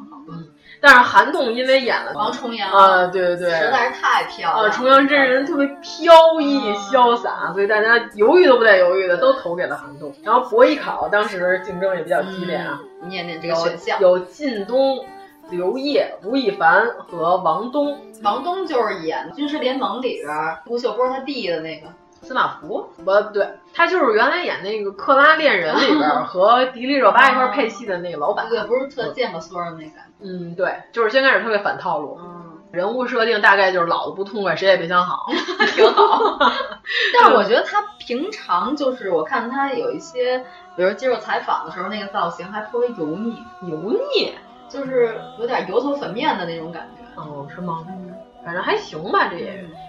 [0.86, 4.70] 但是韩栋因为演了王重阳啊，对对对，实在是太漂亮了。
[4.70, 10.12] 重阳真人特别飘逸潇洒，所以大家犹豫都不带犹豫的，都投给了韩栋。
[10.23, 15.02] 然后博艺考当时竞争也比较激烈啊，念念这个选项有靳东、
[15.48, 17.98] 刘烨、吴亦凡和王东。
[18.23, 20.28] 王东就是演《军师联盟》里边
[20.66, 21.86] 吴秀波他弟的那个。
[22.24, 29.90] 司马孚不对，他就是原来演那个《克拉恋人》里边 和迪丽热巴一块配戏的那个老板，对，不是特见过孙儿的那个。
[30.20, 35.26] 嗯，对，就是先开始特别反套路，嗯，人物设定大概就是老的不痛快，谁也别想好，
[35.76, 36.38] 挺好。
[37.12, 40.38] 但是我觉得他平常就是我看他有一些，
[40.76, 44.34] 比如接受采访的时候，那个造型还颇为油腻，油腻
[44.68, 47.20] 就是有点油头粉面的那种感觉。
[47.20, 47.84] 哦，是吗？
[47.88, 48.12] 嗯，
[48.44, 49.36] 反正还行吧，这。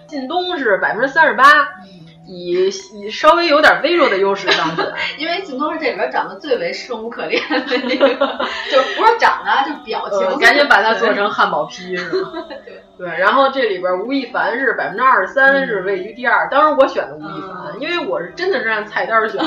[0.08, 1.44] 靳东是百分之三十八。
[2.26, 4.82] 以以稍微有点微弱的优势上去，
[5.18, 8.08] 因为靳东是这里边长得最为生无可恋的那个，
[8.70, 10.38] 就不是长得，就表情。
[10.38, 12.32] 赶紧把它做成汉堡批是吗？
[12.66, 13.18] 对对。
[13.18, 16.48] 然后这里边吴亦凡是百分之二十三，是位于第二。
[16.50, 19.40] 当时我选的吴亦凡，因为我是真的是按菜单选。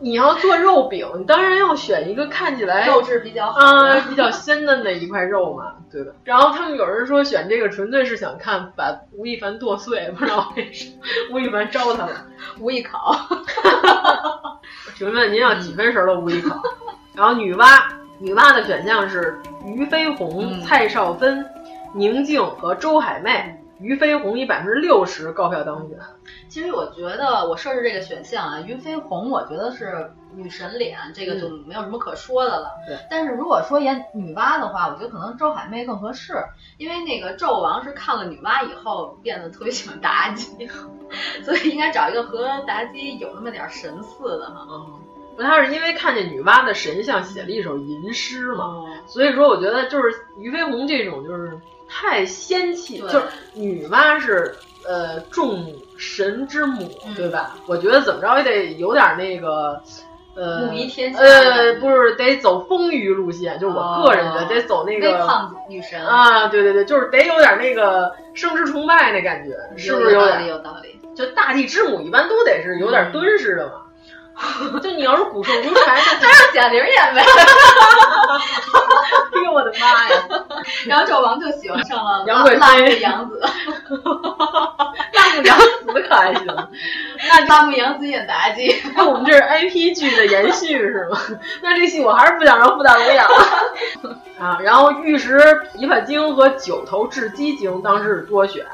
[0.00, 6.12] 你要做肉饼，你当然要选一个看起来肉质比较啊比较鲜嫩的一块肉嘛， 对吧？
[6.24, 10.96] 然后他们有人说选这个纯粹是想看把吴亦凡剁碎，不知道为什么。
[11.32, 12.24] 吴亦凡招他了，
[12.60, 13.16] 吴亦考。
[14.96, 16.56] 请问您要几分熟的吴亦考？
[17.14, 17.80] 然后女娲，
[18.20, 21.44] 女娲的选项是俞飞鸿、蔡少芬、
[21.92, 23.57] 宁静和周海媚。
[23.80, 25.98] 俞飞鸿以百分之六十高票当选。
[26.48, 32.70] 其实我觉得我设置这个选项啊，俞飞鸿我觉得是女神脸，这个就没有什么可说的了。
[32.86, 32.98] 对、嗯。
[33.10, 36.34] 但是如果说演女娲的话，我觉得可能周海媚更合适，
[36.76, 40.68] 因为那个纣王是看了女娲以后变得特别喜欢妲己，
[41.44, 44.66] 所以应该找一个和妲己有那么点神似的哈。
[44.70, 45.00] 嗯。
[45.40, 51.56] 他是因为看见女娲的神像写了一首吟诗嘛，哦、所以说我觉得就是俞飞鸿这种就是
[51.88, 53.22] 太仙气，就是
[53.54, 54.54] 女娲是
[54.86, 55.64] 呃众
[55.96, 57.56] 神之母，嗯、对吧？
[57.66, 59.80] 我觉得怎么着也得有点那个
[60.36, 70.46] 呃母仪天下，呃不是得走丰腴路线，就是我个人觉得得走那个微胖女神啊，对对对，就是得有点那个生殖崇拜那感觉，是不是有道理？
[70.46, 71.00] 有道理。
[71.16, 73.72] 就大地之母一般都得是有点敦实的嘛。
[74.82, 77.24] 就你要是骨瘦如柴，那让贾玲演呗！
[79.34, 80.22] 哎呦我的妈呀！
[80.86, 83.40] 然后赵王就喜欢上了杨贵妃、辣目洋子。
[85.12, 86.46] 辣木杨子可还行？
[87.28, 91.18] 那辣目洋子演妲己，那我们这是 IP 剧的延续是吗？
[91.62, 93.30] 那这戏我还是不想让傅大龙演了
[94.38, 94.58] 啊！
[94.62, 95.38] 然后玉石
[95.74, 98.64] 琵琶精和九头雉鸡精当时是多选。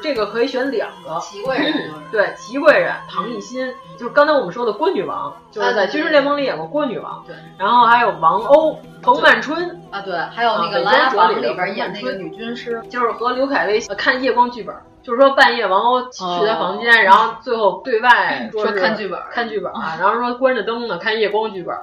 [0.00, 1.18] 这个可以选两个。
[1.20, 1.72] 齐贵人，
[2.10, 7.24] 对，齐贵人、唐艺昕，就是刚才我们说的郭女王，就是在《军事联盟》里演过郭女王。
[7.26, 21.74] 对，然后还有王鸥、彭曼春啊，对，还有那个《琅琊榜》里边演那个女军师，就是和刘恺威看夜光剧本，就是说半夜王鸥去他房间，然后最后对外说看剧本，看剧本啊， 然后说关着灯呢看夜光剧本，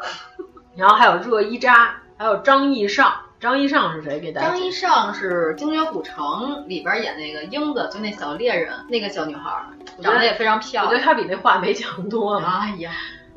[0.75, 3.11] 然后还有热依扎，还有张艺尚。
[3.41, 4.19] 张一尚是谁？
[4.19, 4.49] 给大家。
[4.49, 6.23] 张一尚是《精绝古城》
[6.67, 9.51] 里边演那个英子，就那小猎人，那个小女孩，
[9.99, 10.85] 长得也非常漂亮。
[10.85, 12.47] 我觉得她比那画眉强多了。
[12.47, 12.91] 哎呀，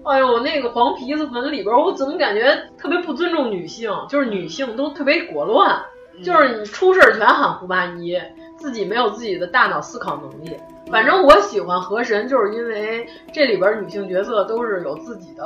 [0.04, 3.90] 哎呦，那个黄皮子坟里边，我怎么感觉特别不尊重女性？
[4.10, 5.82] 就是女性都特别果乱，
[6.14, 8.20] 嗯、就是你出事全喊胡八一，
[8.58, 10.54] 自己没有自己的大脑思考能力。
[10.90, 15.44] 反正我喜欢河神，就是因为这里边女性角色都是有自己的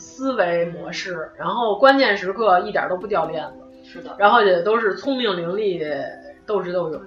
[0.00, 3.61] 思维模式，然后关键时刻一点都不掉链子。
[3.92, 5.84] 是的，然后也都是聪明伶俐、
[6.46, 7.00] 斗智斗勇，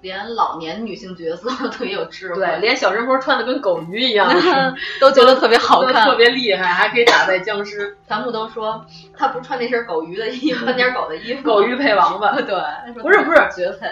[0.00, 4.32] 连老年女性角色 都特别有智慧，对，连小神婆穿的跟狗鱼一样，
[5.00, 7.96] 都觉得特别好看，特别厉害，还可以打败僵尸。
[8.06, 8.84] 全部都说
[9.16, 12.54] 他不穿那身狗鱼的衣服，穿点狗的衣服，狗鱼配王八， 对，
[13.02, 13.88] 不是不是绝配。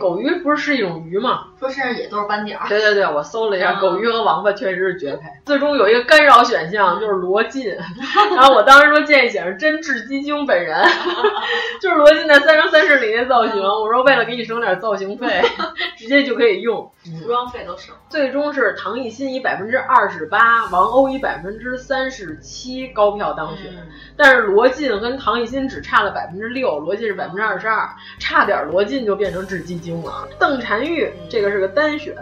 [0.00, 1.48] 狗鱼不是是一种鱼吗？
[1.60, 2.66] 说身上也都是斑点儿。
[2.68, 5.28] 对对对，我搜了一下，狗鱼和王八确实是绝配。
[5.44, 7.70] 最终有一个干扰选项，就是罗晋。
[8.34, 10.82] 然后我当时说建议写上真挚鸡精本人，
[11.80, 13.62] 就是罗晋在《三生三世》里那造型。
[13.62, 15.42] 我说为了给你省点造型费，
[15.96, 16.90] 直接就可以用，
[17.20, 17.94] 服装费都省。
[18.08, 23.70] 最终是唐艺昕以百分之二十八，王鸥以百分之三十七高票当选。
[24.16, 30.28] 但是罗晋跟唐艺昕只差了百分之六，罗晋是百分之二十二，差点罗晋就变成雉鸡精了。
[30.38, 32.14] 邓婵玉这个是个单选，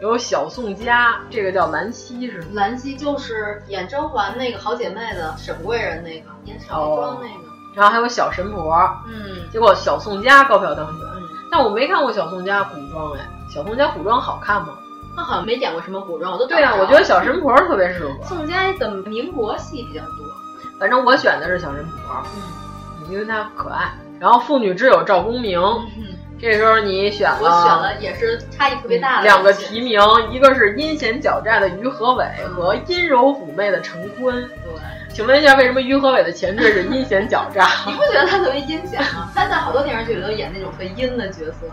[0.00, 2.46] 有小宋佳，这个叫兰溪是吗？
[2.54, 7.48] 兰溪就是演甄嬛那个好姐妹的沈贵人那个，演少女庄那个。
[7.74, 8.74] 然后还有小神婆，
[9.06, 11.06] 嗯，结果小宋佳高票当选，
[11.50, 13.20] 但我没看过小宋佳古装哎，
[13.54, 14.78] 小宋佳古装好看吗？
[15.14, 18.10] 她好像没演过什么古装，我都对啊，我觉得小神婆特别适合。
[18.24, 20.26] 宋佳的民国戏比较多，
[20.78, 23.92] 反正我选的是小神婆，嗯，因为她可爱。
[24.18, 25.60] 然后妇女之友赵公明。
[25.60, 30.00] 嗯这时候你选了，我选了也是差异特别大的两个提名，
[30.30, 32.24] 一个是阴险狡诈的于和伟
[32.54, 34.46] 和阴柔妩媚的陈坤。
[34.48, 34.72] 对，
[35.12, 37.66] 请问一下，为什么于和伟的前缀是阴险狡诈？
[37.86, 39.28] 你不觉得他特别阴险吗？
[39.34, 41.66] 他在好多电视剧里都演那种特阴的角色。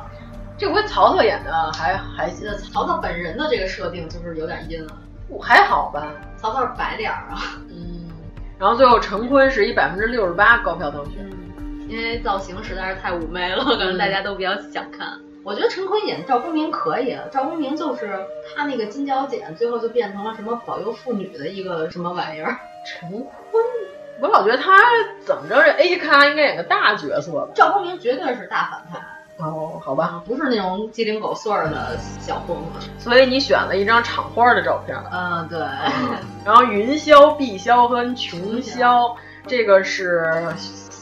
[0.57, 4.91] 这回曹操演的还还行，曹操本人的这个设定就是有点阴了，
[5.39, 6.07] 还好吧？
[6.37, 7.59] 曹操是白脸啊。
[7.69, 8.09] 嗯，
[8.57, 11.15] 然后最后陈坤是以百分之六十八高票当选。
[11.19, 11.34] 嗯
[11.95, 15.17] 因为造型实在是太妩媚了，可能大家都比较想看。
[15.43, 18.19] 我觉得陈坤演赵公明可以，赵公明就是
[18.53, 22.57] 他那个金角剪，最后就变成了什么保佑妇女的一个什么玩意儿。
[22.85, 23.63] 陈坤，
[24.19, 24.77] 我老觉得他
[25.23, 27.47] 怎么着这 A 咖应该演个大角色吧？
[27.55, 28.99] 赵公明绝对是大反派。
[29.37, 32.65] 哦，好吧，不是那种鸡零狗碎的小混混。
[32.97, 34.97] 所以你选了一张厂花的照片。
[35.13, 35.59] 嗯，对。
[36.43, 39.15] 然后云霄、碧霄和琼霄，
[39.47, 40.43] 这个是。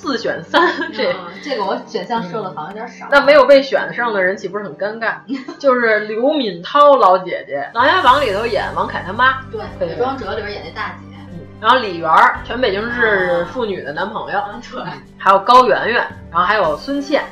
[0.04, 0.62] 四选三，
[0.92, 3.08] 这、嗯、这个我选项设的好像有点少。
[3.10, 5.16] 那没有被选上的人岂不是很尴尬？
[5.58, 11.16] 就是刘敏涛老姐姐，《琅琊榜》里头演王凯他妈，对，《伪装者》里边演那大姐。
[11.32, 12.12] 嗯，然后李媛，
[12.44, 14.40] 全北京市妇女的男朋友。
[14.40, 14.84] 啊、对，
[15.18, 17.24] 还有高圆圆，然后还有孙茜，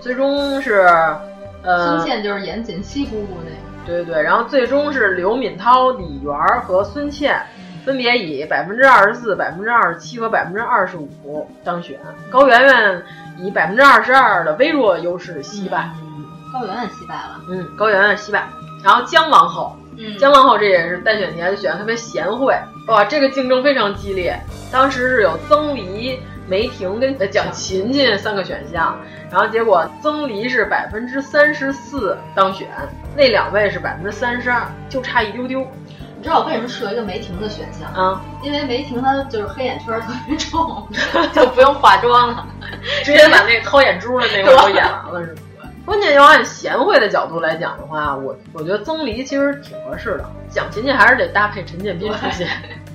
[0.00, 0.86] 最终是
[1.62, 3.56] 呃，孙茜就是演锦溪姑姑那个。
[3.84, 7.38] 对对对，然后最终是刘敏涛、李媛和孙茜。
[7.86, 11.96] 分别以百分之二十四、百分之二十七和百分之二十五当选，
[12.28, 13.02] 高圆圆
[13.38, 15.88] 以百分之二十二的微弱优势惜败。
[16.02, 17.40] 嗯，高圆圆惜败了。
[17.48, 18.44] 嗯，高圆圆惜败。
[18.82, 22.52] 然后姜王后，嗯，姜王后这也是单选题，选的特别贤惠。
[22.88, 24.36] 哇，这个竞争非常激烈。
[24.72, 26.18] 当时是有曾黎、
[26.48, 28.98] 梅婷跟蒋勤勤三个选项，
[29.30, 32.68] 然后结果曾黎是百分之三十四当选，
[33.16, 35.64] 那两位是百分之三十二，就差一丢丢。
[36.26, 38.20] 你知道我为什么设一个梅婷的选项啊？
[38.42, 40.84] 因为梅婷她就是黑眼圈特别重，
[41.32, 42.44] 就不用化妆了，
[43.04, 45.70] 直接把那掏眼珠的那个都演完了，是吗？
[45.84, 52.48] 关键要按贤惠的角度来讲的话，我我觉得曾黎其实挺合适的，蒋勤勤还是得搭配陈建斌出现，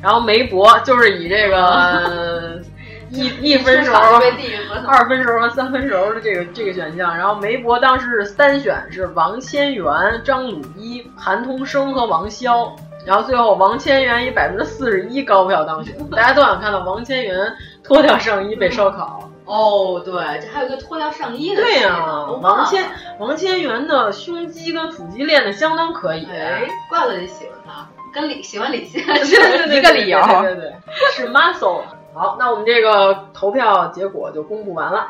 [0.04, 2.60] 然后梅博就是以这个
[3.12, 9.86] 一一分熟、二分熟和三分熟的这个这个选项，然后梅博当时是三选是王千源、
[10.26, 12.76] 张鲁一、韩童生和王骁。
[13.06, 17.54] 然后最后王千源以百分之四十一高票当选，大家都想看到王千源
[17.84, 19.30] 脱掉上衣被烧烤。
[19.46, 21.62] 哦，对，这还有一个脱掉上衣的。
[21.62, 22.86] 对呀、啊，王千
[23.20, 26.26] 王千源的胸肌跟腹肌练的相当可以。
[26.26, 29.36] 哎，怪不得你喜欢他，跟李喜欢李现是
[29.76, 30.20] 一个理由。
[30.42, 30.74] 对对 对，
[31.14, 31.82] 是 muscle。
[32.14, 35.08] 好，那我们这个投票结果就公布完了。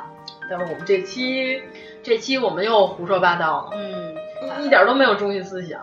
[0.49, 1.61] 但是我们这期
[2.03, 5.79] 这期我们又胡说八道了，嗯，一点都没有中心思想。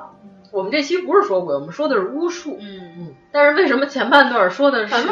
[0.53, 2.59] 我们这期不是说鬼，我们说的是巫术。
[2.61, 3.15] 嗯嗯。
[3.31, 5.07] 但是为什么前半段说的是三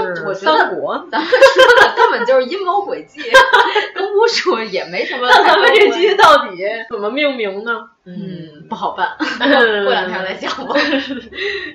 [0.75, 1.07] 国？
[1.13, 3.21] 咱们说的根本就是阴谋诡计，
[3.95, 5.27] 跟巫术也没什么。
[5.29, 7.73] 那咱们这期到底怎么命名呢？
[8.07, 10.75] 嗯，不好办， 过两天再讲吧。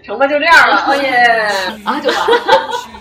[0.03, 0.83] 成吧，就这样了。
[0.87, 1.47] 哦耶！
[1.85, 3.00] 啊，就完了。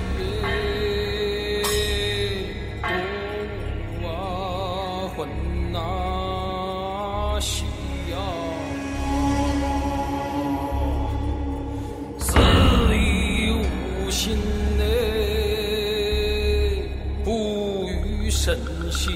[18.91, 19.09] 西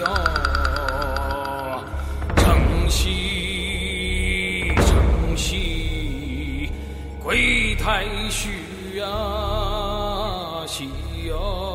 [0.00, 0.06] 呀，
[2.36, 6.70] 城西，城西，
[7.24, 8.50] 鬼太虚
[8.98, 9.06] 呀，
[10.66, 10.84] 西
[11.28, 11.71] 呀。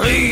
[0.00, 0.29] Sleep!